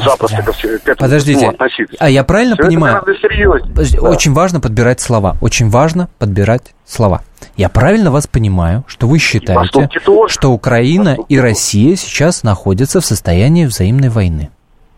запросто 0.05 0.43
ко 0.43 0.53
всему 0.53 0.79
Подождите, 0.99 1.49
относиться. 1.49 1.97
а 1.99 2.11
я 2.11 2.23
правильно 2.23 2.55
Все 2.55 2.65
понимаю? 2.65 3.03
Это 3.03 4.03
да. 4.03 4.11
Очень 4.11 4.35
важно 4.35 4.61
подбирать 4.61 5.01
слова. 5.01 5.37
Очень 5.41 5.71
важно 5.71 6.11
подбирать 6.19 6.75
слова. 6.85 7.23
Я 7.57 7.71
правильно 7.71 8.11
вас 8.11 8.27
понимаю, 8.27 8.85
что 8.89 9.07
вы 9.09 9.19
считаете, 9.19 9.89
что 10.29 10.51
Украина 10.51 11.17
и 11.31 11.41
Россия 11.41 11.97
сейчас 11.97 12.43
находятся 12.43 13.01
в 13.01 13.07
состоянии 13.07 13.65
взаимной 13.65 14.11
войны? 14.11 14.51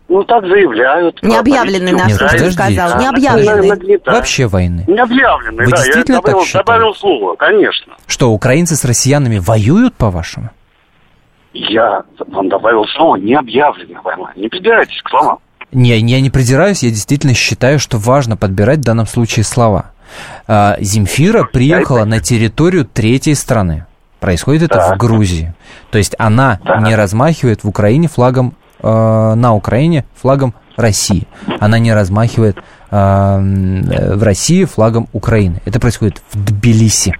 Ну, 0.09 0.25
так 0.25 0.45
заявляют. 0.45 1.23
Не 1.23 1.37
объявленный 1.37 1.93
наш, 1.93 2.11
Нет, 2.11 2.19
ты 2.19 2.51
сказал. 2.51 2.99
Не 2.99 3.07
объявленный. 3.07 4.01
Вообще 4.05 4.47
войны. 4.47 4.83
Не 4.85 4.99
объявленный, 4.99 5.63
Вы 5.63 5.71
да. 5.71 5.77
действительно 5.77 6.15
я 6.15 6.21
так 6.21 6.25
добавил, 6.25 6.45
считаете? 6.45 6.65
добавил 6.65 6.95
слово, 6.95 7.35
конечно. 7.37 7.93
Что, 8.05 8.31
украинцы 8.31 8.75
с 8.75 8.83
россиянами 8.83 9.37
воюют, 9.37 9.93
по-вашему? 9.95 10.49
Я 11.53 12.03
вам 12.27 12.49
добавил 12.49 12.85
слово 12.95 13.17
не 13.17 13.35
объявленная 13.35 14.01
война. 14.01 14.31
Не 14.35 14.47
придирайтесь 14.47 15.01
к 15.01 15.09
словам. 15.09 15.39
Не, 15.71 15.97
я 15.97 16.21
не 16.21 16.29
придираюсь, 16.29 16.83
я 16.83 16.89
действительно 16.89 17.33
считаю, 17.33 17.79
что 17.79 17.97
важно 17.97 18.35
подбирать 18.37 18.79
в 18.79 18.83
данном 18.83 19.05
случае 19.05 19.43
слова. 19.45 19.91
А, 20.47 20.75
Земфира 20.79 21.43
приехала 21.45 22.03
на 22.05 22.19
территорию 22.19 22.85
третьей 22.85 23.35
страны. 23.35 23.85
Происходит 24.19 24.63
это 24.63 24.79
в 24.79 24.89
Так. 24.89 24.97
Грузии. 24.99 25.53
То 25.89 25.97
есть 25.97 26.15
она 26.19 26.59
Так. 26.63 26.81
не 26.85 26.95
размахивает 26.95 27.63
в 27.63 27.69
Украине 27.69 28.07
флагом, 28.07 28.53
э, 28.83 29.33
на 29.35 29.55
Украине 29.55 30.05
флагом 30.15 30.53
России. 30.75 31.27
Она 31.59 31.79
не 31.79 31.93
размахивает 31.93 32.57
э, 32.57 32.61
в 32.91 34.23
России 34.23 34.65
флагом 34.65 35.07
Украины. 35.13 35.61
Это 35.65 35.79
происходит 35.79 36.21
в 36.31 36.37
Тбилиси. 36.37 37.15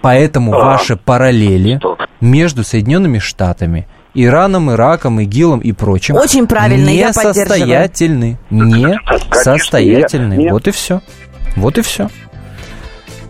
Поэтому 0.00 0.54
А. 0.54 0.64
ваши 0.64 0.96
параллели 0.96 1.78
Что? 1.78 1.96
между 2.20 2.64
Соединенными 2.64 3.18
Штатами, 3.18 3.86
Ираном, 4.14 4.70
Ираком, 4.70 5.20
ИГИЛом 5.20 5.60
и 5.60 5.72
прочим 5.72 6.16
Очень 6.16 6.46
правильно, 6.46 6.88
не 6.88 6.96
я 6.98 7.12
поддерживаю. 7.12 7.34
состоятельны. 7.46 8.38
Не 8.50 8.72
Конечно, 8.84 9.18
состоятельны. 9.32 10.34
я- 10.34 10.40
я- 10.46 10.52
Вот 10.52 10.68
и 10.68 10.70
все. 10.70 11.00
Вот 11.56 11.78
и 11.78 11.82
все. 11.82 12.08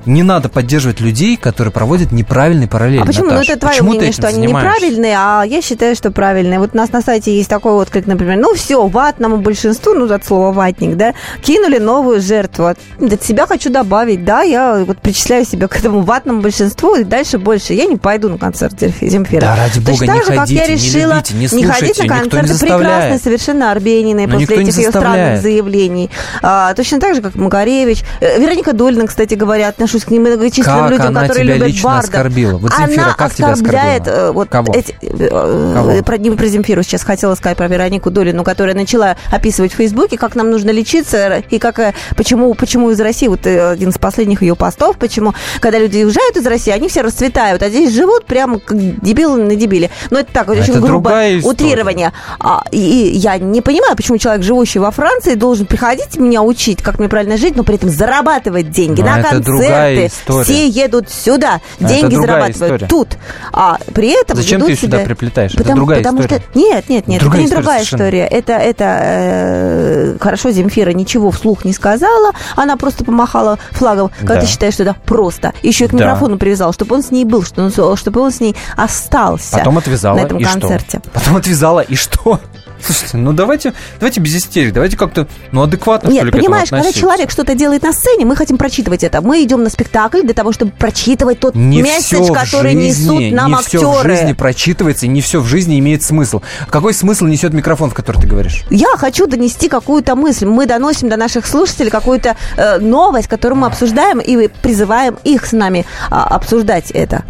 Не 0.06 0.22
надо 0.22 0.48
поддерживать 0.48 1.00
людей, 1.00 1.36
которые 1.36 1.72
проводят 1.72 2.12
неправильный 2.12 2.68
параллель. 2.68 3.02
А 3.02 3.04
почему? 3.04 3.26
Ну, 3.26 3.30
Наташ. 3.32 3.48
это 3.50 3.60
твое 3.60 3.72
Почему 3.74 3.90
мнение, 3.90 4.12
что 4.12 4.28
они 4.28 4.42
занимаешься? 4.42 4.74
неправильные, 4.74 5.14
а 5.18 5.42
я 5.44 5.62
считаю, 5.62 5.94
что 5.96 6.10
правильные. 6.10 6.58
Вот 6.58 6.70
у 6.74 6.76
нас 6.76 6.92
на 6.92 7.02
сайте 7.02 7.34
есть 7.36 7.48
такой 7.48 7.72
вот, 7.72 7.90
как, 7.90 8.06
например, 8.06 8.38
ну 8.38 8.54
все, 8.54 8.86
ватному 8.86 9.38
большинству, 9.38 9.94
ну, 9.94 10.12
от 10.12 10.24
слова 10.24 10.52
ватник, 10.52 10.96
да, 10.96 11.14
кинули 11.42 11.78
новую 11.78 12.20
жертву. 12.20 12.66
От 12.66 12.78
себя 13.22 13.46
хочу 13.46 13.70
добавить, 13.70 14.24
да, 14.24 14.42
я 14.42 14.82
вот 14.84 14.98
причисляю 14.98 15.44
себя 15.44 15.68
к 15.68 15.76
этому 15.78 16.00
ватному 16.02 16.40
большинству, 16.40 16.96
и 16.96 17.04
дальше 17.04 17.38
больше. 17.38 17.72
Я 17.74 17.86
не 17.86 17.96
пойду 17.96 18.28
на 18.28 18.38
концерт 18.38 18.74
Земфи- 18.74 19.08
Земфира. 19.08 19.40
Да 19.40 19.56
ради 19.56 19.78
бога, 19.78 19.90
Точно 19.92 20.04
не 20.04 20.08
так 20.08 20.16
же, 20.18 20.24
как 20.24 20.34
я 20.34 20.40
ходите, 20.40 20.60
не 20.60 20.74
решила 20.74 21.14
любите, 21.14 21.34
не 21.34 21.40
не 21.40 21.48
слушайте, 21.48 21.72
ходить 21.72 21.98
на 21.98 22.02
не 22.02 22.08
концерты 22.08 22.58
прекрасной 22.58 23.18
совершенно 23.18 23.70
Арбениной 23.70 24.26
Но 24.26 24.34
никто 24.38 24.54
после 24.54 24.64
не 24.64 24.70
этих 24.70 24.78
ее 24.78 24.90
странных 24.90 25.42
заявлений. 25.42 26.10
А, 26.42 26.74
точно 26.74 27.00
так 27.00 27.14
же, 27.14 27.22
как 27.22 27.34
Магаревич. 27.34 28.02
Э, 28.20 28.40
Вероника 28.40 28.72
Долина, 28.72 29.06
кстати 29.06 29.34
говоря, 29.34 29.72
отношусь 29.92 30.04
к 30.04 30.10
немногочисленным 30.10 30.80
Как 30.82 30.90
людям, 30.90 31.06
она 31.08 31.20
которые 31.22 31.44
тебя 31.44 31.54
любят 31.54 31.68
лично 31.68 31.88
Барда. 31.90 32.06
оскорбила? 32.06 32.58
Вот 32.58 32.72
Земфира 32.76 33.02
она 33.04 33.14
как 33.14 33.34
тебя 33.34 33.48
оскорбляет 33.50 34.02
оскорбила? 34.02 34.28
э, 34.28 34.32
вот 34.32 34.48
Кого? 34.48 34.74
эти, 34.74 34.94
э, 35.02 35.72
Кого? 35.74 35.90
э, 35.90 36.02
про, 36.02 36.18
не 36.18 36.30
про 36.30 36.46
Земфиру 36.46 36.82
сейчас 36.82 37.02
хотела 37.02 37.34
сказать, 37.34 37.56
про 37.58 37.68
Веронику 37.68 38.10
Долину, 38.10 38.44
которая 38.44 38.74
начала 38.74 39.16
описывать 39.30 39.72
в 39.72 39.76
Фейсбуке, 39.76 40.16
как 40.16 40.34
нам 40.34 40.50
нужно 40.50 40.70
лечиться 40.70 41.42
и 41.50 41.58
как, 41.58 41.94
почему, 42.16 42.54
почему 42.54 42.90
из 42.90 43.00
России, 43.00 43.28
вот 43.28 43.46
один 43.46 43.90
из 43.90 43.98
последних 43.98 44.42
ее 44.42 44.56
постов, 44.56 44.96
почему, 44.96 45.34
когда 45.60 45.78
люди 45.78 46.02
уезжают 46.02 46.36
из 46.36 46.46
России, 46.46 46.70
они 46.72 46.88
все 46.88 47.02
расцветают, 47.02 47.62
а 47.62 47.68
здесь 47.68 47.92
живут 47.94 48.24
прямо 48.26 48.58
как 48.58 48.76
дебилы 48.78 49.42
на 49.42 49.56
дебиле. 49.56 49.90
Но 50.10 50.20
это 50.20 50.32
так, 50.32 50.48
очень 50.48 50.62
Это 50.62 50.72
другая 50.80 50.90
грубое 50.90 51.38
история. 51.38 51.52
утрирование. 51.70 52.12
А, 52.38 52.64
и, 52.70 52.78
и 52.78 53.16
я 53.16 53.38
не 53.38 53.60
понимаю, 53.60 53.96
почему 53.96 54.18
человек, 54.18 54.42
живущий 54.42 54.78
во 54.78 54.90
Франции, 54.90 55.34
должен 55.34 55.66
приходить 55.66 56.16
меня 56.16 56.42
учить, 56.42 56.82
как 56.82 56.98
мне 56.98 57.08
правильно 57.08 57.36
жить, 57.36 57.56
но 57.56 57.64
при 57.64 57.76
этом 57.76 57.90
зарабатывать 57.90 58.70
деньги 58.70 59.00
Но 59.00 59.06
на 59.08 59.22
другая 59.42 59.81
концерты. 59.86 60.44
Все 60.44 60.68
едут 60.68 61.10
сюда, 61.10 61.60
Это 61.78 61.88
деньги 61.88 62.14
зарабатывают 62.14 62.56
история. 62.56 62.86
тут. 62.86 63.08
А 63.52 63.78
при 63.94 64.08
этом 64.20 64.36
Зачем 64.36 64.60
ведут 64.60 64.74
ты 64.74 64.76
сюда 64.80 64.96
себя- 64.98 65.06
приплетаешь? 65.06 65.52
Это 65.52 65.58
Потому, 65.62 65.76
другая 65.76 65.98
потому 65.98 66.20
история. 66.20 66.42
Что... 66.50 66.58
Нет, 66.58 66.88
нет, 66.88 67.08
нет, 67.08 67.20
Другая 67.20 67.40
это 67.40 67.42
не 67.42 67.46
история 67.46 67.62
другая 67.62 67.78
совершенно. 67.84 67.98
история. 68.02 68.24
Это, 68.26 68.52
это 68.54 68.84
э, 69.00 70.16
хорошо, 70.20 70.50
Земфира 70.50 70.90
ничего 70.90 71.30
вслух 71.30 71.64
не 71.64 71.72
сказала, 71.72 72.32
она 72.56 72.76
просто 72.76 73.04
помахала 73.04 73.58
флагом, 73.72 74.10
когда 74.20 74.34
Да. 74.36 74.40
ты 74.42 74.46
считаешь, 74.46 74.74
что 74.74 74.82
это 74.84 74.96
просто. 75.04 75.52
Еще 75.62 75.84
и 75.84 75.88
к 75.88 75.92
Да. 75.92 75.96
микрофону 76.04 76.38
привязал, 76.38 76.72
чтобы 76.72 76.96
он 76.96 77.02
с 77.02 77.10
ней 77.10 77.24
был, 77.24 77.42
что 77.44 77.62
он- 77.62 77.96
чтобы 77.96 78.20
он 78.20 78.32
с 78.32 78.40
ней 78.40 78.54
остался 78.76 79.58
Потом 79.58 79.78
отвязала, 79.78 80.16
на 80.16 80.20
этом 80.20 80.38
и 80.38 80.44
концерте. 80.44 81.00
что? 81.02 81.10
Потом 81.10 81.36
отвязала, 81.36 81.80
и 81.80 81.94
что? 81.94 82.40
Слушайте, 82.84 83.16
ну 83.16 83.32
давайте, 83.32 83.74
давайте 83.98 84.20
без 84.20 84.36
истерик, 84.36 84.72
давайте 84.72 84.96
как-то, 84.96 85.28
ну, 85.52 85.62
адекватно, 85.62 86.10
что 86.10 86.14
Нет, 86.14 86.24
ли, 86.24 86.30
к 86.30 86.34
этому 86.34 86.46
понимаешь, 86.46 86.70
когда 86.70 86.92
человек 86.92 87.30
что-то 87.30 87.54
делает 87.54 87.82
на 87.82 87.92
сцене, 87.92 88.24
мы 88.24 88.36
хотим 88.36 88.58
прочитывать 88.58 89.04
это. 89.04 89.20
Мы 89.20 89.42
идем 89.44 89.62
на 89.62 89.70
спектакль 89.70 90.22
для 90.22 90.34
того, 90.34 90.52
чтобы 90.52 90.72
прочитывать 90.72 91.40
тот 91.40 91.54
не 91.54 91.82
месседж, 91.82 92.32
который 92.32 92.72
жизни, 92.72 92.88
несут 92.88 93.36
нам 93.36 93.50
не 93.50 93.54
актеры. 93.56 93.84
все 93.84 93.92
в 93.92 94.02
жизни 94.02 94.32
прочитывается, 94.32 95.06
и 95.06 95.08
не 95.08 95.20
все 95.20 95.40
в 95.40 95.46
жизни 95.46 95.78
имеет 95.78 96.02
смысл. 96.02 96.42
Какой 96.68 96.94
смысл 96.94 97.26
несет 97.26 97.52
микрофон, 97.52 97.90
в 97.90 97.94
который 97.94 98.20
ты 98.20 98.26
говоришь? 98.26 98.62
Я 98.70 98.96
хочу 98.96 99.26
донести 99.26 99.68
какую-то 99.68 100.16
мысль. 100.16 100.46
Мы 100.46 100.66
доносим 100.66 101.08
до 101.08 101.16
наших 101.16 101.46
слушателей 101.46 101.90
какую-то 101.90 102.36
э, 102.56 102.78
новость, 102.78 103.28
которую 103.28 103.60
мы 103.60 103.66
обсуждаем, 103.68 104.20
и 104.20 104.48
призываем 104.48 105.18
их 105.24 105.46
с 105.46 105.52
нами 105.52 105.86
а, 106.10 106.24
обсуждать 106.24 106.90
это. 106.90 107.24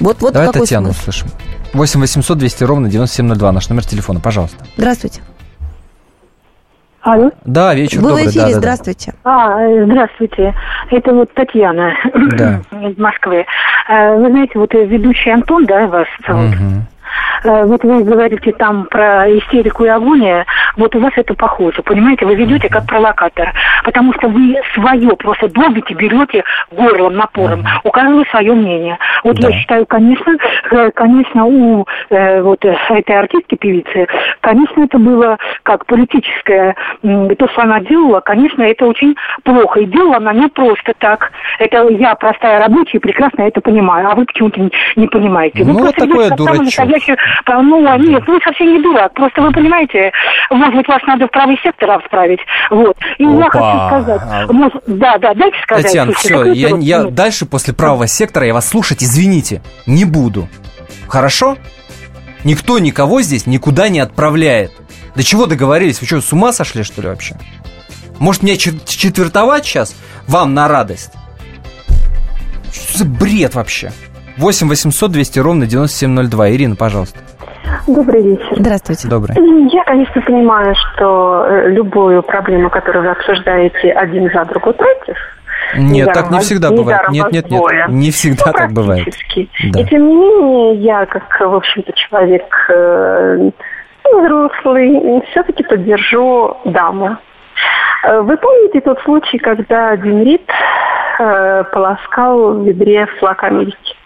Вот, 0.00 0.20
вот 0.20 0.32
Давай 0.32 0.48
какой 0.48 0.62
Татьяну 0.62 0.92
смысл. 0.92 1.00
услышим. 1.00 1.28
8 1.72 2.00
800 2.00 2.38
200 2.38 2.64
ровно 2.64 2.88
9702, 2.88 3.52
наш 3.52 3.68
номер 3.68 3.84
телефона, 3.84 4.20
пожалуйста. 4.20 4.64
Здравствуйте. 4.76 5.20
Алло. 7.00 7.30
Да, 7.44 7.74
вечер 7.74 8.00
Вы 8.00 8.08
добрый. 8.10 8.26
в 8.26 8.30
эфире, 8.30 8.42
да, 8.42 8.46
да, 8.48 8.52
да. 8.54 8.58
здравствуйте. 8.60 9.14
А, 9.24 9.60
э, 9.60 9.84
здравствуйте. 9.86 10.54
Это 10.90 11.12
вот 11.12 11.34
Татьяна 11.34 11.94
Да. 12.32 12.60
из 12.88 12.96
Москвы. 12.96 13.44
Э, 13.88 14.16
Вы 14.18 14.28
знаете, 14.30 14.52
вот 14.58 14.72
э, 14.74 14.84
ведущий 14.84 15.30
Антон, 15.30 15.66
да, 15.66 15.86
вас 15.88 16.06
зовут? 16.26 16.50
Мгм. 16.54 16.86
Э, 17.44 17.64
Вот 17.64 17.82
вы 17.84 18.04
говорите 18.04 18.52
там 18.52 18.84
про 18.86 19.26
истерику 19.38 19.84
и 19.84 19.88
агония, 19.88 20.46
вот 20.76 20.94
у 20.94 21.00
вас 21.00 21.12
это 21.16 21.34
похоже, 21.34 21.82
понимаете, 21.82 22.26
вы 22.26 22.34
ведете 22.34 22.68
как 22.68 22.86
провокатор, 22.86 23.52
потому 23.84 24.12
что 24.14 24.28
вы 24.28 24.56
свое 24.74 25.16
просто 25.16 25.48
долбите, 25.48 25.94
берете 25.94 26.44
горлом, 26.70 27.14
напором, 27.16 27.64
у 27.84 27.90
каждого 27.90 28.24
свое 28.30 28.52
мнение. 28.52 28.98
Вот 29.24 29.36
Да. 29.38 29.48
я 29.48 29.54
считаю, 29.58 29.86
конечно, 29.86 30.36
э, 30.70 30.90
конечно, 30.94 31.44
у 31.46 31.86
э, 32.10 32.42
вот 32.42 32.64
этой 32.64 33.18
артистки, 33.18 33.56
певицы, 33.56 34.06
конечно, 34.40 34.82
это 34.84 34.98
было 34.98 35.38
как 35.62 35.86
политическое, 35.86 36.74
то, 37.02 37.48
что 37.48 37.62
она 37.62 37.80
делала, 37.80 38.20
конечно, 38.20 38.62
это 38.62 38.86
очень 38.86 39.14
плохо. 39.44 39.80
И 39.80 39.86
делала 39.86 40.16
она 40.16 40.32
не 40.32 40.48
просто 40.48 40.92
так. 40.98 41.32
Это 41.58 41.88
я, 41.88 42.14
простая 42.14 42.60
рабочая, 42.60 43.00
прекрасно 43.00 43.42
это 43.42 43.60
понимаю, 43.60 44.08
а 44.10 44.14
вы 44.14 44.24
почему-то 44.24 44.60
не, 44.60 44.70
не 44.96 45.08
понимаете. 45.08 45.64
Вы 45.64 45.72
Ну, 45.72 45.78
просто 45.80 46.06
такое 46.06 46.30
дурачок. 46.30 47.01
А, 47.46 47.62
Ну, 47.62 47.80
нет, 47.98 48.22
вы 48.26 48.40
совсем 48.44 48.72
не 48.72 48.82
дурак. 48.82 49.12
Просто 49.14 49.42
вы 49.42 49.52
понимаете, 49.52 50.12
может 50.50 50.74
быть, 50.74 50.88
вас 50.88 51.02
надо 51.06 51.26
в 51.26 51.30
правый 51.30 51.58
сектор 51.62 51.90
отправить. 51.90 52.40
Вот. 52.70 52.96
И 53.18 53.24
я 53.24 53.46
Опа. 53.46 53.50
хочу 53.50 54.04
сказать, 54.04 54.50
может, 54.50 54.82
да, 54.86 55.18
да, 55.18 55.34
дайте 55.34 55.56
сказать. 55.62 55.86
Татьяна, 55.86 56.12
все, 56.12 56.52
я, 56.52 56.76
я 56.78 57.02
ну, 57.02 57.10
дальше 57.10 57.46
после 57.46 57.74
правого 57.74 58.06
сектора 58.06 58.46
я 58.46 58.54
вас 58.54 58.68
слушать, 58.68 59.02
извините, 59.02 59.62
не 59.86 60.04
буду. 60.04 60.48
Хорошо? 61.08 61.56
Никто 62.44 62.78
никого 62.78 63.22
здесь 63.22 63.46
никуда 63.46 63.88
не 63.88 64.00
отправляет. 64.00 64.72
До 65.14 65.22
чего 65.22 65.46
договорились? 65.46 66.00
Вы 66.00 66.06
что, 66.06 66.20
с 66.20 66.32
ума 66.32 66.52
сошли, 66.52 66.82
что 66.82 67.02
ли, 67.02 67.08
вообще? 67.08 67.36
Может, 68.18 68.42
мне 68.42 68.56
чет- 68.56 68.84
четвертовать 68.86 69.64
сейчас 69.64 69.94
вам 70.26 70.54
на 70.54 70.68
радость? 70.68 71.12
Что 72.72 72.98
за 72.98 73.04
бред 73.04 73.54
вообще? 73.54 73.92
8 74.38 74.68
800 74.68 75.10
200 75.10 75.38
ровно 75.40 75.66
9702. 75.66 76.50
Ирина, 76.50 76.76
пожалуйста. 76.76 77.20
Добрый 77.86 78.22
вечер. 78.22 78.52
Здравствуйте. 78.56 79.08
Добрый. 79.08 79.36
Я, 79.72 79.84
конечно, 79.84 80.20
понимаю, 80.22 80.74
что 80.74 81.46
э, 81.48 81.70
любую 81.70 82.22
проблему, 82.22 82.70
которую 82.70 83.04
вы 83.04 83.10
обсуждаете, 83.10 83.90
один 83.92 84.30
за 84.32 84.44
другой 84.44 84.74
против. 84.74 85.16
Нет, 85.74 86.08
Недаром 86.08 86.14
так 86.14 86.30
не 86.32 86.38
всегда 86.40 86.70
бывает. 86.70 87.08
Нет, 87.10 87.32
нет, 87.32 87.50
нет. 87.50 87.60
двое. 87.60 87.86
Не 87.88 88.10
всегда 88.10 88.44
Ну, 88.46 88.52
так 88.52 88.72
бывает. 88.72 89.08
Да. 89.36 89.80
И 89.80 89.84
тем 89.86 90.06
не 90.08 90.14
менее, 90.16 90.74
я, 90.76 91.06
как, 91.06 91.40
в 91.40 91.54
общем-то, 91.54 91.92
человек 91.92 92.44
э, 92.68 93.50
взрослый, 94.12 95.22
все-таки 95.30 95.62
поддержу 95.62 96.56
даму. 96.64 97.16
Э, 98.04 98.20
Вы 98.20 98.36
помните 98.36 98.80
тот 98.80 99.00
случай, 99.02 99.38
когда 99.38 99.96
Дин 99.96 100.22
Рид 100.24 100.48
э, 101.18 101.64
полоскал 101.72 102.54
в 102.54 102.66
ведре 102.66 103.06
флаг 103.18 103.42
Америки? 103.44 103.96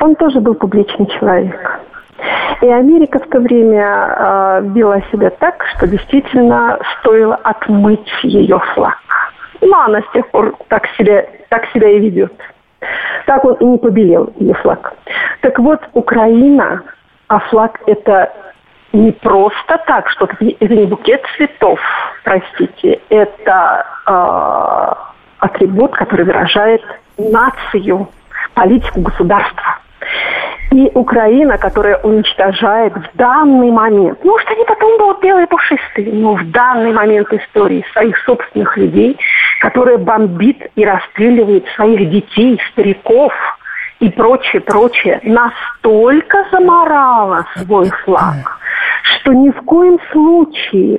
Он 0.00 0.14
тоже 0.16 0.40
был 0.40 0.54
публичный 0.54 1.06
человек. 1.06 1.80
И 2.60 2.68
Америка 2.68 3.18
в 3.18 3.28
то 3.28 3.40
время 3.40 3.82
э, 3.82 4.62
вела 4.74 5.00
себя 5.10 5.30
так, 5.30 5.64
что 5.74 5.88
действительно 5.88 6.78
стоило 6.98 7.34
отмыть 7.34 8.08
ее 8.22 8.60
флаг. 8.74 8.98
Ну, 9.60 9.76
она 9.76 10.00
с 10.00 10.12
тех 10.12 10.28
пор 10.30 10.54
так 10.68 10.86
себя, 10.98 11.26
так 11.48 11.66
себя 11.72 11.90
и 11.90 11.98
ведет. 11.98 12.32
Так 13.26 13.44
он 13.44 13.54
и 13.54 13.64
не 13.64 13.78
побелел, 13.78 14.32
ее 14.36 14.54
флаг. 14.54 14.94
Так 15.40 15.58
вот, 15.58 15.80
Украина, 15.92 16.82
а 17.28 17.38
флаг 17.40 17.80
это 17.86 18.32
не 18.92 19.12
просто 19.12 19.80
так, 19.86 20.08
что 20.10 20.26
это 20.26 20.74
не 20.74 20.86
букет 20.86 21.22
цветов, 21.36 21.80
простите, 22.24 23.00
это 23.08 23.86
э, 24.06 25.12
атрибут, 25.38 25.92
который 25.92 26.26
выражает 26.26 26.82
нацию, 27.18 28.08
политику 28.54 29.00
государства. 29.00 29.78
И 30.72 30.90
Украина, 30.94 31.58
которая 31.58 31.98
уничтожает 31.98 32.94
в 32.94 33.16
данный 33.16 33.70
момент, 33.70 34.24
может, 34.24 34.48
они 34.50 34.64
потом 34.64 34.98
будут 34.98 35.20
белые 35.20 35.46
пушистые, 35.46 36.12
но 36.12 36.34
в 36.34 36.50
данный 36.50 36.92
момент 36.92 37.30
истории 37.30 37.84
своих 37.92 38.16
собственных 38.24 38.76
людей, 38.78 39.18
которая 39.60 39.98
бомбит 39.98 40.70
и 40.74 40.84
расстреливает 40.84 41.66
своих 41.76 42.10
детей, 42.10 42.58
стариков 42.72 43.34
и 44.00 44.08
прочее, 44.08 44.62
прочее, 44.62 45.20
настолько 45.22 46.46
заморала 46.50 47.46
свой 47.56 47.90
флаг, 48.04 48.58
что 49.02 49.32
ни 49.32 49.50
в 49.50 49.62
коем 49.62 49.98
случае 50.12 50.98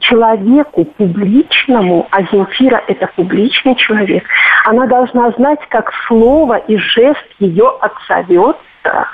человеку 0.00 0.84
публичному, 0.84 2.06
а 2.10 2.22
Земфира 2.22 2.82
это 2.86 3.08
публичный 3.16 3.76
человек, 3.76 4.24
она 4.64 4.86
должна 4.86 5.30
знать, 5.32 5.60
как 5.68 5.90
слово 6.06 6.56
и 6.56 6.76
жест 6.76 7.24
ее 7.38 7.72
отзовется. 7.80 9.08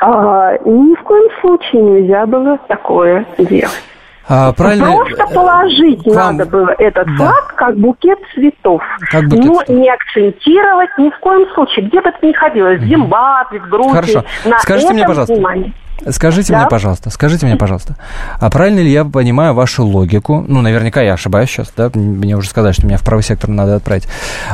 А, 0.00 0.58
ни 0.64 0.94
в 0.96 1.02
коем 1.02 1.30
случае 1.40 1.82
нельзя 1.82 2.26
было 2.26 2.58
такое 2.68 3.24
делать. 3.38 3.82
А, 4.28 4.52
правильно... 4.52 4.92
Просто 4.92 5.26
положить 5.34 6.06
вам... 6.06 6.36
надо 6.36 6.50
было 6.50 6.74
этот 6.78 7.06
да. 7.06 7.14
флаг 7.16 7.54
как 7.56 7.76
букет 7.76 8.18
цветов. 8.34 8.82
Как 9.10 9.24
букет 9.28 9.68
но 9.68 9.74
не 9.74 9.90
акцентировать 9.90 10.90
ни 10.98 11.10
в 11.10 11.18
коем 11.18 11.48
случае. 11.54 11.86
Где 11.86 12.00
бы 12.00 12.08
это 12.08 12.26
ни 12.26 12.32
ходило, 12.32 12.70
в 12.70 12.80
Зимбабве, 12.82 13.60
в 13.60 13.68
Грузии. 13.68 13.92
Хорошо. 13.92 14.24
На 14.44 14.58
Скажите 14.60 14.92
мне, 14.92 15.06
пожалуйста, 15.06 15.34
внимание. 15.34 15.72
Скажите 16.08 16.52
да? 16.52 16.60
мне, 16.60 16.68
пожалуйста, 16.68 17.10
скажите 17.10 17.46
мне, 17.46 17.56
пожалуйста, 17.56 17.96
а 18.40 18.50
правильно 18.50 18.80
ли 18.80 18.90
я 18.90 19.04
понимаю 19.04 19.54
вашу 19.54 19.84
логику? 19.84 20.44
Ну, 20.46 20.60
наверняка 20.60 21.00
я 21.02 21.14
ошибаюсь 21.14 21.50
сейчас, 21.50 21.72
да? 21.76 21.90
Мне 21.94 22.36
уже 22.36 22.48
сказали, 22.48 22.72
что 22.72 22.86
меня 22.86 22.98
в 22.98 23.02
правый 23.02 23.22
сектор 23.22 23.50
надо 23.50 23.76
отправить. 23.76 24.08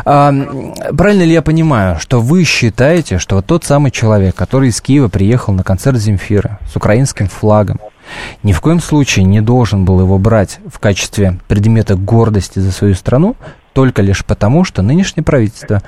А, 0.04 0.32
правильно 0.96 1.22
ли 1.22 1.32
я 1.32 1.42
понимаю, 1.42 1.98
что 2.00 2.20
вы 2.20 2.44
считаете, 2.44 3.18
что 3.18 3.36
вот 3.36 3.46
тот 3.46 3.64
самый 3.64 3.90
человек, 3.90 4.34
который 4.34 4.68
из 4.68 4.80
Киева 4.80 5.08
приехал 5.08 5.52
на 5.54 5.62
концерт 5.62 5.96
Земфиры 5.98 6.58
с 6.70 6.76
украинским 6.76 7.28
флагом, 7.28 7.80
ни 8.42 8.52
в 8.52 8.60
коем 8.60 8.80
случае 8.80 9.24
не 9.24 9.40
должен 9.40 9.84
был 9.84 10.00
его 10.00 10.18
брать 10.18 10.60
в 10.70 10.78
качестве 10.78 11.38
предмета 11.48 11.94
гордости 11.94 12.58
за 12.58 12.72
свою 12.72 12.94
страну, 12.94 13.36
только 13.72 14.02
лишь 14.02 14.24
потому, 14.24 14.64
что 14.64 14.82
нынешнее 14.82 15.24
правительство 15.24 15.82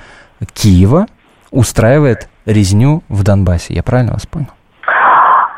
Киева 0.55 1.07
устраивает 1.51 2.28
резню 2.46 3.03
в 3.09 3.22
Донбассе. 3.22 3.74
Я 3.74 3.82
правильно 3.82 4.12
вас 4.12 4.26
понял? 4.26 4.48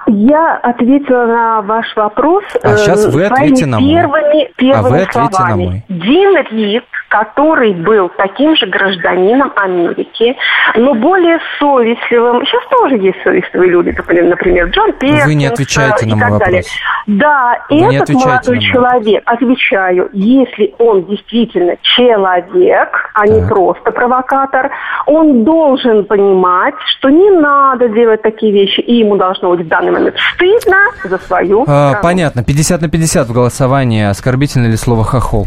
Я 0.06 0.56
ответила 0.56 1.26
на 1.26 1.62
ваш 1.62 1.94
вопрос. 1.96 2.44
А 2.62 2.76
сейчас 2.76 3.06
вы 3.06 3.26
ответите 3.26 3.66
на 3.66 3.80
мой. 3.80 3.90
Первыми, 3.90 4.50
первыми 4.56 4.78
а 4.78 4.82
вы 4.82 5.02
ответите 5.02 5.36
словами. 5.36 5.64
на 5.64 5.70
мой. 5.70 5.84
Дин 5.88 6.36
Рид 6.50 6.84
который 7.12 7.74
был 7.74 8.10
таким 8.16 8.56
же 8.56 8.66
гражданином 8.66 9.52
Америки, 9.54 10.34
но 10.76 10.94
более 10.94 11.38
совестливым. 11.58 12.46
Сейчас 12.46 12.62
тоже 12.70 12.96
есть 12.96 13.18
совестливые 13.22 13.70
люди, 13.70 13.90
например, 13.90 14.68
Джон 14.68 14.94
Перкинс 14.94 15.26
Вы 15.26 15.34
не 15.34 15.44
отвечаете 15.44 16.06
на 16.06 16.16
мой 16.16 16.30
вопрос. 16.30 16.40
Далее. 16.40 16.62
Да, 17.06 17.58
Вы 17.68 17.94
этот 17.94 18.14
молодой 18.14 18.60
человек, 18.60 19.22
отвечаю, 19.26 20.08
если 20.14 20.74
он 20.78 21.04
действительно 21.04 21.76
человек, 21.82 23.10
а 23.12 23.26
так. 23.26 23.28
не 23.28 23.46
просто 23.46 23.90
провокатор, 23.90 24.70
он 25.04 25.44
должен 25.44 26.06
понимать, 26.06 26.74
что 26.96 27.10
не 27.10 27.30
надо 27.30 27.90
делать 27.90 28.22
такие 28.22 28.52
вещи, 28.52 28.80
и 28.80 28.94
ему 28.94 29.16
должно 29.16 29.50
быть 29.50 29.66
в 29.66 29.68
данный 29.68 29.90
момент 29.92 30.16
стыдно 30.34 30.78
за 31.04 31.18
свою 31.18 31.64
а, 31.68 32.00
Понятно. 32.02 32.42
50 32.42 32.80
на 32.80 32.88
50 32.88 33.28
в 33.28 33.32
голосовании. 33.34 34.04
Оскорбительно 34.04 34.68
ли 34.68 34.76
слово 34.76 35.04
«хохол»? 35.04 35.46